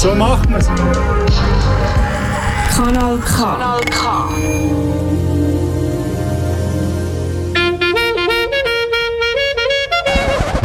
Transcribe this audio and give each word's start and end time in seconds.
So 0.00 0.14
macht 0.14 0.48
man 0.48 0.60
es. 0.60 0.66
Kanal 2.74 3.18
K. 3.18 3.36
Kanal 3.36 3.80
K. 3.84 4.30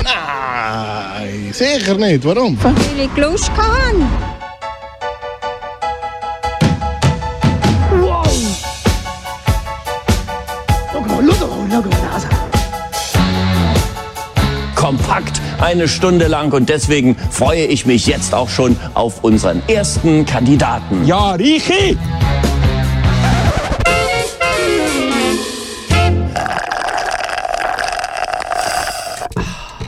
Nein, 0.06 1.52
sicher 1.52 1.96
nicht. 1.96 2.24
Warum? 2.24 2.58
Weil 2.63 2.74
ich 2.98 3.17
Lust 3.17 3.52
hatte. 3.52 4.24
Eine 15.66 15.88
Stunde 15.88 16.27
lang 16.27 16.54
und 16.54 16.70
deswegen 16.70 17.16
freue 17.31 17.66
ich 17.66 17.88
mich 17.88 18.05
jetzt 18.05 18.35
auch 18.35 18.49
schon 18.49 18.77
auf 18.94 19.23
unseren 19.23 19.63
ersten 19.67 20.23
Kandidaten. 20.23 21.08
Ja, 21.08 21.31
Richi! 21.31 21.98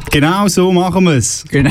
Genau 0.10 0.48
so 0.48 0.72
machen 0.72 1.04
wir 1.04 1.14
es. 1.14 1.46
Genau. 1.52 1.70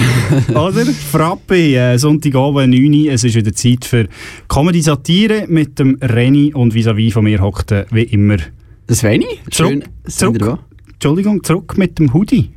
Oder? 0.50 0.84
Frappe, 0.86 1.56
äh, 1.56 1.98
Sonntagabend 1.98 2.72
9 2.74 3.06
Uhr. 3.06 3.12
Es 3.12 3.24
ist 3.24 3.34
wieder 3.34 3.52
Zeit 3.52 3.84
für 3.84 4.06
Comedy-Satire 4.46 5.46
mit 5.48 5.80
dem 5.80 5.98
Renny 6.00 6.54
und 6.54 6.72
vis-à-vis 6.74 7.12
von 7.12 7.24
mir 7.24 7.40
hockt 7.40 7.74
wie 7.90 8.02
immer. 8.04 8.36
Das? 8.86 9.00
Schön, 9.00 9.24
Zurück, 9.50 9.82
da. 9.82 10.08
zurück, 10.08 10.58
Entschuldigung, 10.92 11.42
zurück 11.42 11.76
mit 11.76 11.98
dem 11.98 12.14
Hoodie. 12.14 12.50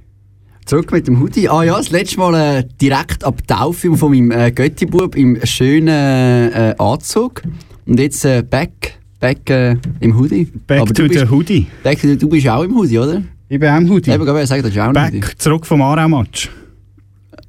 Zurück 0.70 0.92
mit 0.92 1.08
dem 1.08 1.20
Hoodie. 1.20 1.50
Ah 1.50 1.64
ja, 1.64 1.78
das 1.78 1.90
letzte 1.90 2.20
Mal 2.20 2.60
äh, 2.60 2.64
direkt 2.80 3.24
ab 3.24 3.42
Taufe 3.48 3.98
von 3.98 4.12
meinem 4.12 4.30
äh, 4.30 4.52
Götti-Bub 4.52 5.16
im 5.16 5.40
schönen 5.44 5.88
äh, 5.88 6.76
Anzug. 6.78 7.42
Und 7.88 8.00
jetzt 8.00 8.24
äh, 8.24 8.44
back, 8.48 9.00
back 9.20 9.50
äh, 9.50 9.78
im 10.00 10.16
Hoodie. 10.16 10.46
Back 10.68 10.82
Aber 10.82 10.94
to 10.94 11.08
bist, 11.08 11.22
the 11.22 11.28
Hoodie. 11.28 11.66
back 11.82 12.00
du 12.04 12.30
bist 12.30 12.48
auch 12.48 12.62
im 12.62 12.76
Hoodie, 12.76 13.00
oder? 13.00 13.24
Ich 13.48 13.60
bin 13.60 13.68
auch 13.68 13.78
im 13.78 13.90
Hoodie. 13.90 14.12
Eben, 14.12 14.22
ich 14.22 14.48
sagen, 14.48 14.62
das 14.62 14.72
ist 14.72 14.78
auch 14.78 14.90
ein 14.90 14.96
Hoodie. 14.96 15.20
Back, 15.22 15.42
zurück 15.42 15.66
vom 15.66 15.82
Aarau-Match. 15.82 16.52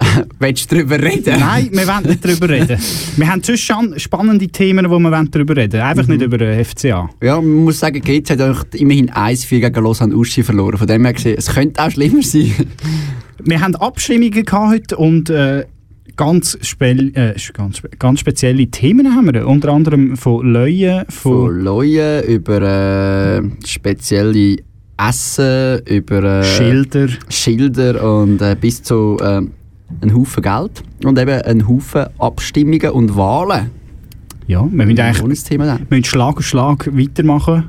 Willst 0.38 0.70
du 0.70 0.76
darüber 0.76 1.00
reden? 1.00 1.38
Nein, 1.38 1.68
wir 1.72 1.86
wollen 1.86 2.06
nicht 2.06 2.24
darüber 2.24 2.48
reden. 2.48 2.78
Wir 3.16 3.28
haben 3.28 3.42
sonst 3.42 3.60
schon 3.60 3.98
spannende 3.98 4.48
Themen, 4.48 4.88
wo 4.88 4.98
wir 4.98 5.24
darüber 5.30 5.56
reden. 5.56 5.80
Einfach 5.80 6.06
nicht 6.06 6.22
über 6.22 6.38
den 6.38 6.64
FCA. 6.64 7.10
Ja, 7.22 7.36
man 7.36 7.64
muss 7.64 7.80
sagen, 7.80 8.00
GZ 8.00 8.30
hat 8.30 8.40
eigentlich 8.40 8.80
immerhin 8.80 9.10
1-4 9.10 9.60
gegen 9.60 9.84
Lausanne 9.84 10.16
Uschi 10.16 10.42
verloren. 10.42 10.78
Von 10.78 10.86
dem 10.86 11.04
her 11.04 11.12
gesehen, 11.12 11.36
es 11.38 11.46
könnte 11.54 11.82
auch 11.82 11.90
schlimmer 11.90 12.22
sein. 12.22 12.52
Wir 13.42 13.60
haben 13.60 13.74
Abstimmungen 13.76 14.44
gehabt 14.44 14.72
heute 14.72 14.96
und 14.96 15.30
äh, 15.30 15.64
ganz, 16.16 16.58
spe 16.62 16.90
äh, 16.90 17.34
ganz, 17.52 17.78
spe 17.78 17.88
ganz 17.98 18.20
spezielle 18.20 18.66
Themen 18.66 19.14
haben 19.14 19.32
wir. 19.32 19.46
Unter 19.46 19.70
anderem 19.70 20.16
von 20.16 20.46
Leuen, 20.46 21.04
Von 21.08 21.32
von 21.32 21.60
Leuen 21.60 22.24
über 22.24 22.60
äh, 22.62 23.42
spezielle 23.66 24.56
Essen, 24.98 25.80
über 25.86 26.22
äh, 26.22 26.44
Schilder. 26.44 27.08
Schilder 27.28 28.20
und 28.20 28.42
äh, 28.42 28.56
bis 28.60 28.82
zu 28.82 29.16
einem 30.00 30.16
Haufen 30.16 30.42
Geld. 30.42 30.83
Und 31.05 31.19
eben 31.19 31.42
einen 31.42 31.69
Haufen 31.69 32.06
Abstimmungen 32.19 32.91
und 32.91 33.16
Wahlen. 33.16 33.70
Ja, 34.47 34.66
wir 34.70 34.86
müssen 34.86 35.00
eigentlich 35.00 35.44
Thema 35.44 35.78
müssen 35.88 36.05
Schlag 36.05 36.38
auf 36.38 36.44
Schlag 36.44 36.88
weitermachen. 36.92 37.69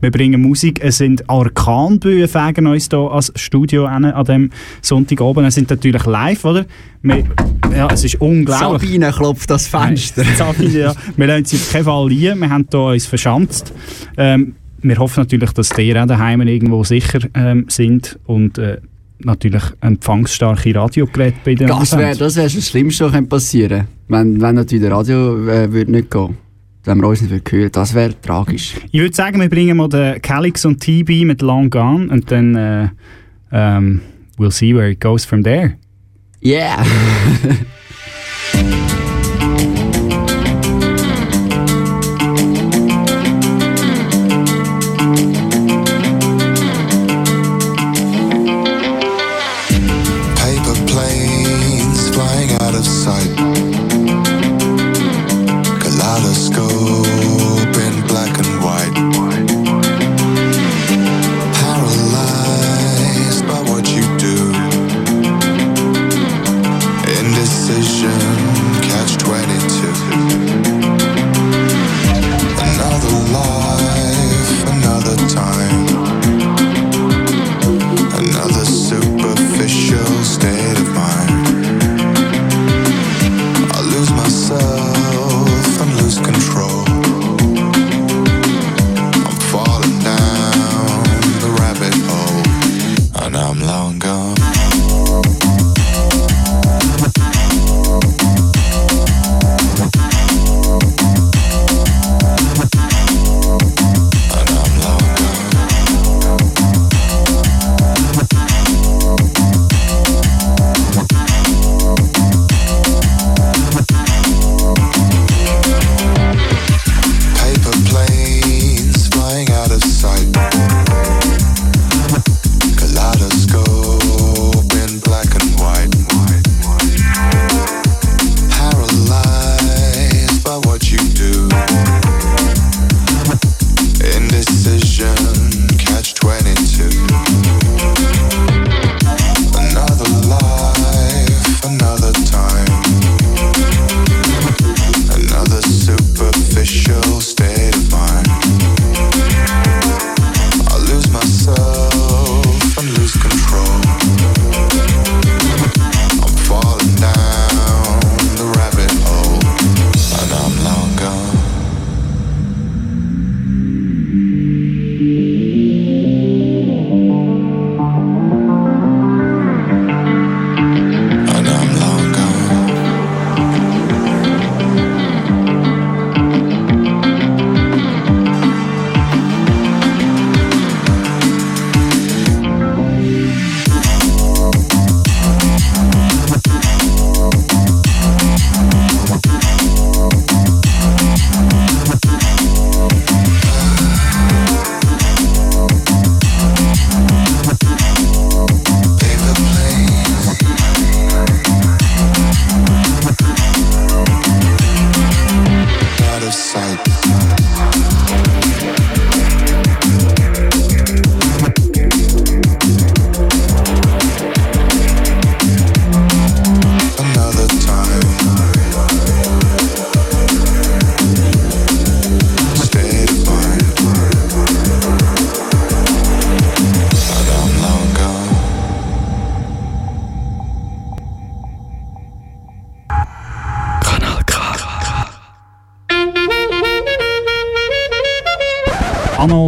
Wir 0.00 0.10
bringen 0.10 0.40
Musik. 0.40 0.80
Es 0.82 0.98
sind 0.98 1.28
Arkanböen 1.28 2.26
fegen 2.26 2.66
uns 2.66 2.88
hier 2.90 2.98
als 2.98 3.32
Studio 3.36 3.84
an, 3.84 4.06
an 4.06 4.24
dem 4.24 4.50
Sonntagabend. 4.80 5.46
Es 5.46 5.56
sind 5.56 5.68
natürlich 5.68 6.06
live, 6.06 6.44
oder? 6.44 6.64
Wir, 7.02 7.24
ja, 7.76 7.86
es 7.92 8.04
ist 8.04 8.18
unglaublich. 8.20 8.90
Sabine 8.90 9.12
klopft 9.12 9.50
das 9.50 9.66
Fenster. 9.66 10.22
Nein, 10.24 10.34
Sabine, 10.36 10.78
ja. 10.78 10.94
Wir 11.16 11.26
lassen 11.26 11.44
sie 11.44 11.56
auf 11.56 11.72
keinen 11.72 11.84
Fall 11.84 12.08
liegen. 12.08 12.38
Wir 12.38 12.48
haben 12.48 12.66
hier 12.70 12.80
uns 12.80 13.06
verschanzt. 13.06 13.74
Ähm, 14.16 14.54
wir 14.82 14.96
hoffen 14.96 15.20
natürlich, 15.20 15.52
dass 15.52 15.68
die 15.68 15.94
auch 15.98 16.06
daheim 16.06 16.40
irgendwo 16.42 16.82
sicher 16.84 17.20
ähm, 17.34 17.66
sind 17.68 18.18
und 18.24 18.56
äh, 18.56 18.80
natürlich 19.24 19.62
empfangsstarke 19.80 20.74
Radiogeräte 20.74 21.38
bei 21.44 21.54
den 21.54 21.68
Das 21.68 21.96
wäre 21.96 22.16
das, 22.16 22.36
wär 22.36 22.44
das 22.44 22.68
Schlimmste, 22.68 23.04
was 23.04 23.12
könnte 23.12 23.28
passieren 23.28 23.86
wenn, 24.08 24.40
wenn 24.40 24.56
natürlich 24.56 24.82
der 24.82 24.92
Radio 24.92 25.48
äh, 25.48 25.72
würde 25.72 25.92
nicht 25.92 26.10
gehen 26.10 26.36
Wenn 26.84 26.98
wir 26.98 27.08
uns 27.08 27.22
nicht 27.22 27.52
hören 27.52 27.70
Das 27.72 27.94
wäre 27.94 28.20
tragisch. 28.20 28.74
Ich 28.90 29.00
würde 29.00 29.14
sagen, 29.14 29.40
wir 29.40 29.48
bringen 29.48 29.76
mal 29.76 29.88
den 29.88 30.20
Calix 30.20 30.64
und 30.64 30.80
TB 30.80 31.24
mit 31.24 31.42
Long 31.42 31.70
Gone 31.70 32.08
und 32.10 32.30
dann 32.30 32.56
äh, 32.56 32.88
ähm, 33.52 34.00
we'll 34.38 34.50
see 34.50 34.74
where 34.74 34.90
it 34.90 35.00
goes 35.00 35.24
from 35.24 35.42
there. 35.42 35.76
Yeah! 36.42 36.84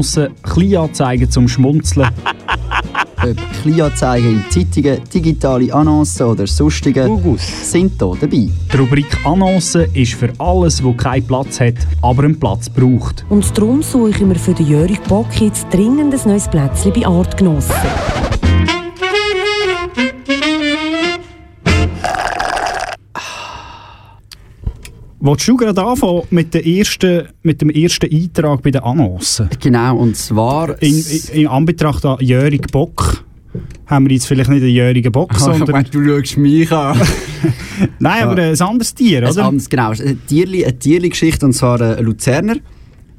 Annoncen, 0.02 0.34
Kleinanzeigen 0.42 1.30
zum 1.30 1.46
Schmunzeln. 1.46 2.08
Ob 3.22 3.36
Kleinanzeigen 3.62 4.42
in 4.42 4.50
Zeitungen, 4.50 5.00
digitale 5.14 5.72
Annoncen 5.72 6.26
oder 6.26 6.44
sonstige 6.48 7.08
sind 7.38 7.92
hier 8.02 8.16
dabei. 8.20 8.48
Die 8.48 8.76
Rubrik 8.76 9.16
Annoncen 9.24 9.86
ist 9.94 10.14
für 10.14 10.32
alles, 10.38 10.82
wo 10.82 10.92
keinen 10.92 11.24
Platz 11.24 11.60
hat, 11.60 11.74
aber 12.02 12.24
einen 12.24 12.40
Platz 12.40 12.68
braucht. 12.68 13.24
Und 13.28 13.56
darum 13.56 13.80
suchen 13.80 14.28
wir 14.28 14.36
für 14.36 14.54
den 14.54 14.66
Jörg 14.66 15.00
Bock 15.02 15.40
jetzt 15.40 15.68
dringend 15.72 16.12
ein 16.12 16.28
neues 16.28 16.48
Plätzchen 16.48 16.92
bei 16.92 17.06
Artgenossen. 17.06 18.31
Wolltest 25.24 25.48
du 25.48 25.56
gerade 25.56 25.80
anfangen 25.80 26.22
mit, 26.30 26.52
der 26.52 26.66
ersten, 26.66 27.28
mit 27.44 27.60
dem 27.60 27.70
ersten 27.70 28.12
Eintrag 28.12 28.60
bei 28.60 28.72
den 28.72 28.82
Annoncen? 28.82 29.48
Genau, 29.60 29.96
und 29.98 30.16
zwar... 30.16 30.82
In, 30.82 30.96
in, 30.98 31.42
in 31.42 31.46
Anbetracht 31.46 32.04
an 32.04 32.16
Jörg 32.20 32.60
Bock 32.72 33.24
haben 33.86 34.06
wir 34.06 34.14
jetzt 34.14 34.26
vielleicht 34.26 34.50
nicht 34.50 34.62
einen 34.62 34.72
Jörigen 34.72 35.12
Bock, 35.12 35.32
sondern... 35.36 35.86
du 35.92 36.04
schaust 36.04 36.38
mich 36.38 36.72
an. 36.72 37.00
Nein, 38.00 38.22
aber 38.24 38.42
ein 38.42 38.60
anderes 38.60 38.94
Tier, 38.94 39.22
Ein 39.24 39.30
oder? 39.30 39.44
anderes, 39.44 39.68
genau, 39.68 39.90
eine 39.90 40.16
Tierli- 40.28 40.64
eine 40.64 40.76
Tierli-Geschichte, 40.78 41.46
und 41.46 41.52
zwar 41.52 41.80
eine 41.80 42.00
Luzerner 42.00 42.56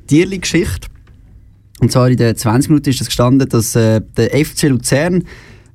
Tierli-Geschichte. 0.07 0.87
Und 1.79 1.91
zwar 1.91 2.09
in 2.09 2.17
den 2.17 2.35
20 2.35 2.69
Minuten 2.69 2.89
ist 2.89 2.99
es 2.99 3.07
gestanden, 3.07 3.47
dass 3.47 3.75
äh, 3.75 4.01
der 4.17 4.29
FC 4.45 4.63
Luzern 4.63 5.23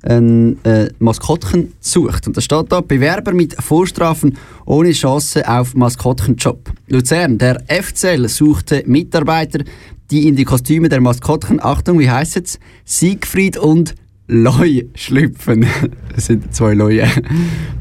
ein 0.03 0.63
äh, 0.63 0.89
Maskottchen 0.99 1.73
sucht. 1.79 2.27
Und 2.27 2.37
da 2.37 2.41
steht 2.41 2.71
da, 2.71 2.81
Bewerber 2.81 3.33
mit 3.33 3.55
Vorstrafen 3.61 4.37
ohne 4.65 4.91
Chance 4.91 5.47
auf 5.47 5.75
Maskottchenjob. 5.75 6.71
Luzern, 6.87 7.37
der 7.37 7.63
FCL 7.67 8.27
suchte 8.27 8.83
Mitarbeiter, 8.85 9.63
die 10.11 10.27
in 10.27 10.35
die 10.35 10.45
Kostüme 10.45 10.89
der 10.89 11.01
Maskottchen, 11.01 11.59
Achtung, 11.61 11.99
wie 11.99 12.09
heißt 12.09 12.37
es, 12.37 12.59
Siegfried 12.85 13.57
und 13.57 13.95
Loi 14.27 14.85
schlüpfen. 14.95 15.65
Das 16.15 16.25
sind 16.25 16.53
zwei 16.53 16.73
Leute. 16.73 17.07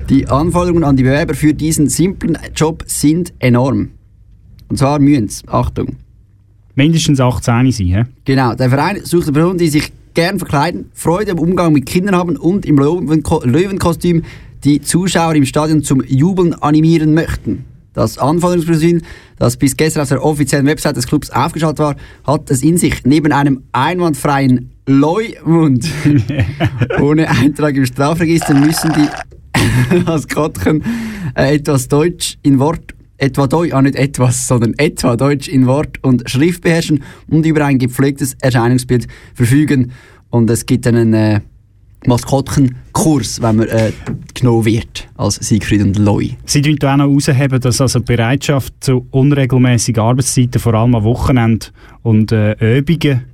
Die 0.09 0.29
Anforderungen 0.29 0.85
an 0.85 0.97
die 0.97 1.03
Bewerber 1.03 1.35
für 1.35 1.53
diesen 1.55 1.89
simplen 1.89 2.39
Job 2.55 2.85
sind 2.87 3.33
enorm. 3.41 3.91
Und 4.69 4.77
zwar 4.79 5.01
müssen 5.01 5.49
Achtung, 5.49 5.97
Mindestens 6.79 7.21
18 7.21 7.73
sein, 7.73 7.87
hä? 7.89 8.05
Genau, 8.25 8.55
der 8.55 8.71
Verein 8.71 9.05
sucht 9.05 9.25
eine 9.25 9.33
Person, 9.33 9.59
die 9.59 9.67
sich 9.67 9.93
gern 10.19 10.41
verkleiden, 10.41 10.91
Freude 10.95 11.31
am 11.31 11.39
Umgang 11.39 11.73
mit 11.73 11.87
Kindern 11.87 12.17
haben 12.17 12.37
und 12.37 12.67
im 12.67 12.77
Löwenko 12.77 13.41
Löwenkostüm 13.45 14.25
die 14.65 14.81
Zuschauer 14.81 15.37
im 15.37 15.45
Stadion 15.45 15.85
zum 15.85 16.03
Jubeln 16.03 16.55
animieren 16.55 17.15
möchten. 17.15 17.67
Das 17.93 18.19
Anforderungsprofil, 18.19 19.03
das 19.39 19.57
bis 19.57 19.77
gestern 19.77 20.03
auf 20.03 20.09
der 20.09 20.25
offiziellen 20.25 20.67
Website 20.67 20.97
des 20.97 21.07
Clubs 21.07 21.31
aufgeschaltet 21.31 21.79
war, 21.79 21.95
hat 22.27 22.51
es 22.51 22.65
in 22.65 22.79
sich. 22.79 23.05
Neben 23.05 23.31
einem 23.31 23.63
einwandfreien 23.71 24.73
Leumund 24.87 25.89
ohne 27.01 27.31
Eintrag 27.31 27.77
im 27.77 27.87
Strafregister 27.87 28.55
müssen 28.55 28.93
die 28.95 29.99
Maskottchen 30.05 30.83
äh, 31.37 31.55
etwas 31.55 31.87
Deutsch 31.87 32.39
in 32.43 32.59
Wort 32.59 32.98
etwa 33.19 33.47
Deutsch, 33.47 33.73
ah 33.73 33.83
nicht 33.83 33.97
etwas, 33.97 34.47
sondern 34.47 34.75
etwa 34.79 35.17
Deutsch 35.17 35.49
in 35.49 35.67
Wort 35.67 36.03
und 36.03 36.29
Schrift 36.31 36.63
beherrschen 36.63 37.03
und 37.29 37.45
über 37.45 37.65
ein 37.67 37.79
gepflegtes 37.79 38.35
Erscheinungsbild 38.41 39.07
verfügen. 39.35 39.93
Und 40.31 40.49
es 40.51 40.65
gibt 40.67 40.87
einen 40.87 41.13
äh, 41.13 41.41
Maskottchenkurs, 42.07 43.43
wenn 43.43 43.57
man 43.57 43.69
äh, 43.69 43.93
genommen 44.35 44.65
wird, 44.65 45.09
als 45.17 45.37
Siegfried 45.37 45.83
und 45.83 45.99
Loi. 45.99 46.31
Sie 46.45 46.63
tun 46.63 46.77
da 46.79 46.95
auch 46.95 46.99
noch 46.99 47.07
herausheben, 47.07 47.61
dass 47.61 47.81
also 47.81 47.99
die 47.99 48.05
Bereitschaft 48.05 48.73
zu 48.81 49.07
unregelmäßigen 49.11 50.03
Arbeitszeiten, 50.03 50.61
vor 50.61 50.75
allem 50.75 50.95
am 50.95 51.03
Wochenende 51.03 51.67
und 52.03 52.31
äh, 52.31 52.79
Übungen, 52.79 53.25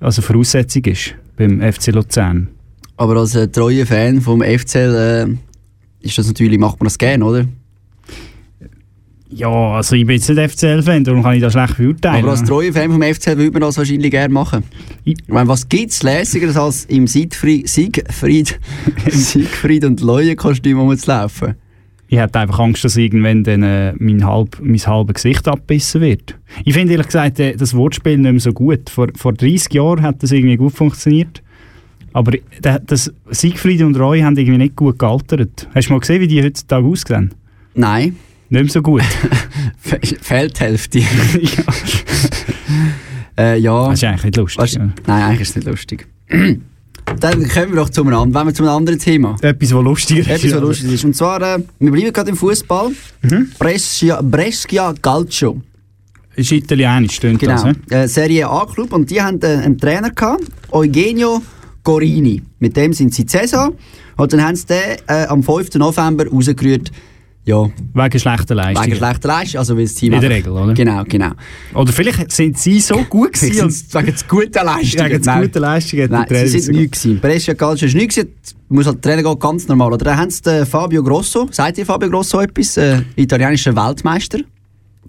also 0.00 0.22
Voraussetzung 0.22 0.84
ist 0.84 1.14
beim 1.36 1.60
FC 1.60 1.88
Luzern. 1.88 2.48
Aber 2.96 3.16
als 3.16 3.34
äh, 3.34 3.48
treuer 3.48 3.86
Fan 3.86 4.20
vom 4.20 4.40
FCL 4.40 5.36
äh, 6.02 6.06
ist 6.06 6.16
das 6.16 6.28
natürlich, 6.28 6.58
macht 6.58 6.78
man 6.78 6.86
das 6.86 6.96
gerne, 6.96 7.24
oder? 7.24 7.46
Ja, 9.28 9.48
also 9.48 9.96
ich 9.96 10.06
bin 10.06 10.16
jetzt 10.16 10.28
nicht 10.28 10.50
FCL-Fan, 10.52 11.02
darum 11.02 11.22
kann 11.22 11.34
ich 11.34 11.40
das 11.40 11.52
schlecht 11.52 11.78
beurteilen. 11.78 12.22
Aber 12.22 12.30
als 12.30 12.44
treuer 12.44 12.72
Fan 12.72 12.92
vom 12.92 13.02
FCL 13.02 13.36
würde 13.38 13.50
man 13.52 13.62
das 13.62 13.76
wahrscheinlich 13.76 14.10
gerne 14.10 14.32
machen. 14.32 14.62
Ich- 15.04 15.16
meine, 15.26 15.48
was 15.48 15.68
gibt 15.68 15.90
es 15.90 16.02
lässigeres 16.04 16.56
als 16.56 16.84
im 16.84 17.06
Siegfried, 17.08 17.68
Siegfried, 17.68 18.58
Siegfried 19.10 19.84
und 19.84 20.00
Leue-Kostüm 20.00 20.78
rumzulaufen? 20.78 21.54
Ich 22.08 22.18
hätte 22.18 22.38
einfach 22.38 22.60
Angst, 22.60 22.84
dass 22.84 22.96
irgendwann 22.96 23.42
dann, 23.42 23.64
äh, 23.64 23.92
mein, 23.98 24.24
halb, 24.24 24.60
mein 24.62 24.78
halbes 24.78 25.14
Gesicht 25.14 25.48
abbissen 25.48 26.00
wird. 26.00 26.38
Ich 26.64 26.74
finde 26.74 26.92
ehrlich 26.92 27.06
gesagt 27.08 27.40
äh, 27.40 27.56
das 27.56 27.74
Wortspiel 27.74 28.18
nicht 28.18 28.30
mehr 28.30 28.40
so 28.40 28.52
gut. 28.52 28.88
Vor, 28.90 29.08
vor 29.16 29.32
30 29.32 29.74
Jahren 29.74 30.02
hat 30.02 30.22
das 30.22 30.30
irgendwie 30.30 30.56
gut 30.56 30.72
funktioniert. 30.72 31.42
Aber 32.12 32.32
das 32.86 33.12
Siegfried 33.30 33.82
und 33.82 33.98
Roy 33.98 34.20
haben 34.20 34.36
irgendwie 34.36 34.56
nicht 34.58 34.76
gut 34.76 35.00
gealtert. 35.00 35.68
Hast 35.74 35.88
du 35.88 35.94
mal 35.94 35.98
gesehen, 35.98 36.20
wie 36.20 36.28
die 36.28 36.42
heutzutage 36.44 36.86
aussehen? 36.86 37.34
Nein, 37.74 38.14
Nicht 38.48 38.62
mehr 38.62 38.68
so 38.72 38.82
gut. 38.82 39.02
Fe- 39.78 40.00
fehlt 40.20 40.56
die 40.58 40.60
Hälfte. 40.62 40.98
ja. 41.00 41.06
äh, 43.38 43.58
ja. 43.58 43.88
Das 43.90 43.94
ist 43.98 44.04
eigentlich 44.04 44.24
nicht 44.24 44.36
lustig. 44.36 44.58
Weißt, 44.62 44.74
ja. 44.76 44.88
nein, 45.06 45.22
eigentlich 45.22 45.40
ist 45.42 45.50
es 45.50 45.56
nicht 45.56 45.68
lustig. 45.68 46.06
Dann 47.20 47.48
kommen 47.48 47.68
wir 47.70 47.76
doch 47.76 47.88
zu 47.90 48.02
einem, 48.02 48.14
anderen- 48.14 48.34
wollen 48.34 48.46
wir 48.48 48.54
zu 48.54 48.62
einem 48.64 48.72
anderen 48.72 48.98
Thema. 48.98 49.36
Etwas, 49.40 49.72
was 49.74 49.82
lustiger 49.84 50.20
ist. 50.20 50.28
Etwas, 50.44 50.54
was 50.54 50.60
lustig 50.60 50.92
ist. 50.92 51.04
Und 51.04 51.14
zwar, 51.14 51.40
äh, 51.40 51.58
wir 51.78 51.92
bleiben 51.92 52.12
gerade 52.12 52.30
im 52.30 52.36
Fußball. 52.36 52.90
Mhm. 53.22 53.52
Brescia, 53.58 54.20
Brescia 54.22 54.92
Calcio. 55.00 55.60
Ist 56.34 56.52
italienisch, 56.52 57.14
stimmt 57.14 57.42
das? 57.42 57.62
Genau. 57.62 57.74
hä? 57.90 57.94
Äh, 57.94 58.08
Serie 58.08 58.48
A-Club. 58.48 58.92
Und 58.92 59.10
die 59.10 59.22
haben 59.22 59.40
äh, 59.42 59.46
einen 59.46 59.78
Trainer 59.78 60.10
gehabt, 60.10 60.44
Eugenio 60.70 61.40
Gorini. 61.82 62.42
Mit 62.58 62.76
dem 62.76 62.92
sind 62.92 63.14
sie 63.14 63.24
Saison. 63.26 63.74
Und 64.16 64.32
dann 64.32 64.42
haben 64.44 64.56
sie 64.56 64.66
den 64.66 64.80
äh, 65.06 65.26
am 65.26 65.42
5. 65.42 65.74
November 65.76 66.26
rausgerührt. 66.28 66.90
Ja, 67.46 67.70
Wegen 67.94 68.18
schlechter 68.18 68.56
Leistung. 68.56 68.86
wegen 68.86 68.96
schlechter 68.96 69.28
Leistung. 69.28 69.58
Also, 69.60 69.76
weil 69.76 69.84
das 69.84 69.94
Team 69.94 70.12
In 70.12 70.20
der 70.20 70.30
Regel, 70.30 70.50
oder? 70.50 70.74
Genau, 70.74 71.04
genau. 71.04 71.30
Oder 71.74 71.92
vielleicht 71.92 72.32
sind 72.32 72.58
sie 72.58 72.80
so 72.80 72.96
gut 73.08 73.34
gewesen. 73.34 73.62
und- 73.66 73.94
Wegen 73.94 74.06
der 74.06 74.14
guten 74.28 74.66
Leistung. 74.66 75.04
Wegen 75.06 75.22
der 75.22 75.40
guten 75.40 75.58
Leistung 75.60 76.00
hat 76.02 76.10
Nein, 76.10 76.26
Trainer 76.26 76.48
sie 76.48 76.58
sind 76.58 76.76
nichts 76.76 77.02
gewesen. 77.02 77.20
Brescia 77.20 77.54
Calcio 77.54 77.86
ist 77.86 77.94
nichts 77.94 78.16
gewesen. 78.16 78.34
Muss 78.68 78.86
halt 78.86 79.00
Trainer 79.00 79.22
gehen, 79.22 79.38
ganz 79.38 79.68
normal. 79.68 79.92
Oder 79.92 80.04
dann 80.06 80.18
haben 80.18 80.30
sie 80.30 80.66
Fabio 80.66 81.04
Grosso. 81.04 81.46
Sagt 81.52 81.78
ihr 81.78 81.86
Fabio 81.86 82.10
Grosso 82.10 82.40
etwas? 82.40 82.76
Äh, 82.78 83.02
italienischer 83.14 83.76
Weltmeister. 83.76 84.40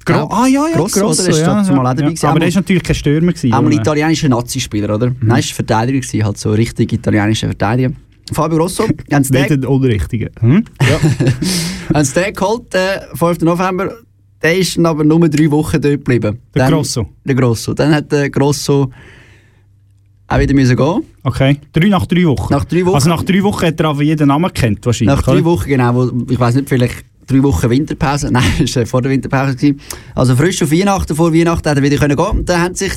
Gro 0.06 0.30
ah 0.32 0.46
ja, 0.48 0.68
ja, 0.68 0.76
Grosso, 0.76 1.00
Grosso, 1.02 1.24
oder? 1.24 1.32
Ist 1.32 1.40
ja, 1.40 1.62
ja, 1.64 1.74
mal 1.74 2.00
ja. 2.00 2.30
Aber 2.30 2.40
der 2.40 2.48
ist 2.50 2.56
natürlich 2.56 2.84
kein 2.84 2.96
Stürmer 2.96 3.34
gewesen. 3.34 3.52
Auch 3.54 3.60
ein 3.66 3.72
italienischer 3.72 4.30
Nazi-Spieler, 4.30 4.94
oder? 4.94 5.12
Nein, 5.22 5.40
ist 5.40 5.52
Verteidiger 5.54 6.00
gewesen, 6.00 6.24
halt 6.24 6.38
so 6.38 6.52
richtig 6.52 6.94
italienischer 6.94 7.48
Verteidiger. 7.48 7.92
Fabio 8.34 8.58
Grosso, 8.58 8.84
haben 9.12 9.24
sie 9.24 9.34
Nicht 9.34 9.50
den, 9.50 9.62
den 9.62 9.66
Unrichtigen. 9.70 10.30
Hm? 10.40 10.64
haben 11.94 12.04
sie 12.04 12.14
den 12.14 12.34
geholt, 12.34 12.74
äh, 12.76 13.02
5. 13.16 13.42
November. 13.42 13.92
Der 14.42 14.58
ist 14.58 14.78
aber 14.80 15.04
nur 15.04 15.28
drei 15.30 15.50
Wochen 15.50 15.82
dort 15.82 15.94
geblieben. 15.94 16.40
Der 16.54 16.64
Dann- 16.64 16.74
Grosso. 16.74 17.08
Der 17.24 17.36
Grosso. 17.36 17.74
Dann 17.74 17.94
hat 17.96 18.12
der 18.12 18.30
Grosso 18.30 18.92
auch 20.28 20.40
wieder 20.40 20.54
müssen 20.54 20.76
gehen. 20.76 21.04
Okay. 21.24 21.58
Drei 21.72 21.88
nach 21.88 22.06
drei 22.06 22.26
Wochen. 22.26 22.54
Nach 22.54 22.66
drei 22.66 22.86
Wochen. 22.86 22.96
Also 22.96 23.10
nach 23.10 23.24
drei 23.24 23.42
Wochen 23.44 23.66
hat 23.66 23.80
er 23.80 23.86
aber 23.88 24.04
jeden 24.04 24.28
Namen 24.28 24.54
kennt 24.54 24.86
wahrscheinlich. 24.86 25.16
Nach 25.16 25.24
drei? 25.24 25.44
Wochen, 25.44 25.70
genau, 25.70 25.96
wo, 25.96 26.12
ich 26.32 26.40
weiß 26.40 26.56
nicht, 26.56 26.70
vielleicht 26.70 27.06
drei 27.26 27.42
Wochen 27.44 27.70
Winterpause. 27.70 28.28
Nein, 28.32 28.44
das 28.60 28.76
war 28.76 28.86
vor 28.86 29.02
der 29.02 29.12
Winterpause. 29.12 29.56
Gewesen. 29.56 29.80
Also 30.16 30.36
frisch 30.36 30.62
auf 30.62 30.72
Weihnachten, 30.72 31.16
vor 31.16 31.34
Weihnachten 31.34 31.70
hat 31.70 31.78
er 31.78 31.84
wieder 31.84 31.98
können 31.98 32.16
gehen. 32.18 32.46
Dann 32.46 32.62
haben 32.62 32.76
sich 32.76 32.94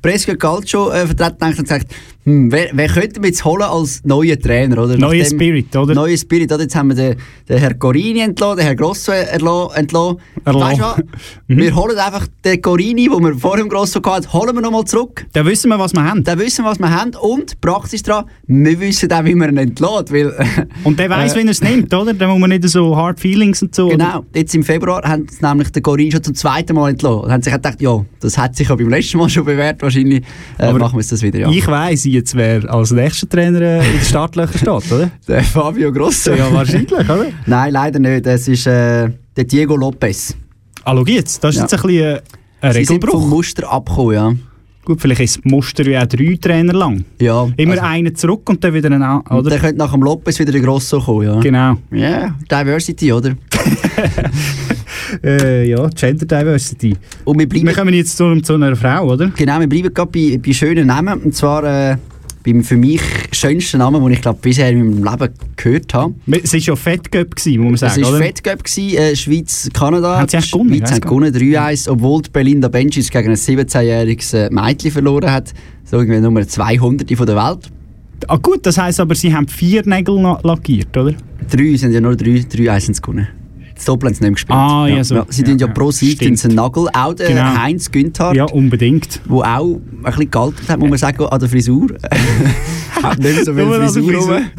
Brescia 0.00 0.34
Calcio 0.34 0.90
äh, 0.90 1.06
vertreten 1.06 1.38
gedacht 1.38 1.58
und 1.58 1.64
gesagt, 1.68 1.94
hm, 2.24 2.52
wer, 2.52 2.68
wer 2.72 2.88
könnte 2.88 3.20
wir 3.20 3.28
jetzt 3.28 3.44
holen 3.44 3.62
als 3.62 4.02
neuer 4.04 4.38
Trainer, 4.38 4.78
oder? 4.84 4.96
Neuer 4.96 5.24
Spirit, 5.24 5.74
oder? 5.74 5.94
Neuer 5.94 6.16
Spirit, 6.16 6.52
oder? 6.52 6.62
Jetzt 6.62 6.76
haben 6.76 6.88
wir 6.90 6.94
den, 6.94 7.16
den 7.48 7.58
Herr 7.58 7.74
Corini 7.74 8.20
entlassen, 8.20 8.58
den 8.58 8.66
Herr 8.66 8.76
Grosso 8.76 9.10
entlassen. 9.12 10.16
Weißt 10.44 10.78
du 10.78 10.82
was? 10.82 11.02
Mhm. 11.48 11.58
Wir 11.58 11.74
holen 11.76 11.98
einfach 11.98 12.26
den 12.44 12.62
Corini, 12.62 13.08
den 13.08 13.22
wir 13.24 13.34
vor 13.34 13.56
dem 13.58 13.68
Grosso 13.68 14.00
hatten, 14.02 14.32
holen 14.32 14.54
wir 14.54 14.62
nochmal 14.62 14.84
zurück. 14.84 15.26
Dann 15.34 15.44
wissen 15.44 15.68
wir, 15.68 15.78
was 15.78 15.92
wir 15.92 16.02
haben. 16.02 16.24
Dann 16.24 16.38
wissen 16.38 16.64
wir, 16.64 16.70
was 16.70 16.78
wir 16.78 16.88
haben 16.90 17.10
und 17.20 17.60
praktisch 17.60 18.02
dran, 18.02 18.24
wir 18.46 18.80
wissen 18.80 19.12
auch, 19.12 19.24
wie 19.24 19.34
man 19.34 19.50
ihn 19.50 19.56
entlässt, 19.58 20.10
weil... 20.12 20.32
Und 20.84 20.98
der 20.98 21.10
weiß, 21.10 21.34
Äh, 21.34 21.36
wenn 21.36 21.48
er 21.48 21.50
es 21.50 21.60
nimmt, 21.60 21.92
oder? 21.94 22.14
Dann 22.14 22.30
muss 22.30 22.38
man 22.40 22.48
nicht 22.50 22.66
so 22.68 22.96
hard 22.96 23.20
feelings 23.20 23.60
und 23.62 23.74
so. 23.74 23.86
oder? 23.88 23.96
Genau, 23.96 24.24
jetzt 24.34 24.54
im 24.54 24.62
Februar 24.62 25.02
haben 25.02 25.26
sie 25.28 25.44
nämlich 25.44 25.70
den 25.72 25.82
Corin 25.82 26.10
schon 26.10 26.22
zum 26.22 26.34
zweiten 26.34 26.74
Mal 26.74 26.90
entlassen. 26.90 27.20
Und 27.20 27.30
haben 27.32 27.42
sich 27.42 27.52
gedacht, 27.52 27.82
ja, 27.82 28.02
das 28.20 28.38
hat 28.38 28.56
sich 28.56 28.68
ja 28.68 28.74
beim 28.74 28.88
letzten 28.88 29.18
Mal 29.18 29.28
schon 29.28 29.44
bewährt, 29.44 29.82
wahrscheinlich 29.82 30.22
äh, 30.58 30.72
machen 30.72 30.94
wir 30.94 31.00
jetzt 31.00 31.12
das 31.12 31.20
wieder, 31.22 31.40
ja. 31.40 31.50
Ich 31.50 31.66
jetzt, 32.12 32.34
wer 32.36 32.68
als 32.72 32.90
nächster 32.92 33.28
Trainer 33.28 33.60
äh, 33.60 33.78
in 33.86 33.92
den 33.92 34.00
Startlöchern 34.02 34.58
steht, 34.58 34.92
oder? 34.92 35.10
Der 35.28 35.42
Fabio 35.44 35.92
Grosso. 35.92 36.32
Ja, 36.32 36.52
wahrscheinlich, 36.52 36.92
oder? 36.92 37.26
Nein, 37.46 37.72
leider 37.72 37.98
nicht. 37.98 38.26
Es 38.26 38.48
ist 38.48 38.66
äh, 38.66 39.08
der 39.36 39.44
Diego 39.44 39.76
Lopez. 39.76 40.34
Ah, 40.84 40.94
schau 40.96 41.04
jetzt, 41.06 41.42
das 41.44 41.50
ist 41.54 41.56
Ja. 41.58 41.62
jetzt 41.64 41.74
ein 41.74 41.80
bisschen 41.82 42.02
äh, 42.04 42.20
ein 42.60 42.72
Sie 42.74 42.84
sind 42.84 43.04
vom 43.04 43.10
Regelbruch. 43.10 43.28
Muster 43.36 43.70
abgekommen, 43.72 44.14
ja. 44.14 44.32
Gut, 44.84 45.00
vielleicht 45.00 45.20
ist 45.20 45.36
das 45.36 45.44
Muster 45.44 45.86
ja 45.88 46.02
auch 46.02 46.06
drei 46.06 46.36
Trainer 46.40 46.72
lang. 46.72 47.04
ja 47.20 47.48
Immer 47.56 47.74
also, 47.74 47.84
einen 47.84 48.14
zurück 48.16 48.48
und 48.50 48.64
dann 48.64 48.74
wieder 48.74 48.88
einen 48.90 49.00
an, 49.02 49.20
oder? 49.30 49.50
dann 49.50 49.60
könnte 49.60 49.78
nach 49.78 49.92
dem 49.92 50.02
Lopez 50.02 50.38
wieder 50.40 50.50
der 50.50 50.60
Grosso 50.60 50.98
kommen, 51.00 51.24
ja. 51.26 51.38
Genau. 51.40 51.76
Ja, 51.92 52.34
Diversity, 52.50 53.12
oder? 53.12 53.30
äh, 55.24 55.68
ja, 55.68 55.88
Gender 55.88 56.26
Diversity. 56.26 56.96
Und 57.24 57.38
wir 57.38 57.48
bleiben, 57.48 57.66
Wir 57.66 57.74
kommen 57.74 57.94
jetzt 57.94 58.16
zu, 58.16 58.40
zu 58.40 58.54
einer 58.54 58.76
Frau, 58.76 59.12
oder? 59.12 59.30
genau, 59.36 59.60
wir 59.60 59.68
bleiben 59.68 59.92
gerade 59.92 60.10
bei, 60.10 60.38
bei 60.38 60.52
schönen 60.52 60.86
Namen. 60.86 61.20
Und 61.22 61.34
zwar 61.34 61.64
äh, 61.64 61.96
beim 62.44 62.62
für 62.62 62.76
mich 62.76 63.00
schönsten 63.32 63.78
Namen, 63.78 64.02
den 64.02 64.12
ich 64.12 64.20
glaube 64.20 64.38
bisher 64.42 64.70
in 64.70 64.78
meinem 64.78 65.04
Leben 65.04 65.32
gehört 65.56 65.94
habe. 65.94 66.14
Es 66.42 66.52
war 66.52 66.60
ja 66.60 66.74
gewesen, 66.74 67.60
muss 67.62 67.64
man 67.64 67.74
Es 67.74 67.80
sagen, 67.80 68.02
war 68.02 68.10
oder? 68.10 68.18
Fettgöp, 68.18 68.62
äh, 68.78 69.16
Schweiz-Kanada. 69.16 70.18
Haben 70.18 70.28
sie 70.28 70.36
echt 70.36 70.52
gewonnen? 70.52 70.74
Schweiz 70.74 70.92
hat 70.92 71.02
gewonnen, 71.02 71.34
3-1, 71.34 71.88
obwohl 71.88 72.22
die 72.22 72.30
Belinda 72.30 72.68
Benchis 72.68 73.10
gegen 73.10 73.30
ein 73.30 73.36
17-jähriges 73.36 74.34
äh, 74.34 74.50
Mädchen 74.50 74.90
verloren 74.90 75.30
hat. 75.30 75.52
So 75.84 75.98
irgendwie 75.98 76.20
Nummer 76.20 76.46
200 76.46 77.10
von 77.16 77.26
der 77.26 77.36
Welt. 77.36 77.70
Ah 78.28 78.36
gut, 78.36 78.64
das 78.66 78.78
heisst 78.78 79.00
aber, 79.00 79.14
sie 79.14 79.34
haben 79.34 79.48
vier 79.48 79.82
Nägel 79.84 80.20
lackiert, 80.42 80.96
oder? 80.96 81.14
Drei 81.50 81.76
sind 81.76 81.92
ja 81.92 82.00
nur 82.00 82.16
drei, 82.16 82.44
3-1 82.48 82.68
haben 82.68 82.94
sie 82.94 83.02
gewonnen. 83.02 83.28
Doppel 83.84 84.08
haben 84.08 84.14
sie 84.14 84.24
nicht 84.24 84.34
gespielt. 84.34 84.58
Ah, 84.58 84.86
ja, 84.88 85.02
so. 85.04 85.24
Sie 85.28 85.42
Ja, 85.42 85.48
ja, 85.60 85.66
ja. 85.66 85.72
pro 85.72 85.90
Sieg 85.90 86.16
Stimmt. 86.16 86.44
einen 86.44 86.54
Nagel. 86.54 86.88
Auch 86.92 87.14
der 87.14 87.28
Genau. 87.28 87.56
Heinz 87.62 87.90
Günther, 87.90 88.34
Ja, 88.34 88.44
unbedingt. 88.44 89.20
der 89.28 89.34
auch 89.34 89.74
ein 89.76 90.02
bisschen 90.04 90.30
gealtert 90.30 90.68
hat, 90.68 90.78
muss 90.78 90.88
man 90.90 90.98
sagen, 90.98 91.24
an 91.24 91.40
der 91.40 91.48
Frisur. 91.48 91.88
hat 93.02 93.18
nicht 93.18 93.44
so 93.44 93.54
viel 93.54 93.66
Frisur 93.66 94.14
rum. 94.14 94.42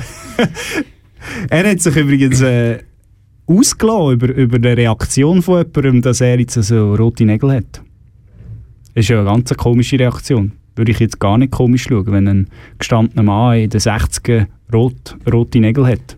Er 1.49 1.69
hat 1.71 1.79
sich 1.81 1.95
übrigens 1.95 2.41
äh, 2.41 2.79
ausgelassen 3.47 4.11
über, 4.13 4.27
über 4.35 4.59
die 4.59 4.67
Reaktion 4.67 5.41
von 5.41 5.65
jemandem, 5.65 6.01
dass 6.01 6.19
er 6.21 6.37
jetzt 6.39 6.53
so 6.61 6.95
rote 6.95 7.25
Nägel 7.25 7.51
hat. 7.53 7.81
Das 8.93 9.03
ist 9.05 9.07
ja 9.09 9.19
eine 9.21 9.29
ganz 9.29 9.53
komische 9.55 9.97
Reaktion. 9.97 10.51
Würde 10.75 10.91
ich 10.91 10.99
jetzt 10.99 11.19
gar 11.19 11.37
nicht 11.37 11.51
komisch 11.51 11.83
schauen, 11.87 12.11
wenn 12.11 12.27
ein 12.27 12.47
gestandener 12.77 13.23
Mann 13.23 13.57
in 13.57 13.69
den 13.69 13.79
60er 13.79 14.47
rot, 14.73 15.15
rote 15.31 15.59
Nägel 15.59 15.85
hat. 15.87 16.17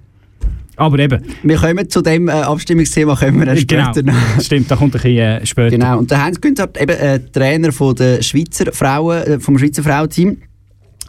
Aber 0.77 0.99
eben, 0.99 1.21
Wir 1.43 1.57
kommen 1.57 1.89
zu 1.89 2.01
dem 2.01 2.27
äh, 2.27 2.31
Abstimmungsthema 2.31 3.15
kommen 3.15 3.39
wir 3.39 3.55
genau, 3.55 3.91
später 3.93 4.03
noch. 4.03 4.15
stimmt, 4.41 4.69
da 4.69 4.75
kommt 4.75 4.95
ein 4.95 5.01
bisschen 5.01 5.17
äh, 5.17 5.45
später. 5.45 5.69
Genau, 5.71 5.99
und 5.99 6.11
der 6.11 6.23
Heinz 6.23 6.41
Günther, 6.41 6.69
eben 6.79 6.97
äh, 6.97 7.19
Trainer 7.19 7.71
von 7.71 7.95
der 7.95 8.21
Schweizer 8.21 8.71
Frauen, 8.73 9.23
äh, 9.23 9.39
vom 9.39 9.57
Schweizer 9.57 9.83
Frauenteam. 9.83 10.37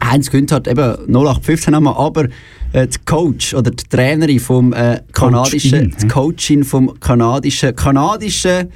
Heinz 0.03 0.29
Günther, 0.29 0.61
eben 0.67 1.13
0815 1.13 1.75
haben 1.75 1.83
wir, 1.83 1.97
aber 1.97 2.25
äh, 2.73 2.87
die 2.87 2.97
Coach 3.05 3.53
oder 3.53 3.71
die 3.71 3.83
Trainerin 3.89 4.39
vom 4.39 4.73
äh, 4.73 5.01
kanadischen, 5.11 5.91
Coachin, 5.91 5.95
die? 6.01 6.07
Coachin 6.07 6.63
vom 6.63 6.99
kanadischen, 6.99 7.75
kanadischen 7.75 8.69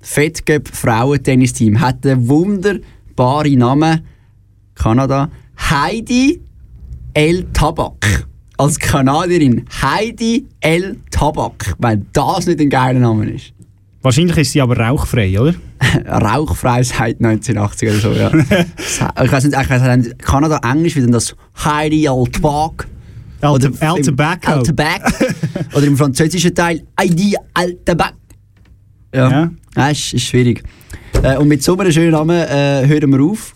Fettgöp 0.00 0.68
Frauentennisteam 0.68 1.80
hat 1.80 2.04
einen 2.06 2.28
wunderbaren 2.28 3.58
Namen. 3.58 4.00
Kanada. 4.74 5.30
Heidi 5.70 6.40
L. 7.14 7.44
Tabak. 7.52 8.26
Als 8.62 8.78
Kanadierin. 8.78 9.64
Heidi 9.82 10.46
L. 10.60 10.96
Tabak. 11.10 11.74
Wenn 11.80 12.06
das 12.12 12.46
nicht 12.46 12.60
ein 12.60 12.70
geiler 12.70 13.00
Name 13.00 13.28
ist. 13.30 13.52
Wahrscheinlich 14.02 14.36
ist 14.38 14.52
sie 14.52 14.60
aber 14.60 14.78
rauchfrei, 14.78 15.38
oder? 15.40 15.54
rauchfrei 16.08 16.84
seit 16.84 17.16
1980 17.24 17.88
oder 17.88 17.98
so, 17.98 18.12
ja. 18.12 18.30
ich 19.24 19.32
weiß 19.32 19.44
nicht, 19.44 19.60
ich 19.60 19.68
weiss 19.70 19.96
nicht, 19.96 20.18
Kanada 20.20 20.60
Englisch, 20.62 20.94
wie 20.94 21.00
denn 21.00 21.10
das 21.10 21.34
Heidi 21.64 22.06
Al 22.06 22.24
Tabak. 22.28 22.86
Al, 23.40 23.50
Oder 23.54 23.70
Al 23.80 23.98
im- 23.98 24.04
Tobacco. 24.04 24.52
Al 24.52 24.62
Tabak. 24.62 25.12
Oder 25.74 25.86
im 25.86 25.96
französischen 25.96 26.54
Teil 26.54 26.84
Heidi 27.00 27.34
Al 27.54 27.72
Tabak. 27.84 28.14
Ja, 29.12 29.28
Ja. 29.28 29.50
ja. 29.76 29.88
ist, 29.88 30.14
ist 30.14 30.22
schwierig. 30.22 30.62
Äh, 31.20 31.36
und 31.36 31.48
mit 31.48 31.64
so 31.64 31.76
einem 31.76 31.90
schönen 31.90 32.12
Namen 32.12 32.36
äh, 32.36 32.86
hören 32.86 33.10
wir 33.12 33.22
auf. 33.24 33.54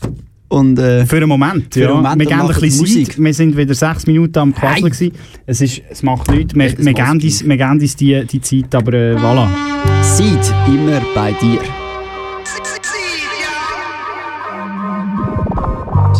Und, 0.49 0.79
äh, 0.79 1.05
Für 1.07 1.17
einen 1.17 1.29
Moment, 1.29 1.75
Für 1.75 1.81
ja. 1.81 1.87
einen 1.89 1.97
Moment 1.97 2.21
wir 2.21 2.27
geben 2.27 2.41
ein 2.41 2.47
bisschen 2.49 2.79
Musik. 2.79 3.07
Zeit. 3.09 3.19
Wir 3.19 3.35
sind 3.35 3.57
wieder 3.57 3.75
sechs 3.75 4.07
Minuten 4.07 4.39
am 4.39 4.55
Quasseln. 4.55 4.91
Gewesen. 4.91 5.13
Es, 5.45 5.61
ist, 5.61 5.83
es 5.91 6.03
macht 6.03 6.31
nichts. 6.31 6.55
Wir, 6.55 6.79
wir, 6.79 6.93
geben 6.93 7.11
uns, 7.21 7.45
wir 7.45 7.57
geben 7.57 7.81
uns 7.81 7.97
die, 7.97 8.25
die 8.27 8.41
Zeit, 8.41 8.75
aber 8.75 8.93
äh, 8.93 9.17
voilà. 9.17 9.49
Seid 10.03 10.55
immer 10.69 11.01
bei 11.15 11.33
dir. 11.33 11.61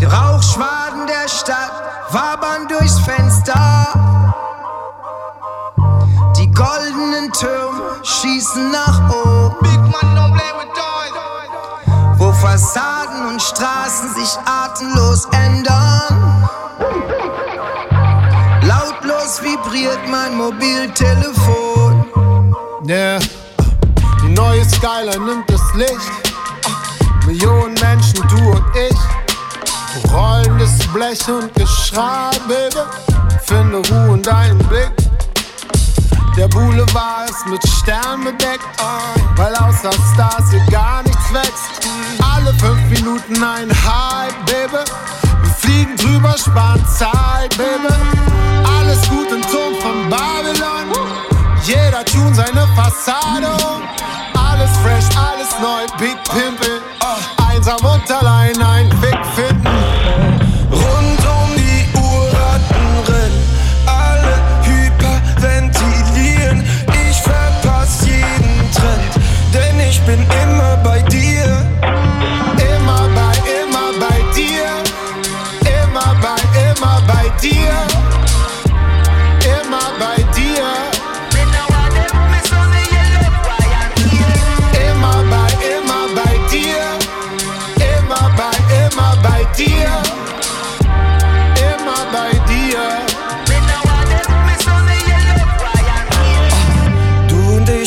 Die 0.01 0.05
Rauchschwaden 0.05 1.07
der 1.07 1.29
Stadt 1.29 1.73
wabern 2.11 2.67
durchs 2.69 2.99
Fenster. 2.99 3.87
Die 6.37 6.51
goldenen 6.51 7.33
Türme 7.33 8.03
schießen 8.03 8.73
nach 8.73 9.09
oben. 9.11 9.86
Fassaden 12.47 13.27
und 13.27 13.43
Straßen 13.43 14.15
sich 14.15 14.31
atemlos 14.45 15.27
ändern. 15.33 16.49
Lautlos 18.63 19.43
vibriert 19.43 19.99
mein 20.09 20.37
Mobiltelefon. 20.37 22.07
Yeah. 22.87 23.19
Die 24.23 24.29
neue 24.29 24.65
Skyline 24.65 25.25
nimmt 25.25 25.51
das 25.51 25.75
Licht. 25.75 25.91
Millionen 27.27 27.75
Menschen, 27.81 28.23
du 28.29 28.53
und 28.53 28.65
ich. 28.77 30.13
Rollendes 30.13 30.79
Blech 30.95 31.29
und 31.29 31.53
Geschrei, 31.57 32.31
Baby. 32.47 32.85
Finde 33.43 33.79
Ruhe 33.79 34.15
in 34.15 34.23
deinem 34.23 34.59
Blick. 34.69 34.93
Der 36.37 36.47
Boulevard 36.47 37.29
ist 37.29 37.47
mit 37.47 37.67
Sternen 37.67 38.25
bedeckt, 38.25 38.65
weil 39.35 39.55
außer 39.57 39.91
Stars 40.13 40.51
hier 40.51 40.65
gar 40.71 41.03
nichts 41.03 41.16
wächst. 41.37 41.89
Alle 42.35 42.53
fünf 42.55 42.83
Minuten 42.89 43.43
ein 43.43 43.71
Hype, 43.71 44.47
Baby. 44.47 44.83
Wir 45.43 45.51
fliegen 45.51 45.97
drüber, 45.97 46.35
sparen 46.39 46.85
Zeit, 46.87 47.57
Baby. 47.57 47.95
Alles 48.79 49.01
gut 49.09 49.31
im 49.31 49.43
Turm 49.43 49.75
von 49.83 50.09
Babylon. 50.09 50.87
Jeder 51.65 52.05
tun 52.05 52.35
seine 52.35 52.67
Fassade. 52.75 53.49
Alles 54.35 54.71
fresh, 54.83 55.09
alles 55.17 55.51
neu, 55.61 55.85
Big 55.99 56.17
Pimpin. 56.25 56.81
Einsam 57.49 57.79
und 57.85 58.11
allein 58.11 58.61
ein 58.63 58.91
Weg 59.03 59.19
finden. 59.35 59.46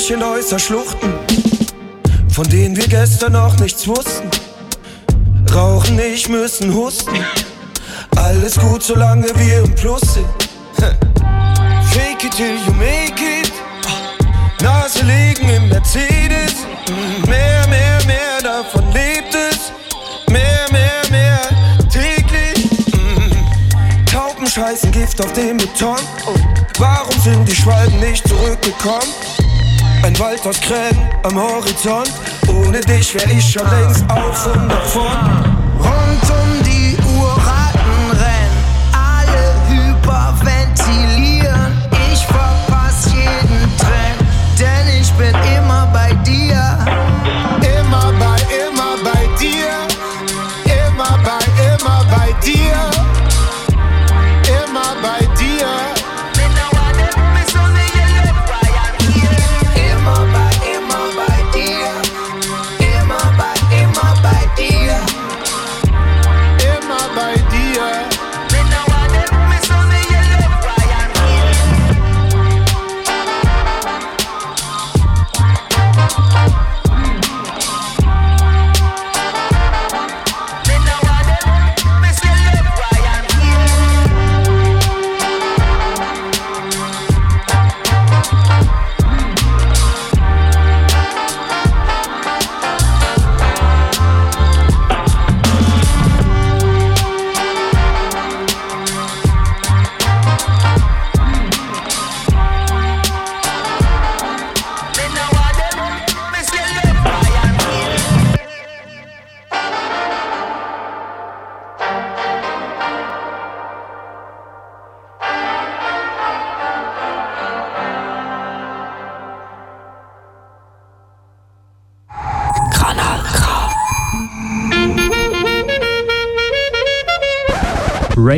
Ich 0.10 0.16
in 0.16 0.24
Äußerschluchten, 0.24 1.14
von 2.30 2.50
denen 2.50 2.76
wir 2.76 2.88
gestern 2.88 3.34
noch 3.34 3.56
nichts 3.60 3.88
wussten. 3.88 4.28
Rauchen 5.54 5.98
nicht, 5.98 6.28
müssen 6.30 6.74
husten. 6.74 7.24
Alles 8.16 8.60
gut, 8.60 8.82
solange 8.82 9.28
wir 9.36 9.60
im 9.60 9.76
Plus 9.76 10.02
sind. 10.02 10.26
Fake 11.92 12.24
it 12.24 12.32
till 12.36 12.56
you 12.66 12.74
make 12.74 13.22
it. 13.22 13.52
Nase 14.64 15.04
legen 15.04 15.48
im 15.48 15.70
Mercedes. 15.70 16.56
Mehr, 17.28 17.68
mehr, 17.68 18.00
mehr, 18.08 18.42
davon 18.42 18.92
lebt 18.92 19.36
es. 19.36 19.72
Mehr, 20.32 20.66
mehr, 20.72 21.04
mehr, 21.12 21.40
täglich. 21.88 22.66
Mm. 22.94 24.06
Tauben 24.08 24.48
scheißen 24.48 24.92
Gift 24.92 25.24
auf 25.24 25.34
den 25.34 25.58
Beton. 25.58 26.00
Warum 26.80 27.22
sind 27.22 27.48
die 27.48 27.56
Schwalben 27.56 28.00
nicht 28.00 28.28
zurückgekommen? 28.28 29.14
Ein 30.02 30.18
Wald 30.18 30.48
aus 30.48 30.62
Krähen 30.62 30.98
am 31.24 31.36
Horizont. 31.36 32.14
Ohne 32.48 32.80
dich 32.82 33.14
wär 33.16 33.30
ich 33.32 33.52
schon 33.52 33.70
längst 33.70 34.06
auf 34.10 34.46
und 34.48 34.70
davon. 34.70 35.12
Rund 35.78 36.30
um 36.30 36.64
die 36.64 36.98
Uhr 37.18 37.32
Ratten 37.32 38.12
rennen, 38.12 38.64
alle 38.94 39.54
hyperventilieren. 39.68 41.74
Ich 42.12 42.26
verpass 42.26 43.12
jeden 43.14 43.78
Trend, 43.78 44.24
denn 44.58 44.88
ich 45.02 45.12
bin 45.14 45.36
immer 45.58 45.86
bei 45.94 46.14
dir. 46.24 46.80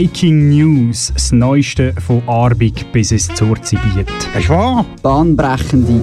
Breaking 0.01 0.49
News, 0.49 1.11
das 1.13 1.31
Neueste 1.31 1.93
von 1.99 2.27
Arbig 2.27 2.91
bis 2.91 3.11
ins 3.11 3.27
Zurzibiet. 3.35 4.07
Ist 4.35 4.49
wahr? 4.49 4.83
Bahnbrechende 5.03 6.01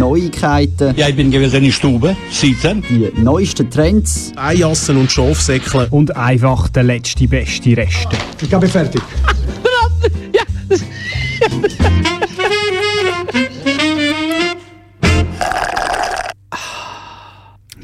Neuigkeiten, 0.00 0.92
Ja, 0.96 1.08
ich 1.08 1.14
bin 1.14 1.30
gewillt 1.30 1.54
in 1.54 1.62
die 1.62 1.70
Stube, 1.70 2.16
sitzen. 2.28 2.82
die 2.90 3.08
neuesten 3.16 3.70
Trends, 3.70 4.32
Eijassen 4.34 4.96
und 4.96 5.12
Schafsäckle. 5.12 5.86
Und 5.92 6.16
einfach 6.16 6.68
der 6.70 6.82
letzte 6.82 7.28
beste 7.28 7.76
Reste. 7.76 8.16
Ich 8.42 8.50
bin 8.50 8.68
fertig. 8.68 9.02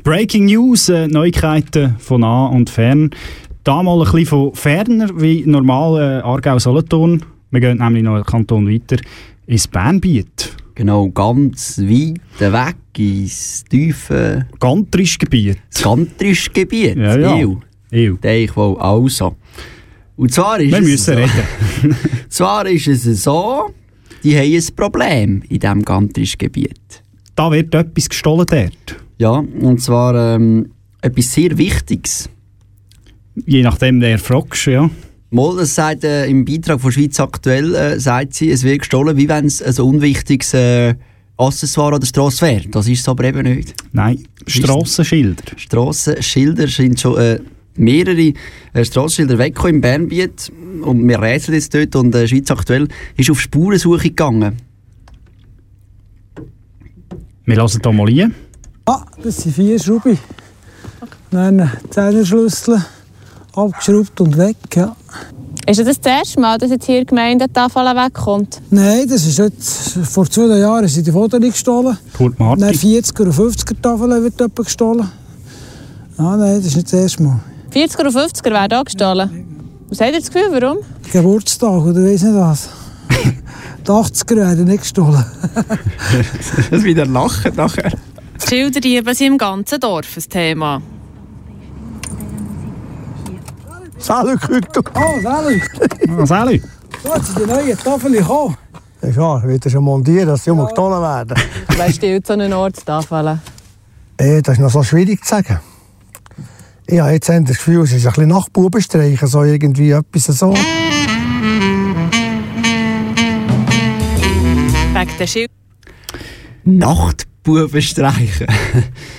Breaking 0.03 0.47
News, 0.47 0.89
äh, 0.89 1.07
Neuigkeiten 1.07 1.95
von 2.01 2.23
nah 2.23 2.47
und 2.47 2.69
fern. 2.69 3.11
Da 3.65 3.83
mal 3.83 3.99
ein 3.99 4.05
bisschen 4.05 4.27
von 4.27 4.55
ferner, 4.55 5.09
wie 5.21 5.45
normal 5.47 6.01
äh, 6.01 6.23
Aargau-Solothurn. 6.23 7.23
Wir 7.51 7.61
gehen 7.61 7.79
nämlich 7.79 8.03
noch 8.03 8.15
einen 8.17 8.25
Kanton 8.25 8.69
weiter 8.69 8.97
ins 9.47 9.69
Bernbiet. 9.69 10.57
genau 10.75 11.09
ganz 11.11 11.79
weit 11.79 12.19
weg 12.53 12.77
ins 12.99 13.63
tiefe 13.65 14.47
Gantrischgebiet. 14.59 15.59
skantrische 15.73 16.51
Gebiet. 16.51 16.97
Ja, 16.97 17.17
ja. 17.19 17.37
Ew. 17.39 17.59
Ew. 17.93 18.17
Ich 18.23 18.57
wohl 18.57 18.77
also. 18.79 19.37
Und 20.17 20.33
zwar 20.33 20.59
ist 20.61 20.73
Wir 20.73 20.79
es 20.79 20.85
müssen 20.85 21.15
so, 21.15 21.21
reden. 21.21 21.97
zwar 22.29 22.67
ist 22.67 22.87
es 22.89 23.23
so, 23.23 23.71
die 24.25 24.37
haben 24.37 24.53
ein 24.55 24.75
Problem 24.77 25.43
in 25.49 25.59
diesem 25.61 25.83
gantrischen 25.85 26.39
Gebiet. 26.39 27.03
Da 27.37 27.51
wird 27.53 27.75
etwas 27.75 28.09
gestohlen 28.09 28.47
dort. 28.49 28.97
Ja, 29.19 29.33
und 29.33 29.81
zwar 29.81 30.35
ähm, 30.35 30.71
etwas 31.01 31.33
sehr 31.33 31.57
Wichtiges. 31.57 32.29
Je 33.35 33.63
nachdem, 33.63 34.01
wer 34.01 34.19
fragst, 34.19 34.67
ja. 34.67 34.91
Mal, 35.31 35.57
das 35.57 35.75
sagt 35.75 36.05
äh, 36.05 36.27
im 36.27 36.45
Beitrag 36.45 36.81
von 36.81 36.93
Schweiz 36.93 37.19
aktuell, 37.19 37.75
äh, 37.75 37.99
sagt 37.99 38.35
sie, 38.35 38.51
es 38.51 38.65
wird 38.65 38.81
gestohlen, 38.81 39.17
wie 39.17 39.29
wenn 39.29 39.47
es 39.47 39.63
ein 39.63 39.83
unwichtiges 39.83 40.53
äh, 40.53 40.95
Accessoire 41.39 41.95
an 41.95 42.01
der 42.01 42.07
Straße 42.07 42.45
wäre. 42.45 42.69
Das 42.69 42.87
ist 42.87 43.01
es 43.01 43.09
aber 43.09 43.25
eben 43.25 43.43
nicht. 43.43 43.75
Nein, 43.93 44.23
Strassenschilder. 44.47 45.43
Strassenschilder 45.57 46.69
sind 46.69 47.01
schon 47.01 47.17
äh, 47.17 47.41
mehrere 47.77 48.35
äh, 48.75 48.85
Strassenschilder 48.85 49.39
weggekommen 49.39 49.77
im 49.77 49.81
Bernbiet 49.81 50.53
und 50.83 51.09
wir 51.09 51.21
rätseln 51.21 51.55
jetzt 51.55 51.75
dort 51.75 51.97
und 51.97 52.15
äh, 52.15 52.29
Schweiz 52.29 52.51
aktuell 52.51 52.89
ist 53.17 53.31
auf 53.31 53.41
Spurensuche 53.41 54.11
gegangen. 54.11 54.59
Wir 57.47 57.57
lassen 57.57 57.81
hier 57.83 57.93
mal 57.93 58.07
rein. 58.07 58.35
Ah, 58.85 59.05
das 59.23 59.39
sind 59.39 59.55
vier 59.55 59.79
Schrauben. 59.79 60.19
Dann 61.31 61.73
Zehnerschlüssel 61.89 62.85
abgeschraubt 63.55 64.21
und 64.21 64.37
weg. 64.37 64.57
Ja. 64.75 64.97
Ist 65.67 65.79
das 65.79 66.01
das 66.01 66.13
erste 66.13 66.41
Mal, 66.41 66.59
dass 66.59 66.71
jetzt 66.71 66.87
hier 66.87 67.01
die 67.01 67.07
Gemeinde 67.07 67.47
die 67.47 67.53
Tafel 67.53 67.85
wegkommt? 67.85 68.61
Nein, 68.71 69.07
das 69.09 69.25
ist 69.27 69.39
jetzt, 69.39 69.99
vor 70.11 70.29
zwei 70.29 70.59
Jahren 70.59 70.89
sind 70.89 71.07
die 71.07 71.13
Fotos 71.13 71.41
gestohlen. 71.41 71.97
Kurt 72.17 72.39
Dann 72.39 72.59
Martin. 72.59 72.69
40er 72.69 73.23
und 73.23 73.33
50er 73.33 73.81
Tafeln 73.81 74.23
wird 74.23 74.41
jemand 74.41 74.57
gestohlen. 74.57 75.09
Ah, 76.19 76.37
nein, 76.37 76.57
das 76.57 76.67
ist 76.67 76.77
nicht 76.77 76.93
das 76.93 77.01
erste 77.01 77.23
Mal. 77.23 77.41
40er 77.73 78.07
und 78.07 78.17
50er 78.17 78.51
werden 78.51 78.79
auch 78.79 78.85
gestohlen. 78.85 79.31
Was 79.89 80.01
habt 80.01 80.13
ihr 80.13 80.21
das 80.21 80.31
Gefühl, 80.31 80.49
warum? 80.61 80.79
Geburtstag 81.13 81.83
oder 81.85 82.03
weiss 82.03 82.23
nicht 82.23 82.35
was. 82.35 82.69
Die 83.87 83.91
80er 83.91 84.37
werden 84.37 84.65
nicht 84.65 84.83
gestohlen. 84.83 85.25
Das 86.71 86.83
wieder 86.83 87.07
lachen 87.07 87.55
nachher. 87.57 87.93
Die 88.43 88.49
Schilderdiebe 88.49 89.15
sind 89.15 89.27
im 89.29 89.39
ganzen 89.39 89.81
Dorf 89.81 90.17
ein 90.17 90.23
Thema. 90.29 90.83
Salut, 94.03 94.41
Küto. 94.41 94.83
Oh, 94.97 95.21
salut. 95.23 95.63
Ah, 96.09 96.27
Sally. 96.27 96.61
So, 97.05 97.15
jetzt 97.15 97.27
sind 97.27 97.39
die 97.39 97.47
neuen 97.47 97.79
Tafeln 97.79 98.13
gekommen. 98.13 98.57
Ja, 99.01 99.11
klar, 99.11 99.43
wird 99.45 99.71
schon 99.71 99.85
montieren, 99.85 100.27
dass 100.27 100.43
sie 100.43 100.51
immer 100.51 100.65
gestohlen 100.65 101.01
werden. 101.01 101.37
Wer 101.77 101.93
stiehlt 101.93 102.27
so 102.27 102.33
einen 102.33 102.53
Ort 102.53 102.85
Tafeln? 102.85 103.41
Äh, 104.17 104.43
das 104.43 104.55
ist 104.55 104.61
noch 104.61 104.71
so 104.71 104.83
schwierig 104.83 105.25
zu 105.25 105.37
sagen. 105.37 105.61
Ich 106.87 106.99
habe 106.99 107.13
jetzt 107.13 107.29
das 107.29 107.47
Gefühl, 107.47 107.83
es 107.83 107.93
ist 107.93 108.05
ein 108.05 108.13
bisschen 108.13 108.29
nach 108.29 108.49
Bubenstreichen, 108.49 109.29
so 109.29 109.45
irgendwie 109.45 109.93
etwas 109.93 110.25
so. 110.25 110.53
Wegen 114.93 115.19
der 115.19 115.27
Schild. 115.29 115.51
Nachtbuben 116.65 117.83
streichen. 117.83 118.49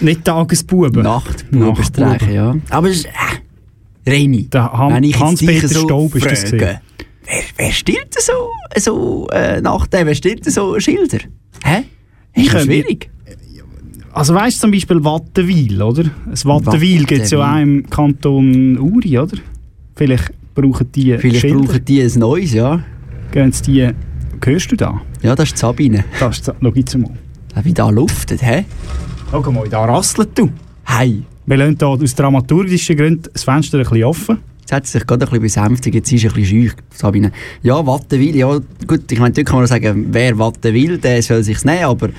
Nicht 0.02 0.26
Tagesbuben. 0.26 1.04
Nachtbuben 1.04 1.84
streichen, 1.84 2.34
ja. 2.34 2.56
Aber 2.70 2.90
es 2.90 2.98
ist, 2.98 3.08
Reini, 4.06 4.48
wenn 4.52 5.04
ich 5.04 5.12
jetzt 5.12 5.20
Hans-Peter 5.22 5.70
Staub 5.70 6.16
ist 6.16 6.26
das 6.26 6.52
wer, 6.52 6.82
wer 7.58 7.72
stillt 7.72 8.14
denn 8.16 8.22
so, 8.22 8.50
so 8.78 9.28
äh, 9.32 9.62
nach 9.62 9.88
dem, 9.88 10.08
wer 10.08 10.16
stillt 10.16 10.46
so 10.46 10.80
Schilder? 10.80 11.20
Hä? 11.64 11.84
Ich 12.34 12.50
könnte- 12.50 12.66
schwierig? 12.66 13.10
Also 14.12 14.36
weißt 14.36 14.58
du 14.58 14.62
zum 14.62 14.72
Beispiel 14.72 15.04
Wattenwil, 15.04 15.82
oder? 15.82 16.04
Das 16.30 16.46
Wattenwil 16.46 17.06
gibt 17.06 17.22
es 17.24 17.32
ja 17.32 17.40
auch 17.56 17.60
im 17.60 17.90
Kanton 17.90 18.78
Uri, 18.78 19.18
oder? 19.18 19.38
Vielleicht 19.96 20.32
brauchen 20.54 20.92
die 20.92 21.18
Vielleicht 21.18 21.42
Schilder. 21.42 21.60
brauchen 21.66 21.86
die 21.86 22.02
ein 22.02 22.20
neues, 22.20 22.54
ja. 22.54 22.84
Gehen 23.32 23.52
sie 23.52 23.64
die... 23.64 23.90
Hörst 24.46 24.72
du 24.72 24.76
da? 24.76 25.02
Ja, 25.24 25.36
das 25.36 25.50
ist 25.50 25.56
die 25.56 25.60
Sabine. 25.62 26.06
Das 26.20 26.40
ist, 26.40 26.52
schau 26.62 26.72
jetzt 26.76 26.98
mal. 26.98 27.10
Wie 27.64 27.74
da 27.74 27.90
luftet, 27.90 28.44
hä? 28.44 28.66
Schau 29.32 29.52
mal, 29.52 29.68
da 29.70 29.86
rasselt 29.86 30.38
du. 30.38 30.52
Hey. 30.84 31.24
Wir 31.46 31.58
lassen 31.58 31.76
hier 31.78 31.88
aus 31.88 32.16
dramaturgischen 32.16 32.96
Gründen 32.96 33.30
das 33.34 33.44
Fenster 33.44 33.78
ein 33.78 33.84
bisschen 33.84 34.04
offen. 34.06 34.38
Jetzt 34.62 34.72
hat 34.72 34.86
sie 34.86 34.94
sich 34.94 35.06
gerade 35.06 35.26
ein 35.26 35.42
bisschen 35.42 35.64
besänftigt, 35.66 35.96
jetzt 35.96 36.12
ist 36.14 36.26
ein 36.26 36.32
bisschen 36.32 36.70
scheu, 36.70 36.76
Sabine. 36.96 37.34
Ja, 37.64 37.86
Wattenwil, 37.86 38.36
ja, 38.36 38.60
gut, 38.88 39.12
ich 39.12 39.20
meine, 39.20 39.34
dort 39.34 39.48
kann 39.48 39.58
man 39.58 39.68
sagen, 39.68 40.08
wer 40.12 40.40
Wattenwil, 40.40 41.00
der 41.00 41.22
soll 41.22 41.44
sich's 41.44 41.66
nehmen, 41.66 41.84
aber 41.84 42.10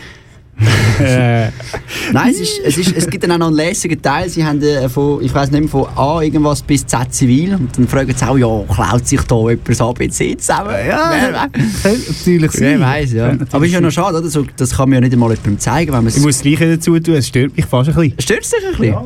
Nein, 2.12 2.30
es, 2.30 2.40
ist, 2.40 2.60
es, 2.64 2.78
ist, 2.78 2.96
es 2.96 3.10
gibt 3.10 3.24
dann 3.24 3.32
auch 3.32 3.38
noch 3.38 3.46
einen 3.48 3.56
lässigen 3.56 4.00
Teil. 4.00 4.28
Sie 4.28 4.44
haben 4.44 4.62
äh, 4.62 4.88
von, 4.88 5.22
ich 5.22 5.34
weiß 5.34 5.50
nicht 5.50 5.60
mehr, 5.60 5.68
von 5.68 5.86
A 5.96 6.20
irgendwas 6.20 6.62
bis 6.62 6.86
Z 6.86 7.12
zivil. 7.12 7.54
Und 7.54 7.76
dann 7.76 7.88
fragen 7.88 8.14
sie 8.16 8.24
auch, 8.24 8.36
ja, 8.36 8.74
klaut 8.74 9.06
sich 9.06 9.20
da 9.22 9.36
jemand 9.36 9.68
das 9.68 9.80
ABC 9.80 10.36
zusammen? 10.38 10.70
Ja, 10.86 11.12
wer, 11.12 11.50
natürlich 11.88 12.50
wer 12.60 12.80
weiß, 12.80 13.12
ja. 13.12 13.36
Aber 13.50 13.66
ist 13.66 13.72
ja 13.72 13.80
noch 13.80 13.90
schade, 13.90 14.18
oder? 14.18 14.28
So, 14.28 14.46
das 14.56 14.76
kann 14.76 14.88
man 14.88 14.94
ja 14.96 15.00
nicht 15.00 15.12
einmal 15.12 15.30
jemandem 15.30 15.58
zeigen, 15.58 15.92
wenn 15.92 16.04
man 16.04 16.12
Ich 16.14 16.22
muss 16.22 16.36
das 16.36 16.42
Gleiche 16.42 16.76
dazu 16.76 16.98
tun, 17.00 17.14
es 17.14 17.28
stört 17.28 17.56
mich 17.56 17.66
fast 17.66 17.90
ein 17.90 17.94
bisschen. 17.94 18.20
Stört 18.20 18.42
es 18.42 18.50
dich 18.50 18.64
ein 18.64 18.70
bisschen? 18.70 18.94
Ja, 18.94 19.04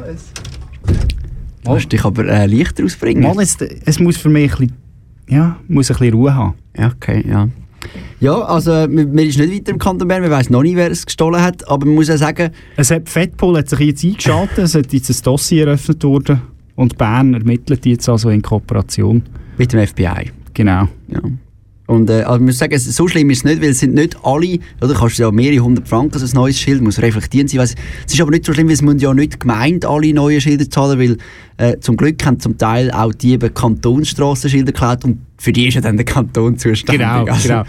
Du 1.65 1.75
musst 1.75 1.93
dich 1.93 2.05
aber 2.05 2.25
äh, 2.27 2.47
Licht 2.47 2.81
rausbringen. 2.81 3.23
Mal, 3.23 3.43
es, 3.43 3.57
es 3.85 3.99
muss 4.01 4.17
für 4.17 4.29
mich 4.31 4.53
ein 4.53 4.59
bisschen, 4.59 4.77
ja, 5.29 5.57
muss 5.69 5.91
ein 5.91 5.99
bisschen 5.99 6.15
Ruhe 6.15 6.35
haben. 6.35 6.55
Ja, 6.77 6.93
okay, 6.95 7.25
ja. 7.29 7.49
Ja, 8.21 8.41
also 8.43 8.73
wir 8.89 9.25
ist 9.25 9.39
nicht 9.39 9.53
weiter 9.53 9.73
im 9.73 9.79
Kanton 9.79 10.09
Bern, 10.09 10.23
wir 10.23 10.31
wissen 10.31 10.53
noch 10.53 10.63
nicht, 10.63 10.77
wer 10.77 10.91
es 10.91 11.07
gestohlen 11.07 11.41
hat, 11.41 11.69
aber 11.69 11.87
man 11.87 11.95
muss 11.95 12.09
ja 12.09 12.17
sagen... 12.17 12.51
Es 12.77 12.91
hat, 12.91 13.09
Fettpol 13.09 13.57
hat 13.57 13.69
sich 13.69 13.79
jetzt 13.79 14.05
eingeschaltet, 14.05 14.59
es 14.59 14.75
hat 14.75 14.93
jetzt 14.93 15.11
ein 15.11 15.23
Dossier 15.23 15.67
eröffnet 15.67 16.03
worden 16.03 16.41
und 16.75 16.99
Bern 16.99 17.35
ermittelt 17.35 17.87
jetzt 17.87 18.09
also 18.09 18.31
in 18.31 18.43
Kooperation. 18.43 19.23
Mit 19.57 19.73
dem 19.73 19.87
FBI. 19.87 20.31
Genau. 20.55 20.89
Ja. 21.09 21.21
Und 21.89 22.11
äh, 22.11 22.21
also 22.23 22.37
ich 22.37 22.43
muss 22.43 22.59
sagen, 22.59 22.75
es- 22.75 22.85
so 22.85 23.09
schlimm 23.09 23.31
ist 23.31 23.39
es 23.39 23.45
nicht, 23.45 23.63
weil 23.63 23.71
es 23.71 23.79
sind 23.81 23.95
nicht 23.95 24.15
alle, 24.23 24.59
oder 24.83 24.93
kannst 24.95 25.19
du 25.19 25.23
ja 25.23 25.31
mehrere 25.31 25.65
hundert 25.65 25.89
Franken, 25.89 26.19
so 26.19 26.27
ein 26.27 26.31
neues 26.35 26.61
Schild, 26.61 26.83
muss 26.83 27.01
reflektieren 27.01 27.49
sein. 27.49 27.61
Es 27.61 27.75
ist 28.13 28.21
aber 28.21 28.31
nicht 28.31 28.45
so 28.45 28.53
schlimm, 28.53 28.67
weil 28.67 28.75
es 28.75 28.83
müssen 28.83 28.99
ja 28.99 29.15
nicht 29.15 29.41
gemeint 29.41 29.87
alle 29.87 30.13
neue 30.13 30.39
Schilder 30.39 30.69
zahlen, 30.69 30.99
weil 30.99 31.17
äh, 31.57 31.79
zum 31.81 31.97
Glück 31.97 32.25
haben 32.27 32.39
zum 32.41 32.59
Teil 32.59 32.91
auch 32.91 33.15
die 33.15 33.33
eben 33.33 33.53
Kantonsstrassenschilder 33.55 34.73
geklaut 34.73 35.03
und 35.07 35.19
für 35.39 35.51
die 35.53 35.67
ist 35.69 35.75
ja 35.75 35.81
dann 35.81 35.97
der 35.97 36.05
Kanton 36.05 36.59
zuständig. 36.59 37.01
Genau, 37.01 37.25
Also- 37.25 37.49
genau. 37.49 37.63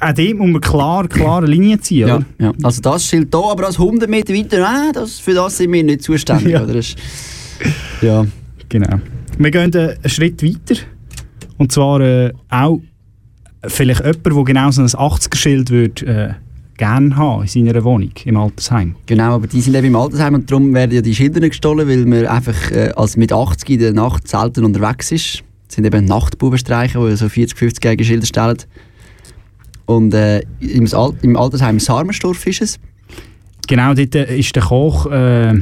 Auch 0.00 0.12
dem 0.12 0.38
muss 0.38 0.50
man 0.50 0.60
klar, 0.60 1.06
klare 1.06 1.46
Linie 1.46 1.78
ziehen, 1.78 2.08
Ja, 2.08 2.16
oder? 2.16 2.24
ja. 2.40 2.52
Also 2.64 2.80
das 2.82 3.06
Schild 3.06 3.28
hier, 3.32 3.44
aber 3.48 3.66
als 3.66 3.78
100 3.78 4.10
Meter 4.10 4.34
weiter, 4.34 4.58
äh, 4.58 4.92
das, 4.92 5.20
für 5.20 5.34
das 5.34 5.56
sind 5.58 5.72
wir 5.72 5.84
nicht 5.84 6.02
zuständig. 6.02 6.48
Ja. 6.52 6.64
Oder? 6.64 6.74
Das 6.74 6.96
ja. 8.00 8.26
Genau. 8.68 8.98
Wir 9.38 9.50
gehen 9.52 9.72
einen 9.74 9.96
Schritt 10.06 10.42
weiter. 10.42 10.80
Und 11.58 11.70
zwar 11.70 12.00
äh, 12.00 12.32
auch 12.50 12.80
vielleicht 13.66 14.00
jemand, 14.00 14.26
der 14.26 14.44
genau 14.44 14.70
so 14.70 14.82
ein 14.82 14.88
80er-Schild 14.88 15.70
würde, 15.70 16.06
äh, 16.06 16.34
gerne 16.78 17.16
haben 17.16 17.42
in 17.42 17.48
seiner 17.48 17.84
Wohnung, 17.84 18.10
im 18.24 18.36
Altersheim. 18.36 18.96
Genau, 19.06 19.34
aber 19.34 19.46
die 19.46 19.60
sind 19.60 19.74
eben 19.74 19.88
im 19.88 19.96
Altersheim 19.96 20.34
und 20.34 20.50
darum 20.50 20.72
werden 20.74 20.92
ja 20.92 21.00
die 21.00 21.14
Schilder 21.14 21.40
nicht 21.40 21.50
gestohlen, 21.50 21.86
weil 21.88 22.04
man 22.06 22.26
einfach 22.26 22.70
äh, 22.72 22.92
als 22.96 23.16
mit 23.16 23.32
80 23.32 23.68
in 23.70 23.78
der 23.78 23.92
Nacht 23.92 24.26
selten 24.26 24.64
unterwegs 24.64 25.12
ist. 25.12 25.42
Das 25.68 25.76
sind 25.76 25.84
eben 25.86 26.04
Nachtbubenstreiche, 26.06 26.98
die 27.08 27.16
so 27.16 27.28
40, 27.28 27.56
50 27.56 27.84
jährige 27.84 28.04
Schilder 28.04 28.26
stellen. 28.26 28.58
Und 29.86 30.14
äh, 30.14 30.40
im, 30.60 30.86
Al 30.94 31.12
im 31.22 31.36
Altersheim 31.36 31.78
Sarmenstorf 31.80 32.46
ist 32.46 32.62
es. 32.62 32.80
Genau, 33.68 33.94
dort 33.94 34.14
äh, 34.14 34.36
ist 34.36 34.54
der 34.56 34.62
Koch 34.64 35.06
äh, 35.10 35.54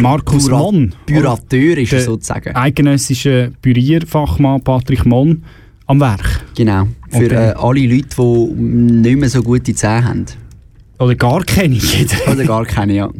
Markus 0.00 0.48
Büra- 0.48 0.58
Monn. 0.58 0.94
Bürateur 1.06 1.78
ist 1.78 1.92
er 1.92 2.00
sozusagen. 2.00 2.54
Eidgenössische 2.56 3.52
Pürierfachmann 3.62 4.60
Patrick 4.62 5.06
Monn 5.06 5.44
am 5.86 6.00
Werk. 6.00 6.44
Genau. 6.56 6.88
Für 7.10 7.24
Okay. 7.24 7.34
äh, 7.50 7.54
alle 7.56 7.86
Leute, 7.86 8.08
die 8.18 8.62
nicht 8.62 9.18
mehr 9.18 9.28
so 9.28 9.42
gute 9.42 9.74
Zähne 9.74 10.04
haben. 10.04 10.26
Oder 10.98 11.14
gar 11.14 11.44
keine. 11.44 11.78
Oder 12.32 12.44
gar 12.44 12.64
keine, 12.64 12.94
ja. 12.94 13.10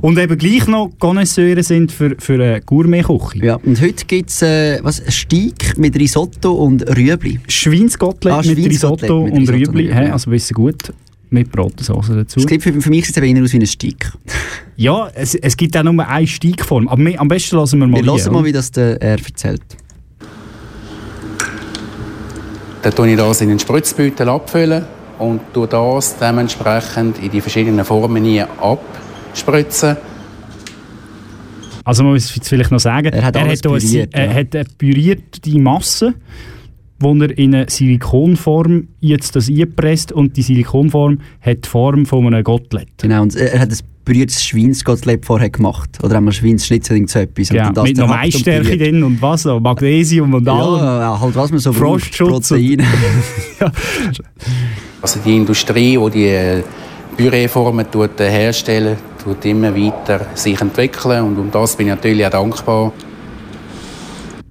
Und 0.00 0.18
eben 0.18 0.38
gleich 0.38 0.66
noch 0.66 0.90
Connoisseure 0.98 1.62
sind 1.62 1.92
für, 1.92 2.16
für 2.18 2.34
eine 2.34 2.60
Gourmet-Küche. 2.62 3.44
ja. 3.44 3.56
Und 3.56 3.80
heute 3.82 4.06
gibt 4.06 4.30
es 4.30 4.40
äh, 4.40 4.78
was, 4.82 5.02
Steak 5.10 5.76
mit 5.76 5.94
Risotto 5.98 6.52
und 6.52 6.82
Rüebli. 6.96 7.38
Schweinsgottlet 7.48 8.32
Ah, 8.32 8.42
mit 8.42 8.56
Risotto 8.56 9.24
mit 9.24 9.34
und 9.34 9.40
Risotto 9.50 9.70
und 9.70 9.76
Rüebli. 9.76 9.88
Ja. 9.88 10.12
Also 10.12 10.30
wissen 10.30 10.54
gut. 10.54 10.92
Mit 11.30 11.52
Bratensauce 11.52 12.08
dazu. 12.08 12.40
Das 12.40 12.48
sieht 12.48 12.62
für, 12.62 12.72
für 12.80 12.88
mich 12.88 13.06
sieht 13.06 13.18
es 13.18 13.22
eher 13.22 13.42
aus 13.42 13.52
wie 13.52 13.58
ein 13.58 13.66
Steak. 13.66 14.10
Ja, 14.76 15.10
es, 15.12 15.34
es 15.34 15.54
gibt 15.58 15.76
auch 15.76 15.82
nur 15.82 16.06
eine 16.08 16.26
Steigform. 16.26 16.88
Aber 16.88 17.04
wir, 17.04 17.20
am 17.20 17.28
besten 17.28 17.56
lassen 17.56 17.80
wir 17.80 17.86
mal 17.86 18.02
Wir 18.02 18.10
hören 18.10 18.32
mal, 18.32 18.44
wie 18.46 18.52
das 18.52 18.70
der, 18.70 19.02
er 19.02 19.18
erzählt. 19.18 19.60
Dann 22.82 22.94
tue 22.94 23.10
ich 23.10 23.16
das 23.16 23.40
in 23.40 23.48
den 23.48 23.58
Spritzbeutel 23.58 24.28
abfüllen 24.28 24.84
und 25.18 25.40
tue 25.52 25.66
das 25.66 26.16
dementsprechend 26.18 27.18
in 27.22 27.30
die 27.30 27.40
verschiedenen 27.40 27.84
Formen 27.84 28.24
hier 28.24 28.46
abspritzen. 28.60 29.96
Also 31.84 32.02
man 32.04 32.12
muss 32.12 32.34
jetzt 32.34 32.48
vielleicht 32.48 32.70
noch 32.70 32.78
sagen, 32.80 33.12
Er 33.12 33.24
hat 33.24 33.36
alles 33.36 33.60
hier 33.62 33.70
eine 33.70 33.80
Si- 33.80 33.88
püriert, 34.06 34.14
er 34.14 34.24
ja. 34.26 34.34
hat 34.34 34.54
eine 34.54 34.64
pürierte 34.76 35.58
Masse, 35.58 36.14
wo 37.00 37.14
er 37.14 37.36
in 37.38 37.54
eine 37.54 37.70
Silikonform 37.70 38.88
jetzt 39.00 39.36
das 39.36 39.48
einpresst 39.48 40.12
und 40.12 40.36
die 40.36 40.42
Silikonform 40.42 41.18
hat 41.40 41.64
die 41.64 41.68
Form 41.68 42.06
von 42.06 42.26
einem 42.26 42.42
Gottlet. 42.42 42.88
Genau, 42.98 43.22
und 43.22 43.36
er 43.36 43.60
hat 43.60 43.70
ein 43.70 43.78
püriertes 44.04 44.42
Schweinsgottlet 44.44 45.24
vorher 45.26 45.50
gemacht. 45.50 45.98
Oder 46.02 46.16
haben 46.16 46.24
wir 46.24 46.32
Schweinsschnitzel, 46.32 46.96
irgend 46.96 47.10
so 47.10 47.18
etwas. 47.18 47.50
Ja, 47.50 47.70
mit 47.82 47.96
noch 47.96 48.08
Maisstärke 48.08 48.76
drin 48.76 49.02
und 49.04 49.20
was, 49.20 49.44
noch, 49.44 49.60
Magnesium 49.60 50.32
und 50.34 50.48
allem. 50.48 50.82
Ja, 50.82 51.20
halt 51.20 51.36
was 51.36 51.50
man 51.50 51.60
so 51.60 51.70
braucht. 51.72 52.04
Frostschutz 52.14 52.50
und- 52.50 52.78
Protein. 52.78 52.86
Also 55.00 55.20
die 55.24 55.36
Industrie, 55.36 55.96
die 55.96 56.10
die 56.10 56.26
äh, 56.26 56.62
Püreeformen 57.16 57.88
tut, 57.88 58.18
äh, 58.18 58.28
herstellen, 58.28 58.96
tut 59.22 59.44
immer 59.44 59.74
weiter 59.76 60.26
sich 60.34 60.60
entwickeln 60.60 61.24
und 61.24 61.38
um 61.38 61.50
das 61.52 61.76
bin 61.76 61.86
ich 61.86 61.94
natürlich 61.94 62.26
auch 62.26 62.30
dankbar. 62.30 62.92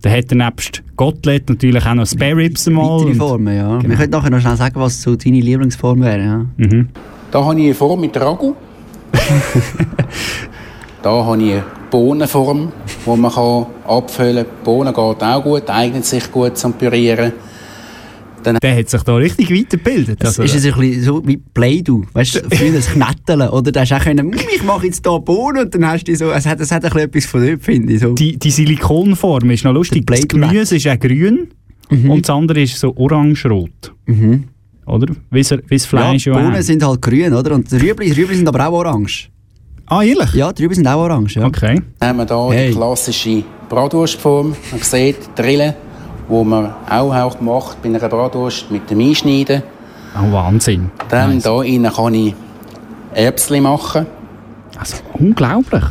Dann 0.01 0.13
hat 0.13 0.31
er 0.31 0.36
nebst 0.36 0.83
Gottlet 0.95 1.49
natürlich 1.49 1.86
auch 1.86 1.93
noch 1.93 2.05
Spare 2.05 2.36
Ribs 2.38 2.67
mal. 2.67 2.99
Weitere 2.99 3.15
Formen, 3.15 3.55
ja. 3.55 3.77
Genau. 3.77 3.89
Wir 3.89 3.97
können 3.97 4.12
nachher 4.12 4.29
noch 4.29 4.39
schnell 4.39 4.55
sagen, 4.55 4.79
was 4.79 5.01
so 5.01 5.15
deine 5.15 5.39
Lieblingsform 5.39 6.01
wäre. 6.01 6.23
Ja. 6.23 6.45
Mhm. 6.57 6.89
Da 7.31 7.43
habe 7.43 7.60
ich 7.60 7.65
eine 7.65 7.73
Form 7.73 8.01
mit 8.01 8.19
Ragu. 8.19 8.53
da 11.01 11.25
habe 11.25 11.41
ich 11.41 11.51
eine 11.53 11.63
Bohnenform, 11.89 12.71
die 13.05 13.10
man 13.17 13.31
kann 13.31 13.65
abfüllen 13.88 14.45
kann. 14.45 14.63
Bohnen 14.63 14.93
geht 14.93 15.23
auch 15.23 15.43
gut, 15.43 15.69
eignet 15.69 16.05
sich 16.05 16.31
gut 16.31 16.57
zum 16.57 16.73
Pürieren. 16.73 17.33
Der 18.45 18.78
hat 18.78 18.89
sich 18.89 19.02
da 19.04 19.15
richtig 19.15 19.52
weitergebildet. 19.52 20.23
Das 20.23 20.39
Also, 20.39 20.43
ist 20.43 20.56
es 20.56 20.73
ein 20.73 20.80
bisschen 20.80 21.04
so 21.04 21.21
wie 21.28 21.38
Play-Doh. 21.38 22.04
Weißt 22.13 22.36
du, 22.36 22.56
früher 22.56 22.71
das 22.71 22.88
Knetteln. 22.91 23.50
Oder 23.50 23.71
da 23.71 23.82
hast 23.82 23.91
du 23.91 23.95
auch 23.95 24.02
können, 24.04 24.28
«Mm, 24.28 24.34
ich 24.56 24.63
mache 24.63 24.86
jetzt 24.86 25.06
hier 25.06 25.19
Bohnen 25.19 25.65
und 25.65 25.73
dann 25.76 25.86
hast 25.88 26.06
du 26.08 26.15
so, 26.15 26.32
es 26.32 26.45
hat, 26.45 26.60
es 26.60 26.71
hat 26.71 26.84
ein 26.86 26.89
bisschen 26.91 27.08
etwas 27.10 27.26
von 27.26 27.45
dort, 27.45 27.63
finde 27.63 27.93
ich. 27.93 28.00
So. 28.00 28.13
die, 28.13 28.38
die 28.38 28.52
Silikonform 28.52 29.50
ist 29.52 29.63
noch 29.65 29.73
lustig. 29.73 30.06
Das 30.08 30.28
Gemüse 30.28 30.76
ist 30.78 30.88
auch 30.88 31.00
grün 31.00 31.47
und 31.89 32.28
das 32.28 32.30
andere 32.36 32.62
ist 32.62 32.78
so 32.78 32.95
orange-rot. 32.95 33.93
Mhm. 34.06 34.45
Oder? 34.86 35.13
Wie 35.32 35.41
das, 35.41 35.50
Ja, 35.52 35.58
Fleisch 35.80 36.23
die 36.23 36.30
ja, 36.30 36.36
Bohnen 36.38 36.62
sind 36.63 36.82
halt 36.86 37.02
grün, 37.02 37.34
oder? 37.34 37.56
Und 37.56 37.69
die 37.69 37.76
Rüebli, 37.78 38.12
Rüebli 38.13 38.36
sind 38.36 38.47
aber 38.47 38.67
auch 38.67 38.73
orange. 38.73 39.30
Ah, 39.88 40.02
ehrlich? 40.04 40.34
Ja, 40.34 40.54
die 40.54 40.63
Rüebli 40.63 40.76
sind 40.76 40.88
auch 40.88 41.00
orange, 41.00 41.36
ja. 41.39 41.45
Okay. 41.45 41.82
Dann 42.00 42.10
haben 42.19 42.30
wir 42.30 42.50
hier 42.50 42.58
Hey. 42.58 42.69
die 42.69 42.76
klassische 42.76 43.43
Bratwurstform. 43.69 44.56
Man 44.71 44.82
sieht 44.82 45.17
die 45.38 45.41
Die 46.29 46.43
man 46.43 46.73
auch, 46.89 47.13
auch 47.13 47.41
macht 47.41 47.81
bei 47.81 47.89
einer 47.89 47.99
Bratwurst 47.99 48.71
mit 48.71 48.89
dem 48.89 48.99
Einschneiden. 48.99 49.63
Oh, 50.15 50.31
Wahnsinn. 50.31 50.91
Dann 51.09 51.35
Nice. 51.35 51.43
hier 51.43 51.63
innen 51.63 51.91
kann 51.91 52.13
ich 52.13 52.33
Erbsli 53.13 53.61
machen. 53.61 54.05
Also, 54.77 54.97
unglaublich. 55.13 55.83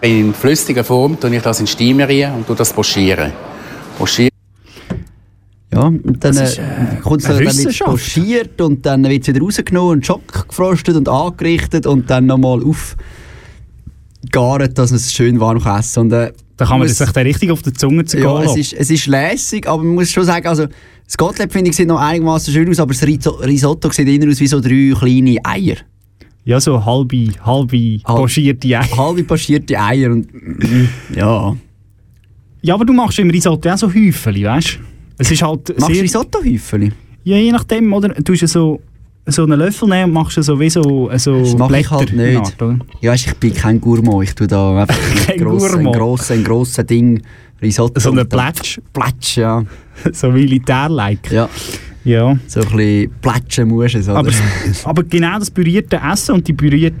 In 0.00 0.34
flüssiger 0.34 0.84
Form 0.84 1.18
tue 1.18 1.34
ich 1.34 1.42
das 1.42 1.60
in 1.60 1.66
Steamerie 1.66 2.26
und 2.26 2.46
tue 2.46 2.56
das 2.56 2.72
pochieren. 2.72 3.32
Pochieren 3.98 4.34
Ja, 5.74 5.86
und 5.86 6.22
dann 6.22 6.36
ist, 6.36 6.58
äh, 6.58 6.62
äh, 6.62 7.00
kommt 7.02 7.22
es 7.22 7.26
dann 7.26 7.90
pochiert 7.90 8.60
und 8.60 8.86
dann 8.86 9.02
wird 9.04 9.22
es 9.22 9.28
wieder 9.28 9.40
rausgenommen 9.40 9.92
und 9.92 10.06
Schock 10.06 10.46
gefrostet 10.48 10.94
und 10.94 11.08
angerichtet 11.08 11.86
und 11.86 12.08
dann 12.08 12.26
nochmal 12.26 12.62
aufgart, 12.62 12.98
dass 14.78 14.90
man 14.90 14.98
es 14.98 15.12
schön 15.12 15.40
warm 15.40 15.60
kann 15.60 15.80
essen 15.80 16.00
Und, 16.00 16.12
äh, 16.12 16.32
Da 16.56 16.66
kann 16.66 16.78
man 16.78 16.86
muss- 16.88 16.98
sich 16.98 17.10
da 17.10 17.20
richtig 17.20 17.50
auf 17.50 17.62
die 17.62 17.72
Zunge 17.72 18.04
zu 18.04 18.18
Ja, 18.18 18.42
es 18.42 18.56
ist, 18.56 18.72
es 18.74 18.90
ist 18.90 19.06
lässig, 19.06 19.66
aber 19.68 19.82
man 19.82 19.94
muss 19.94 20.10
schon 20.12 20.24
sagen, 20.24 20.46
also 20.46 20.66
das 21.04 21.16
Gottlieb 21.16 21.52
finde 21.52 21.70
ich 21.70 21.76
sieht 21.76 21.88
noch 21.88 22.00
einigermaßen 22.00 22.52
schön 22.54 22.68
aus, 22.70 22.78
aber 22.80 22.92
das 22.94 23.02
Riso- 23.02 23.40
Risotto 23.44 23.90
sieht 23.90 24.08
eher 24.08 24.28
aus 24.28 24.38
wie 24.40 24.46
so 24.46 24.60
drei 24.60 24.92
kleine 24.96 25.38
Eier. 25.44 25.76
Ja, 26.44 26.60
so 26.60 26.84
halbe, 26.84 27.28
halbe 27.44 27.98
pochierte 28.04 28.68
Eier. 28.68 28.86
Halbe 28.96 29.24
pochierte 29.24 29.80
Eier 29.80 30.10
und 30.12 30.32
mm, 30.32 30.88
ja. 31.16 31.56
Ja, 32.62 32.74
aber 32.74 32.84
du 32.84 32.92
machst 32.92 33.18
im 33.18 33.30
Risotto 33.30 33.68
auch 33.70 33.76
so 33.78 33.88
Häufchen, 33.92 34.44
weißt 34.44 34.74
du? 34.74 34.78
Es 35.18 35.30
ist 35.30 35.42
halt 35.42 35.68
Machst 35.80 35.94
du. 35.96 36.00
Risotto-Häufchen? 36.00 36.92
Ja, 37.24 37.36
je 37.36 37.50
nachdem, 37.52 37.92
oder? 37.92 38.08
Du 38.10 38.22
tust 38.22 38.42
ja 38.42 38.48
so, 38.48 38.80
so 39.26 39.44
einen 39.44 39.58
Löffel 39.58 39.88
nehmen 39.88 40.04
und 40.04 40.12
machst 40.12 40.42
so 40.42 40.58
wie 40.60 40.68
so, 40.70 41.10
so 41.16 41.40
Das 41.40 41.56
mache 41.56 41.78
ich 41.80 41.88
Blätter. 41.88 41.90
halt 41.96 42.12
nicht. 42.12 42.36
Art, 42.36 42.62
oder? 42.62 42.78
Ja, 43.00 43.14
ich 43.14 43.34
bin 43.36 43.54
kein 43.54 43.80
Gourmand, 43.80 44.24
ich 44.24 44.34
tue 44.34 44.46
da 44.46 44.82
einfach 44.82 44.96
ein 45.28 45.38
grosses, 45.38 45.74
ein 45.76 45.92
grosses, 45.92 46.30
ein 46.32 46.44
grosses 46.44 46.86
Ding 46.86 47.22
Risotto. 47.62 48.00
So 48.00 48.10
dann- 48.12 48.28
Plätsch. 48.28 48.78
Plätsch, 48.92 49.38
ja. 49.38 49.62
so 50.12 50.30
Militär-like. 50.30 51.30
ja. 51.30 51.48
Ja. 52.04 52.36
So 52.46 52.60
ein 52.60 52.66
bisschen 52.76 53.10
plätschen 53.22 53.68
musst 53.68 53.94
du 53.94 53.98
es? 54.00 54.08
Aber, 54.10 54.30
aber 54.84 55.02
genau 55.04 55.38
das 55.38 55.50
pürierte 55.50 55.98
Essen 56.12 56.34
und 56.34 56.46
die 56.46 56.52
pürierte 56.52 56.96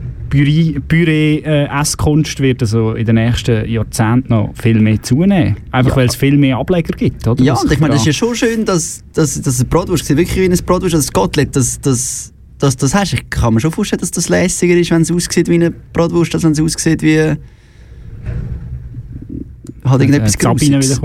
Püree-Esskunst 0.88 2.40
wird 2.40 2.62
also 2.62 2.92
in 2.94 3.06
den 3.06 3.14
nächsten 3.16 3.68
Jahrzehnten 3.68 4.32
noch 4.32 4.52
viel 4.60 4.80
mehr 4.80 5.00
zunehmen. 5.02 5.56
Einfach 5.70 5.92
Ja. 5.92 5.96
weil 5.96 6.06
es 6.08 6.16
viel 6.16 6.36
mehr 6.36 6.58
Ableger 6.58 6.94
gibt, 6.96 7.26
oder? 7.26 7.42
Ja, 7.42 7.54
und 7.54 7.70
ich 7.70 7.78
meine, 7.80 7.92
das 7.92 8.02
ist 8.02 8.06
ja 8.06 8.12
schon 8.12 8.34
schön, 8.34 8.64
dass, 8.64 9.02
dass, 9.12 9.40
dass 9.40 9.60
ein 9.60 9.68
Bratwurst 9.68 10.08
wirklich 10.08 10.36
wie 10.36 10.44
ein 10.44 10.58
Bratwurst, 10.64 10.94
das 10.94 11.12
Gottlet, 11.12 11.54
dass 11.56 11.80
das 11.80 12.30
dass 12.58 12.76
das 12.76 12.94
hast. 12.94 13.12
Ich 13.12 13.28
kann 13.30 13.54
mir 13.54 13.60
schon 13.60 13.72
vorstellen, 13.72 14.00
dass 14.00 14.12
das 14.12 14.28
lässiger 14.28 14.74
ist, 14.76 14.90
wenn 14.90 15.02
es 15.02 15.10
aussieht 15.10 15.48
wie 15.48 15.54
eine 15.54 15.70
Bratwurst, 15.70 16.34
als 16.34 16.44
wenn 16.44 16.52
es 16.52 16.60
aussieht 16.60 17.02
wie 17.02 17.18
halt 19.84 20.00
irgendetwas 20.00 20.34
äh, 20.34 20.38
Grusiges. 20.38 21.00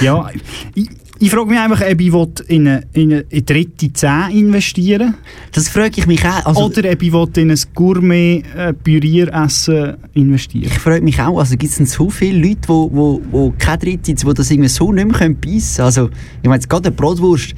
Ja, 0.00 0.30
ich, 0.74 0.88
ich 1.24 1.30
frage 1.30 1.46
mich 1.46 1.58
einfach, 1.58 1.80
ob 1.80 2.00
ich 2.02 2.12
in 2.50 2.68
eine, 2.68 2.82
in 2.92 3.10
eine 3.10 3.20
in 3.22 3.46
dritte 3.46 3.90
10 3.90 4.30
investieren 4.32 5.14
Das 5.52 5.70
frage 5.70 5.94
ich 5.96 6.06
mich 6.06 6.22
auch. 6.22 6.44
Also, 6.44 6.66
oder 6.66 6.92
ob 6.92 7.02
ich 7.02 7.14
in 7.38 7.50
ein 7.50 7.58
Gourmet-Pürieressen 7.74 9.94
investieren 10.12 10.70
ich 10.70 10.78
frage 10.78 11.00
mich 11.00 11.18
auch, 11.18 11.38
also 11.38 11.56
gibt 11.56 11.70
es 11.70 11.78
denn 11.78 11.86
so 11.86 12.10
viele 12.10 12.46
Leute, 12.46 12.68
wo, 12.68 12.90
wo, 12.92 13.22
wo 13.30 13.54
keine 13.58 13.78
Dritte, 13.78 14.12
die 14.12 14.34
das 14.34 14.50
irgendwie 14.50 14.68
so 14.68 14.92
nicht 14.92 15.18
mehr 15.18 15.30
beißen 15.30 15.76
können? 15.76 15.86
Also, 15.86 16.10
ich 16.42 16.48
meine, 16.48 16.62
gerade 16.62 16.88
eine 16.88 16.96
Bratwurst, 16.96 17.54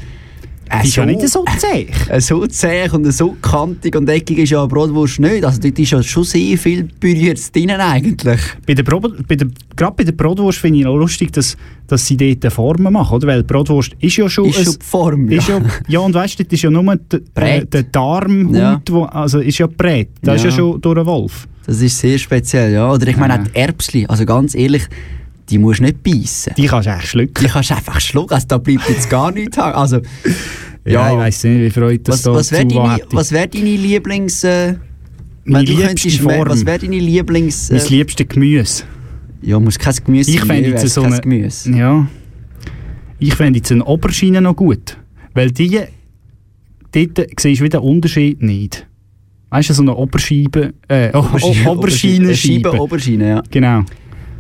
äh, 0.70 0.82
Die 0.82 0.88
ist 0.88 0.96
ja 0.96 1.06
nicht 1.06 1.28
so 1.28 1.44
zäh. 1.58 1.86
Äh, 2.08 2.20
so 2.20 2.46
zäh 2.46 2.88
und 2.90 3.10
so 3.12 3.36
kantig 3.42 3.96
und 3.96 4.08
eckig 4.08 4.38
ist 4.38 4.50
ja 4.50 4.60
eine 4.60 4.68
Bratwurst 4.68 5.18
nicht. 5.20 5.44
Also 5.44 5.60
dort 5.60 5.78
ist 5.78 5.90
ja 5.90 6.02
schon 6.02 6.24
sehr 6.24 6.56
viel 6.58 6.84
Püriertes 7.00 7.50
drin 7.52 7.70
eigentlich. 7.70 8.40
Bei 8.66 8.74
der 8.74 8.82
Bro 8.82 9.00
bei 9.26 9.36
der, 9.36 9.48
gerade 9.76 9.94
bei 9.96 10.04
der 10.04 10.12
Bratwurst 10.12 10.58
finde 10.58 10.80
ich 10.80 10.86
auch 10.86 10.96
lustig, 10.96 11.32
dass, 11.32 11.56
dass 11.86 12.06
sie 12.06 12.16
dort 12.16 12.52
Formen 12.52 12.92
machen, 12.92 13.14
oder? 13.16 13.26
Weil 13.28 13.42
die 13.42 13.46
Bratwurst 13.52 13.92
ist 14.00 14.16
ja 14.16 14.28
schon... 14.28 14.46
Ist 14.48 14.58
ein- 14.58 14.64
schon 14.64 14.74
die 14.80 14.84
Form, 14.86 15.28
ist 15.30 15.48
ja. 15.48 15.60
ja, 15.88 15.98
und 16.00 16.14
weißt 16.14 16.38
du, 16.38 16.44
das 16.44 16.52
ist 16.52 16.62
ja 16.62 16.70
nur 16.70 16.96
die, 16.96 17.16
äh, 17.16 17.20
Brät. 17.34 17.72
der 17.72 17.82
Darmhaut, 17.84 18.54
Ja. 18.56 18.80
wo, 18.90 19.04
also 19.04 19.40
ist 19.40 19.58
ja 19.58 19.66
breit. 19.66 20.08
Das 20.22 20.36
ist 20.36 20.44
ja 20.44 20.50
Ja. 20.50 20.56
schon 20.56 20.80
durch 20.80 20.96
einen 20.96 21.06
Wolf. 21.06 21.48
Das 21.66 21.80
ist 21.82 21.98
sehr 21.98 22.16
speziell, 22.18 22.72
ja. 22.72 22.92
Oder 22.92 23.08
ich 23.08 23.16
meine 23.16 23.34
Ja. 23.34 23.40
auch 23.40 23.44
die 23.48 23.56
Erbsli, 23.56 24.06
also 24.06 24.24
ganz 24.24 24.54
ehrlich, 24.54 24.84
die 25.48 25.58
musst 25.58 25.78
du 25.80 25.84
nicht 25.84 26.02
beißen. 26.02 26.54
Die 26.56 26.66
kannst 26.66 26.86
du 26.88 26.92
echt 26.92 27.06
schlucken. 27.08 27.34
Die 27.42 27.46
kannst 27.46 27.70
du 27.70 27.74
einfach 27.76 28.00
schlucken, 28.00 28.34
also 28.34 28.46
da 28.48 28.58
bleibt 28.58 28.88
jetzt 28.88 29.08
gar 29.10 29.30
nichts 29.30 29.56
hängen. 29.56 29.72
Also, 29.74 30.00
Ja, 30.84 31.10
ich 31.12 31.16
weiss 31.18 31.44
nicht, 31.44 31.60
wie 31.60 31.70
freut 31.70 32.06
das 32.08 32.16
was, 32.18 32.22
da 32.22 32.32
was 32.34 32.52
wäre 32.52 32.66
deine, 32.66 32.98
was 33.10 33.32
wär 33.32 33.46
deine 33.46 33.64
Lieblings... 33.76 34.44
Äh, 34.44 34.74
Meine 35.44 35.64
du 35.64 35.72
liebste 35.72 36.10
Form. 36.10 36.48
Was 36.48 36.64
wäre 36.66 36.78
deine 36.78 36.98
Lieblings... 36.98 37.70
Mein 37.70 37.80
Äh, 37.80 37.88
liebstes 37.88 38.28
Gemüse. 38.28 38.84
ja, 39.42 39.58
muss 39.60 39.78
kein 39.78 39.94
Gemüse 40.04 40.30
Ich 40.30 40.38
sein, 40.38 40.46
fände 40.46 40.70
nee, 40.70 40.76
jetzt 40.76 40.88
so 40.94 41.02
kein 41.02 41.12
eine, 41.12 41.22
Gemüse. 41.22 41.70
Ja. 41.70 42.06
Ich 43.18 43.34
fände 43.34 43.58
jetzt 43.58 43.72
eine 43.72 43.84
Oberschiene 43.84 44.40
noch 44.40 44.54
gut. 44.56 44.96
Weil 45.34 45.50
die 45.50 45.80
dort 46.92 47.18
siehst 47.40 47.60
du 47.60 47.64
wieder 47.64 47.80
den 47.80 47.88
Unterschied 47.88 48.42
nicht. 48.42 48.86
Weißt 49.50 49.70
du, 49.70 49.74
so 49.74 49.82
eine 49.82 49.94
Oberscheibe, 49.94 50.72
äh, 50.88 51.10
Oberschiene- 51.12 51.68
Oberschienenscheibe. 51.68 52.68
Scheibe, 52.70 52.80
Oberschiene, 52.80 53.28
ja. 53.28 53.42
Genau. 53.50 53.84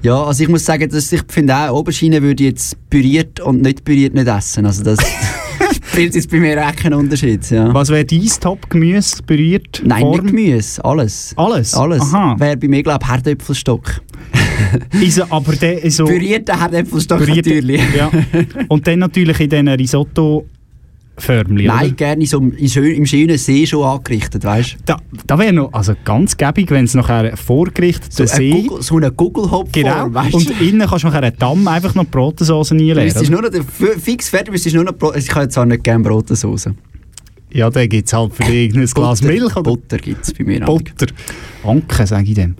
Ja, 0.02 0.22
also 0.24 0.42
ich 0.42 0.48
muss 0.48 0.64
sagen, 0.64 0.88
dass 0.88 1.10
ich 1.12 1.22
finde 1.28 1.56
auch, 1.56 1.78
Oberschiene 1.80 2.22
würde 2.22 2.44
ich 2.44 2.50
jetzt 2.50 2.90
püriert 2.90 3.40
und 3.40 3.62
nicht 3.62 3.84
püriert 3.84 4.14
nicht 4.14 4.28
essen. 4.28 4.66
Also 4.66 4.84
das 4.84 4.98
spielt 5.92 6.14
jetzt 6.14 6.30
bei 6.30 6.38
mir 6.38 6.64
auch 6.64 6.76
keinen 6.76 6.94
Unterschied. 6.94 7.48
Ja. 7.50 7.72
Was 7.74 7.88
wäre 7.88 8.04
dein 8.04 8.28
Top-Gemüse 8.40 9.22
berührt? 9.24 9.82
Nein, 9.84 10.00
Form? 10.02 10.20
nicht 10.20 10.26
Gemüse, 10.26 10.84
alles. 10.84 11.32
Alles? 11.36 11.74
Alles. 11.74 12.02
Aha. 12.02 12.36
Wäre 12.38 12.56
bei 12.56 12.68
mir, 12.68 12.82
glaube 12.82 13.00
ich, 13.02 13.08
Herdöpfelstock. 13.10 14.00
Ist 15.00 15.18
er- 15.18 15.32
aber 15.32 15.54
der 15.56 15.82
ist 15.82 15.96
so... 15.96 16.04
Pürierter 16.04 16.60
Herdöpfelstock 16.60 17.20
Pürierte- 17.20 17.54
natürlich. 17.54 17.82
Ja. 17.96 18.10
Und 18.68 18.86
dann 18.86 18.98
natürlich 19.00 19.40
in 19.40 19.48
diesen 19.50 19.68
Risotto-Förmchen, 21.18 21.66
Nein, 21.66 21.86
oder? 21.86 21.94
gerne 21.94 22.26
so 22.26 22.38
im, 22.38 22.68
schön, 22.68 22.94
im 22.94 23.06
schönen 23.06 23.38
See 23.38 23.66
schon 23.66 23.82
angerichtet, 23.84 24.44
weißt 24.44 24.72
du? 24.74 24.76
Da, 24.84 24.96
da 25.26 25.38
wäre 25.38 25.52
noch 25.52 25.72
also 25.72 25.94
ganz 26.04 26.36
gäbig, 26.36 26.70
wenn 26.70 26.84
es 26.84 26.94
nachher 26.94 27.36
vorgerichteter 27.36 28.10
So 28.10 28.26
See... 28.26 28.50
Gugel- 28.50 28.82
so 28.82 28.96
eine 28.96 29.10
Gugelhopf 29.10 29.72
Genau. 29.72 30.12
weißt 30.12 30.34
Und 30.34 30.48
du? 30.48 30.64
innen 30.64 30.86
kannst 30.88 31.04
du 31.04 31.08
nachher 31.08 31.22
einen 31.22 31.36
Damm 31.38 31.66
einfach 31.68 31.94
noch 31.94 32.04
Brotensauce 32.06 32.68
Du 32.68 32.74
müsstest 32.76 33.30
oder? 33.30 33.40
nur 33.42 33.42
noch, 33.50 33.64
fix 34.00 34.28
fertig 34.28 34.52
müsstest 34.52 34.74
du 34.74 34.78
nur 34.82 34.92
noch, 34.92 34.98
Brot- 34.98 35.16
ich 35.16 35.26
kann 35.28 35.42
jetzt 35.44 35.58
auch 35.58 35.64
nicht 35.64 35.82
gerne 35.84 36.04
Brotensauce. 36.04 36.70
Ja, 37.52 37.70
dann 37.70 37.88
gibt 37.88 38.06
es 38.08 38.12
halt 38.12 38.34
für 38.34 38.42
dich 38.50 38.74
ein 38.74 38.84
Glas 38.86 39.22
Milch 39.22 39.44
oder 39.56 39.62
Butter 39.62 39.96
gibt 39.98 40.24
es 40.24 40.34
bei 40.34 40.44
mir. 40.44 40.60
Butter. 40.60 41.06
Anke, 41.64 42.06
sage 42.06 42.28
ich 42.28 42.34
dem. 42.34 42.54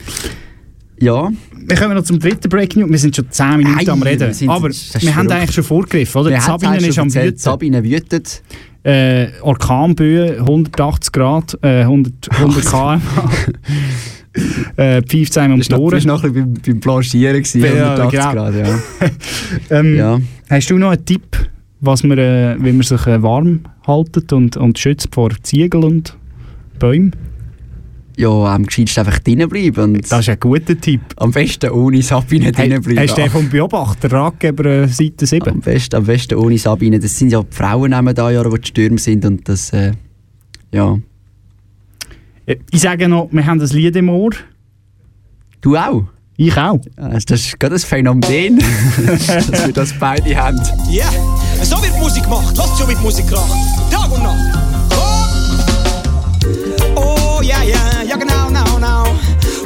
Ja. 1.01 1.31
Wir 1.69 1.77
kommen 1.77 1.95
noch 1.95 2.05
zum 2.05 2.19
dritten 2.19 2.49
Breaking 2.49 2.83
News. 2.83 2.91
Wir 2.93 2.99
sind 2.99 3.17
schon 3.17 3.31
10 3.31 3.57
Minuten 3.59 3.79
Ei, 3.79 3.93
am 3.93 4.03
Reden. 4.03 4.33
wir 4.41 4.51
Aber 4.51 4.69
das 4.69 4.97
wir 5.01 5.15
haben 5.17 5.31
eigentlich 5.31 5.55
schon 5.55 5.65
vorgegriffen, 5.65 6.21
oder? 6.23 6.41
Sabine 6.41 6.77
ist 6.79 6.95
schon 6.95 7.03
am 7.05 7.15
Wüten. 7.15 7.37
Sabine 7.37 7.85
wütet. 7.85 8.43
Äh, 8.83 9.29
Orkanböe, 9.43 10.39
180 10.39 11.13
Grad, 11.13 11.59
äh, 11.63 11.81
100, 11.83 12.13
100 12.31 12.65
km. 12.65 13.01
äh, 14.77 15.03
pfeift 15.03 15.37
einem 15.39 15.55
um 15.55 15.61
die 15.61 15.75
Ohren. 15.75 15.93
warst 15.93 16.07
noch 16.07 16.23
ein 16.23 16.33
bisschen 16.33 16.53
beim, 16.55 16.63
beim 16.65 16.81
Blanchieren 16.81 17.43
gewesen, 17.43 17.63
Ja, 17.63 17.95
180 17.95 18.21
genau. 18.21 18.33
Grad, 18.33 18.55
ja. 18.55 18.79
Ähm, 19.79 19.97
Ja. 19.97 20.21
Hast 20.49 20.71
du 20.71 20.79
noch 20.79 20.91
einen 20.91 21.05
Tipp, 21.05 21.37
was 21.81 22.05
man, 22.05 22.17
äh, 22.19 22.57
wie 22.61 22.73
man 22.73 22.83
sich 22.83 23.07
äh, 23.07 23.21
warm 23.23 23.61
haltet 23.87 24.33
und, 24.33 24.57
und 24.57 24.79
schützt 24.79 25.09
vor 25.13 25.31
Ziegel 25.43 25.85
und 25.85 26.17
Bäumen? 26.79 27.11
Ja, 28.19 28.29
am 28.55 28.65
gescheitsten 28.65 29.07
einfach 29.07 29.19
drinnen 29.19 29.49
bleiben. 29.49 30.01
Das 30.01 30.21
ist 30.21 30.29
ein 30.31 30.41
guter 30.41 30.79
Tipp. 30.81 31.03
am 31.17 31.33
besten 31.33 31.71
ohne 31.71 32.01
Sabine 32.03 32.51
drinnen 32.51 32.81
bleiben. 32.81 33.01
Hast 33.01 33.17
du 33.19 33.21
den 33.23 33.31
vom 33.31 33.49
Beobachter, 33.51 34.11
Ratgeber, 34.11 34.65
äh, 34.65 34.89
Seite 34.89 35.27
7? 35.27 35.47
Am 35.51 35.61
besten, 35.61 35.97
am 35.97 36.05
besten 36.05 36.37
ohne 36.37 36.57
Sabine. 36.57 36.99
Das 36.99 37.17
sind 37.17 37.31
ja 37.31 37.43
die 37.43 37.55
Frauen 37.55 37.91
da 38.15 38.31
ja, 38.31 38.43
die 38.43 38.61
die 38.61 38.67
Stürme 38.69 38.99
sind 38.99 39.25
und 39.27 39.47
das, 39.47 39.71
äh, 39.75 39.93
ja. 40.73 40.99
Äh, 42.47 42.57
Ich 42.71 42.81
sage 42.81 43.07
noch, 43.07 43.29
wir 43.33 43.45
haben 43.45 43.59
das 43.59 43.75
Lied 43.75 43.95
im 43.97 44.09
Ohr. 44.09 44.31
Du 45.61 45.77
auch? 45.77 46.05
Ich 46.39 46.57
auch. 46.57 46.81
Das 46.97 47.25
ist 47.31 47.59
gerade 47.59 47.77
ein 47.77 47.81
Phänomen, 47.81 48.59
dass 49.07 49.67
wir 49.67 49.73
das 49.73 49.93
beide 49.99 50.37
haben. 50.37 50.61
Ja, 50.91 51.09
so 51.63 51.83
wird 51.83 51.99
Musik 51.99 52.25
gemacht. 52.25 52.57
Was 52.57 52.79
so 52.79 52.87
wird 52.89 53.03
Musik 53.03 53.27
gemacht? 53.27 53.51
Tag 53.91 54.11
und 54.13 54.23
Nacht. 54.23 54.66
Ja, 58.17 58.25
genau, 58.25 58.47
genau, 58.47 58.75
genau. 58.77 59.05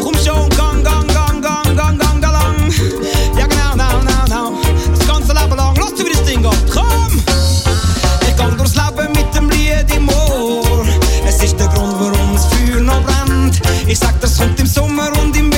Komm 0.02 0.14
schon, 0.14 0.48
gang, 0.50 0.82
gang, 0.82 1.06
gang, 1.08 1.42
gang, 1.42 1.76
gang, 1.76 1.98
gang 1.98 2.20
da 2.20 2.30
lang. 2.30 2.56
Ja 3.36 3.46
genau, 3.46 3.72
genau, 3.72 4.00
genau, 4.00 4.24
genau. 4.24 4.52
Das 4.96 5.06
ganze 5.06 5.32
Leben 5.32 5.56
lang. 5.56 5.76
Lass 5.76 5.98
wie 5.98 6.10
das 6.10 6.24
Ding 6.24 6.42
geht. 6.42 6.72
Komm! 6.72 7.22
Ich 8.28 8.36
gang 8.36 8.56
durchs 8.56 8.74
Leben 8.74 9.12
mit 9.12 9.34
dem 9.34 9.50
Lied 9.50 9.94
im 9.94 10.08
Ohr. 10.08 10.84
Es 11.26 11.42
ist 11.42 11.58
der 11.58 11.68
Grund, 11.68 11.94
warum 11.98 12.34
das 12.34 12.46
Feuer 12.46 12.80
noch 12.80 13.02
brennt. 13.02 13.60
Ich 13.86 13.98
sag, 13.98 14.20
das 14.20 14.38
kommt 14.38 14.58
im 14.58 14.66
Sommer 14.66 15.10
und 15.22 15.36
im 15.36 15.49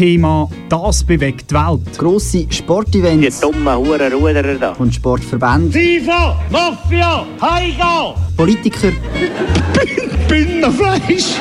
Monatsthema 0.00 0.48
«Das 0.68 1.04
bewegt 1.04 1.50
die 1.50 1.54
Welt». 1.54 1.98
Grosse 1.98 2.46
Sportevents. 2.48 3.40
Die 3.40 3.46
dummen 3.46 3.76
Huren 3.76 4.12
Ruderer 4.12 4.54
da. 4.54 4.72
Und 4.72 4.94
Sportverbände. 4.94 5.78
FIFA, 5.78 6.40
Mafia, 6.50 7.26
Heiga! 7.40 8.14
Politiker 8.36 8.88
Binnenfleisch! 10.28 11.34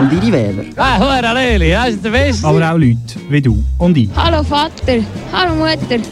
und 0.00 0.12
ihre 0.12 0.32
Wähler. 0.32 0.64
Ah, 0.76 0.98
Huren 0.98 1.34
Leli, 1.34 1.70
das 1.70 1.90
ist 1.90 2.04
der 2.04 2.10
Beste. 2.10 2.46
Aber 2.46 2.72
auch 2.72 2.76
Leute 2.78 2.96
wie 3.28 3.40
du 3.40 3.62
und 3.78 3.96
ich. 3.96 4.10
Hallo 4.16 4.42
Vater, 4.42 5.04
hallo 5.32 5.54
Mutter. 5.54 6.02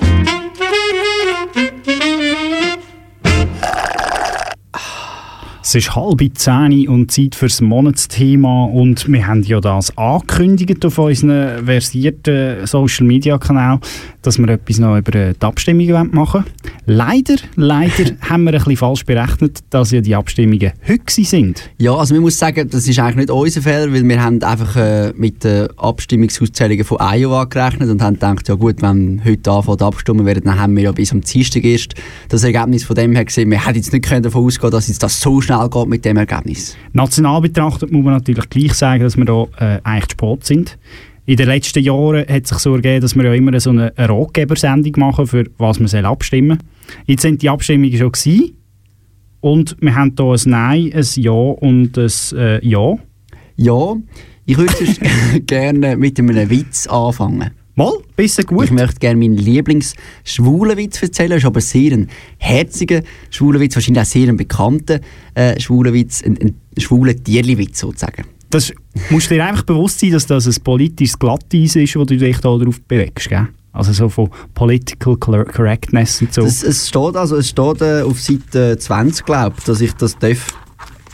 Es 5.71 5.77
ist 5.77 5.95
halb 5.95 6.21
zehn 6.35 6.89
und 6.89 7.13
Zeit 7.13 7.37
für 7.37 7.47
das 7.47 7.61
Monatsthema 7.61 8.65
und 8.65 9.07
wir 9.07 9.25
haben 9.25 9.45
ja 9.45 9.61
das 9.61 9.97
angekündigt 9.97 10.85
auf 10.85 10.99
unseren 10.99 11.65
versierten 11.65 12.67
Social 12.67 13.07
Media 13.07 13.39
Kanal, 13.39 13.79
dass 14.23 14.37
wir 14.39 14.49
etwas 14.49 14.81
noch 14.81 14.99
über 14.99 15.33
die 15.33 15.41
Abstimmungen 15.41 16.11
machen 16.11 16.43
wollen. 16.43 16.45
Leider, 16.87 17.37
leider 17.55 18.11
haben 18.29 18.45
wir 18.45 18.55
ein 18.55 18.59
bisschen 18.59 18.79
falsch 18.79 19.07
berechnet, 19.07 19.61
dass 19.71 19.93
ja 19.93 20.01
die 20.01 20.17
Abstimmungen 20.17 20.73
heute 20.89 21.25
sind. 21.25 21.71
Ja, 21.79 21.95
also 21.95 22.15
man 22.15 22.25
muss 22.25 22.37
sagen, 22.37 22.69
das 22.69 22.89
ist 22.89 22.99
eigentlich 22.99 23.29
nicht 23.29 23.31
unser 23.31 23.63
Fehler, 23.63 23.93
weil 23.93 24.03
wir 24.03 24.21
haben 24.21 24.43
einfach 24.43 24.75
äh, 24.75 25.13
mit 25.17 25.45
den 25.45 25.69
Abstimmungsauszählungen 25.77 26.85
von 26.85 26.99
Iowa 27.01 27.45
gerechnet 27.45 27.91
und 27.91 28.03
haben 28.03 28.15
gedacht, 28.15 28.49
ja 28.49 28.57
gut, 28.57 28.83
wenn 28.83 29.23
heute 29.25 29.49
anfängt 29.49 29.83
abstimmen 29.83 30.27
werden, 30.27 30.43
dann 30.47 30.59
haben 30.59 30.75
wir 30.75 30.83
ja 30.83 30.93
bis 30.93 31.13
am 31.13 31.21
Dienstag 31.21 31.63
erst 31.63 31.95
das 32.29 32.43
Ergebnis 32.43 32.83
von 32.83 32.97
dem 32.97 33.15
her 33.15 33.25
gesehen. 33.25 33.49
Wir 33.53 33.65
hätten 33.65 33.77
jetzt 33.77 33.93
nicht 33.93 34.05
können 34.05 34.25
davon 34.25 34.45
ausgehen 34.45 34.73
dass 34.73 34.89
jetzt 34.89 35.03
das 35.03 35.21
so 35.21 35.41
schnell 35.41 35.60
geht 35.69 35.89
mit 35.89 36.05
dem 36.05 36.17
Ergebnis. 36.17 36.77
National 36.93 37.41
betrachtet 37.41 37.93
muss 37.93 38.05
man 38.05 38.15
natürlich 38.15 38.49
gleich 38.49 38.75
sagen, 38.75 39.03
dass 39.03 39.17
wir 39.17 39.25
da 39.25 39.47
äh, 39.59 39.81
eigentlich 39.83 40.13
spät 40.13 40.45
sind. 40.45 40.79
In 41.27 41.37
den 41.37 41.47
letzten 41.47 41.83
Jahren 41.83 42.27
hat 42.27 42.47
sich 42.47 42.59
so 42.59 42.75
ergeben, 42.75 43.03
dass 43.03 43.15
wir 43.15 43.25
ja 43.25 43.35
immer 43.35 43.59
so 43.61 43.71
eine, 43.71 43.93
eine 43.97 44.09
Ratgebersendung 44.09 44.93
machen, 44.97 45.27
für 45.27 45.45
was 45.59 45.79
man 45.79 45.89
soll 45.89 46.05
abstimmen 46.07 46.59
soll. 46.59 46.97
Jetzt 47.07 47.23
sind 47.23 47.43
die 47.43 47.51
Abstimmungen 47.51 47.97
schon 47.97 48.13
gewesen 48.13 48.57
und 49.41 49.77
wir 49.81 49.95
haben 49.95 50.15
hier 50.17 50.27
ein 50.27 50.41
Nein, 50.47 50.93
ein 50.95 51.07
Ja 51.17 51.33
und 51.33 51.97
ein 51.97 52.11
äh, 52.37 52.67
Ja. 52.67 52.97
Ja, 53.57 53.97
ich 54.47 54.57
würde 54.57 55.41
gerne 55.47 55.97
mit 55.97 56.19
einem 56.19 56.51
Witz 56.51 56.87
anfangen. 56.87 57.51
Mal, 57.81 57.93
bisschen 58.15 58.45
gut. 58.45 58.65
Ich 58.67 58.71
möchte 58.73 58.99
gerne 58.99 59.19
meinen 59.19 59.37
Lieblings-schwulen 59.39 60.77
Witz 60.77 61.03
erzählen. 61.03 61.31
Das 61.31 61.39
ist 61.39 61.47
aber 61.47 61.61
sehr 61.63 61.93
ein 61.93 62.09
herziger 62.39 63.01
schwuler 63.31 63.59
Witz, 63.59 63.75
wahrscheinlich 63.75 64.03
auch 64.03 64.07
sehr 64.07 64.29
ein 64.29 64.37
bekannter 64.37 65.01
äh, 65.35 65.59
schwuler 65.59 65.93
Witz, 65.95 66.23
ein, 66.23 66.37
ein 66.43 66.55
schwuler 66.79 67.15
Tierli-Witz 67.15 67.81
sozusagen. 67.81 68.25
Das 68.51 68.73
musst 69.09 69.31
dir 69.31 69.45
einfach 69.47 69.63
bewusst 69.63 70.01
sein, 70.01 70.11
dass 70.11 70.27
das 70.27 70.47
ein 70.47 70.63
politisches 70.63 71.19
Glatteis 71.19 71.77
ist, 71.77 71.97
wo 71.97 72.05
du 72.05 72.17
dich 72.19 72.37
da 72.39 72.57
drauf 72.59 72.81
bewegst, 72.87 73.29
gell? 73.29 73.49
Also 73.73 73.93
so 73.93 74.09
von 74.09 74.29
Political 74.53 75.17
Cor- 75.17 75.45
Correctness 75.45 76.21
und 76.21 76.35
so. 76.35 76.43
Das, 76.43 76.63
es 76.63 76.89
steht 76.89 77.17
also, 77.17 77.37
es 77.37 77.49
steht 77.49 77.81
äh, 77.81 78.03
auf 78.03 78.21
Seite 78.21 78.77
20, 78.77 79.25
glaube 79.25 79.55
ich, 79.59 79.65
dass 79.65 79.81
ich 79.81 79.93
das 79.95 80.19
darf. 80.19 80.49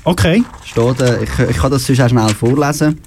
Okay. 0.05 0.43
Steht, 0.65 1.01
äh, 1.01 1.23
ich, 1.23 1.51
ich 1.51 1.57
kann 1.59 1.71
das 1.71 1.87
sonst 1.87 2.01
auch 2.01 2.09
schnell 2.09 2.29
vorlesen. 2.31 2.99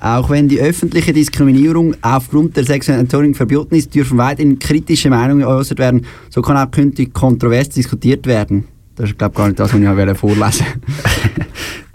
Auch 0.00 0.30
wenn 0.30 0.48
die 0.48 0.60
öffentliche 0.60 1.12
Diskriminierung 1.12 1.94
aufgrund 2.02 2.56
der 2.56 2.64
sexuellen 2.64 3.02
Entsorgung 3.02 3.34
verboten 3.34 3.74
ist, 3.74 3.94
dürfen 3.94 4.18
weiterhin 4.18 4.58
kritische 4.58 5.10
Meinungen 5.10 5.40
geäußert 5.40 5.78
werden. 5.78 6.06
So 6.30 6.40
kann 6.40 6.56
auch 6.56 6.70
künftig 6.70 7.12
kontrovers 7.12 7.68
diskutiert 7.70 8.26
werden. 8.26 8.64
Das 8.98 9.10
ist, 9.10 9.18
glaube 9.18 9.32
ich, 9.32 9.38
gar 9.38 9.46
nicht 9.46 9.60
das, 9.60 9.72
was 9.72 9.80
ich 9.80 9.86
wollte 9.86 10.14
vorlesen 10.16 10.66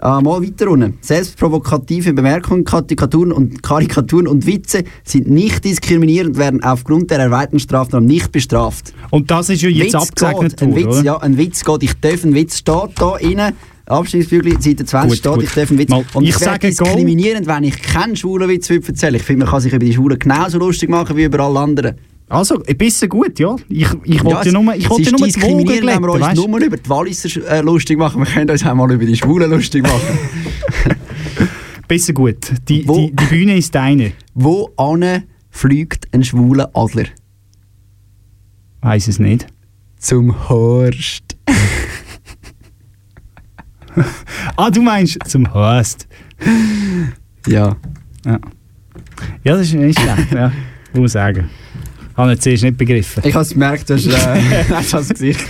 Mal 0.00 0.24
weiter 0.24 0.70
unten. 0.70 0.96
Selbstprovokative 1.02 2.14
Bemerkungen, 2.14 2.64
Karikaturen 2.64 3.30
und, 3.30 3.62
Karikaturen 3.62 4.26
und 4.26 4.46
Witze 4.46 4.84
sind 5.04 5.28
nicht 5.28 5.64
diskriminierend 5.66 6.30
und 6.30 6.38
werden 6.38 6.64
aufgrund 6.64 7.10
der 7.10 7.18
erweiterten 7.18 7.58
Strafnorm 7.58 8.06
nicht 8.06 8.32
bestraft. 8.32 8.94
Und 9.10 9.30
das 9.30 9.50
ist 9.50 9.60
ja 9.60 9.68
jetzt 9.68 9.94
abgesegnet 9.94 10.56
geht, 10.56 10.62
ein 10.62 10.70
worden, 10.70 10.76
Witz, 10.76 10.86
oder? 10.86 11.04
Ja, 11.04 11.16
ein 11.18 11.36
Witz 11.36 11.62
geht. 11.62 11.82
Ich 11.82 12.00
darf 12.00 12.24
einen 12.24 12.34
Witz 12.34 12.56
steht 12.56 12.90
da 12.96 13.16
innen. 13.16 13.52
Abstimmungsbügel, 13.86 14.60
Seite 14.62 14.84
20 14.84 15.08
Gut, 15.10 15.18
steht, 15.18 15.32
gut. 15.34 15.44
ich 15.44 15.50
darf 15.52 15.70
einen 15.70 15.78
Witz. 15.78 15.90
Mal, 15.90 16.04
und 16.14 16.24
ich 16.24 16.36
sage 16.36 16.68
diskriminierend, 16.68 17.46
wenn 17.46 17.64
ich 17.64 17.80
keinen 17.82 18.16
schwulen 18.16 18.48
Witz 18.48 18.70
würde 18.70 18.86
erzählen 18.88 19.14
Ich 19.16 19.22
finde, 19.22 19.44
man 19.44 19.52
kann 19.52 19.60
sich 19.60 19.72
über 19.72 19.84
die 19.84 19.92
Schwulen 19.92 20.18
genauso 20.18 20.58
lustig 20.58 20.88
machen 20.88 21.16
wie 21.16 21.24
über 21.24 21.40
alle 21.40 21.60
anderen. 21.60 21.96
Also, 22.28 22.62
ein 22.66 22.78
bisschen 22.78 23.10
gut, 23.10 23.38
ja. 23.38 23.54
Ich, 23.68 23.86
ich 24.04 24.24
wollte 24.24 24.40
es- 24.40 24.46
ja 24.46 24.52
nur, 24.60 24.74
ich 24.74 24.88
wollte 24.88 25.10
nur 25.10 25.18
die 25.18 25.22
Wogen 25.22 25.24
diskriminierend, 25.24 25.86
wenn 25.86 26.00
wir 26.02 26.10
uns 26.12 26.24
glätten, 26.24 26.50
nur 26.50 26.60
über 26.60 26.76
die 26.78 26.88
Walliser 26.88 27.50
äh, 27.50 27.60
lustig 27.60 27.98
machen. 27.98 28.20
Wir 28.24 28.32
können 28.32 28.50
uns 28.50 28.64
auch 28.64 28.74
mal 28.74 28.90
über 28.90 29.04
die 29.04 29.16
Schwulen 29.16 29.50
lustig 29.50 29.82
machen. 29.82 30.18
Bisschen 31.88 32.14
gut. 32.14 32.38
Die, 32.68 32.86
die, 32.86 33.12
die 33.14 33.24
Bühne 33.26 33.56
ist 33.58 33.74
deine. 33.74 34.12
Wo 34.32 34.70
ane 34.78 35.24
fliegt 35.50 36.06
ein 36.12 36.24
schwuler 36.24 36.70
Adler? 36.72 37.04
Weiß 38.80 39.06
es 39.08 39.18
nicht. 39.18 39.46
Zum 39.98 40.48
Horst. 40.48 41.36
Ah, 44.56 44.70
du 44.70 44.82
meinst 44.82 45.18
zum 45.26 45.52
Horst. 45.52 46.06
Ja. 47.46 47.76
Ja, 48.24 48.38
ja 49.44 49.56
das 49.56 49.62
ist 49.68 49.74
nicht 49.74 49.98
schlecht, 49.98 50.32
ja. 50.32 50.48
Muss 50.92 51.00
man 51.00 51.08
sagen. 51.08 51.50
Habe 52.16 52.34
ich 52.34 52.40
zuerst 52.40 52.62
nicht 52.62 52.76
begriffen. 52.76 53.22
Ich 53.26 53.34
habe 53.34 53.42
es 53.42 53.50
gemerkt, 53.50 53.90
du 53.90 53.94
hast, 53.94 54.06
äh, 54.06 54.64
hast 54.70 54.92
das 54.92 55.08
Gesicht. 55.08 55.40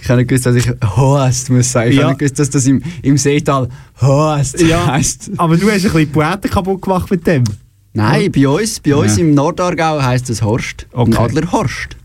Ich 0.00 0.08
habe 0.08 0.18
nicht 0.20 0.28
gewusst, 0.28 0.46
dass 0.46 0.56
ich 0.56 0.68
Horst 0.96 1.50
muss 1.50 1.70
sagen. 1.70 1.90
Ich 1.90 1.96
Ja. 1.96 2.02
habe 2.04 2.12
nicht 2.12 2.20
gewusst, 2.20 2.38
dass 2.38 2.50
das 2.50 2.66
im, 2.66 2.82
im 3.02 3.16
Seetal 3.18 3.68
Horst 4.00 4.60
Ja, 4.62 4.86
heisst. 4.86 5.30
aber 5.36 5.56
du 5.56 5.66
hast 5.70 5.84
ein 5.84 5.92
bisschen 5.92 6.10
Poeten 6.12 6.50
kaputt 6.50 6.82
gemacht 6.82 7.10
mit 7.10 7.26
dem. 7.26 7.44
Nein, 7.92 8.32
bei 8.32 8.48
uns, 8.48 8.80
bei 8.80 8.94
uns 8.96 9.16
Ja. 9.18 9.22
im 9.24 9.34
Nordaargau 9.34 10.02
heisst 10.02 10.30
es 10.30 10.40
Horst. 10.42 10.86
Okay. 10.92 11.16
Adler 11.18 11.52
Horst. 11.52 11.96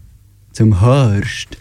Zum 0.52 0.82
Horst. 0.82 1.58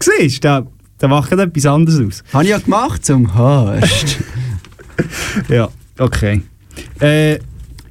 Siehst 0.00 0.42
du, 0.44 0.48
da, 0.48 0.66
da 1.04 1.08
macht 1.08 1.28
gerade 1.28 1.42
etwas 1.42 1.66
anderes 1.66 2.00
aus. 2.00 2.24
Habe 2.32 2.44
ich 2.44 2.50
ja 2.50 2.58
gemacht, 2.58 3.04
zum 3.04 3.36
Horst. 3.36 4.18
Ja, 5.48 5.68
okay. 5.98 6.42
Äh, 7.00 7.34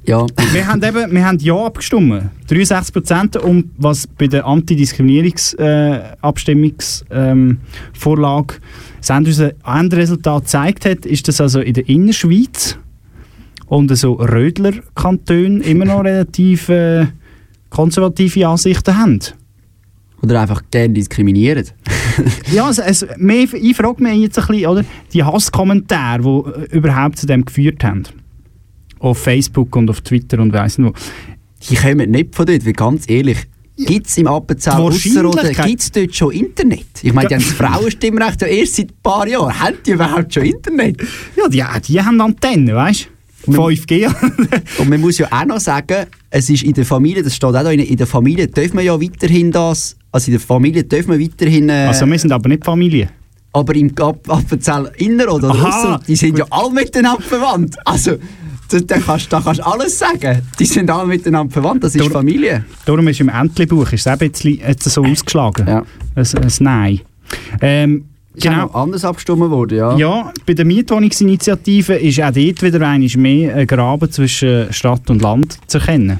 ja. 0.04 0.26
wir 0.52 0.66
haben 0.66 0.82
eben 0.82 1.12
wir 1.12 1.24
haben 1.24 1.38
Ja 1.38 1.66
abgestimmt. 1.66 2.30
63 2.48 2.94
Prozent. 2.94 3.36
Und 3.36 3.70
was 3.76 4.06
bei 4.06 4.26
der 4.26 4.46
Antidiskriminierungsabstimmungsvorlage 4.46 7.04
ähm, 7.10 7.58
Vorlage 7.92 8.54
das 8.98 9.10
Endres- 9.10 9.54
Endresultat 9.64 10.44
gezeigt 10.44 10.86
hat, 10.86 11.04
ist, 11.06 11.28
dass 11.28 11.42
also 11.42 11.60
in 11.60 11.74
der 11.74 11.88
Innerschweiz 11.88 12.78
und 13.66 13.94
so 13.94 14.14
Rödler-Kantone 14.14 15.62
immer 15.62 15.84
noch 15.84 16.02
relativ 16.02 16.68
äh, 16.70 17.06
konservative 17.68 18.48
Ansichten 18.48 18.96
haben. 18.96 19.20
Oder 20.24 20.40
einfach 20.40 20.62
gerne 20.70 20.94
diskriminieren. 20.94 21.66
Ja, 22.52 22.70
es, 22.70 22.78
es, 22.78 23.04
mehr, 23.16 23.46
ich 23.52 23.76
frage 23.76 24.00
mich 24.00 24.20
jetzt 24.20 24.38
ein 24.38 24.46
bisschen, 24.46 24.66
oder, 24.68 24.84
die 25.12 25.24
Hasskommentare, 25.24 26.22
die 26.22 26.72
äh, 26.72 26.76
überhaupt 26.76 27.18
zu 27.18 27.26
dem 27.26 27.44
geführt 27.44 27.82
haben. 27.82 28.04
Auf 29.00 29.18
Facebook 29.18 29.74
und 29.74 29.90
auf 29.90 30.00
Twitter 30.00 30.38
und 30.38 30.52
weiss 30.52 30.78
nicht 30.78 30.88
wo. 30.88 30.94
Die 31.68 31.74
kommen 31.74 32.10
nicht 32.12 32.36
von 32.36 32.46
dort, 32.46 32.64
weil 32.64 32.72
ganz 32.72 33.10
ehrlich, 33.10 33.38
gibt 33.76 34.06
es 34.06 34.16
im 34.16 34.28
Appenzell 34.28 34.74
Ausserrhoden, 34.74 35.52
gibt 35.52 35.80
es 35.80 35.90
dort 35.90 36.14
schon 36.14 36.30
Internet? 36.32 36.86
Ich 37.02 37.12
meine, 37.12 37.26
die 37.26 37.34
Ja. 37.34 37.40
haben 37.40 37.46
das 37.48 37.56
Frauenstimmrecht 37.56 38.42
ja 38.42 38.46
erst 38.46 38.76
seit 38.76 38.90
ein 38.90 38.96
paar 39.02 39.26
Jahren. 39.26 39.58
Haben 39.58 39.76
die 39.84 39.90
überhaupt 39.90 40.32
schon 40.32 40.44
Internet? 40.44 41.02
Ja, 41.36 41.48
die, 41.48 41.64
die 41.88 42.00
haben 42.00 42.20
Antennen, 42.20 42.76
weißt 42.76 43.08
du? 43.46 43.52
5G. 43.52 44.08
Und 44.78 44.88
man 44.88 45.00
muss 45.00 45.18
ja 45.18 45.26
auch 45.32 45.44
noch 45.44 45.60
sagen, 45.60 46.06
es 46.30 46.48
ist 46.48 46.62
in 46.62 46.74
der 46.74 46.86
Familie, 46.86 47.22
das 47.24 47.34
steht 47.34 47.48
auch 47.48 47.52
da, 47.52 47.70
in, 47.72 47.80
in 47.80 47.96
der 47.96 48.06
Familie 48.06 48.46
dürfen 48.46 48.76
wir 48.78 48.84
ja 48.84 49.00
weiterhin 49.00 49.50
das, 49.50 49.96
also 50.14 50.26
in 50.28 50.32
der 50.32 50.40
Familie 50.40 50.84
dürfen 50.84 51.10
wir 51.12 51.20
weiterhin... 51.20 51.68
Äh, 51.68 51.86
Also 51.88 52.06
wir 52.06 52.18
sind 52.18 52.32
aber 52.32 52.48
nicht 52.48 52.64
Familie. 52.64 53.08
aber 53.52 53.74
im 53.74 53.88
App- 53.88 54.28
Appenzell 54.30 54.90
Innerrhoden 54.96 55.50
oder 55.50 55.60
Aha, 55.68 56.00
die 56.08 56.16
sind 56.16 56.38
ja 56.38 56.44
alle 56.50 56.70
miteinander 56.72 57.22
verwandt. 57.22 57.76
Also, 57.84 58.12
da, 58.70 58.78
da, 58.80 58.98
kannst, 58.98 59.32
da 59.32 59.40
kannst 59.40 59.60
du 59.60 59.66
alles 59.66 59.98
sagen. 59.98 60.42
Die 60.58 60.64
sind 60.64 60.90
alle 60.90 61.06
miteinander 61.06 61.52
verwandt, 61.52 61.84
das 61.84 61.94
ist 61.94 62.00
Darum- 62.00 62.12
Familie. 62.12 62.64
Darum 62.86 63.06
ist 63.08 63.20
im 63.20 63.28
Entlebuch 63.28 63.92
ist 63.92 64.06
es 64.06 64.18
bisschen 64.18 64.58
jetzt 64.58 64.84
so 64.84 65.04
ausgeschlagen. 65.04 65.66
Ja. 65.68 65.84
Ein, 66.14 66.26
ein 66.42 66.52
Nein. 66.60 67.00
Ähm, 67.60 68.04
Genau. 68.36 68.66
genau. 68.66 68.82
anders 68.82 69.04
abgestimmt 69.04 69.38
worden, 69.50 69.78
ja. 69.78 69.96
Ja, 69.96 70.32
bei 70.44 70.54
der 70.54 70.64
Mietwohnungsinitiative 70.64 71.94
ist 71.94 72.20
auch 72.20 72.32
dort 72.32 72.62
wieder 72.62 72.80
einmal 72.86 73.08
mehr 73.16 73.54
ein 73.54 73.66
Graben 73.66 74.10
zwischen 74.10 74.72
Stadt 74.72 75.08
und 75.08 75.22
Land 75.22 75.58
zu 75.68 75.78
erkennen. 75.78 76.18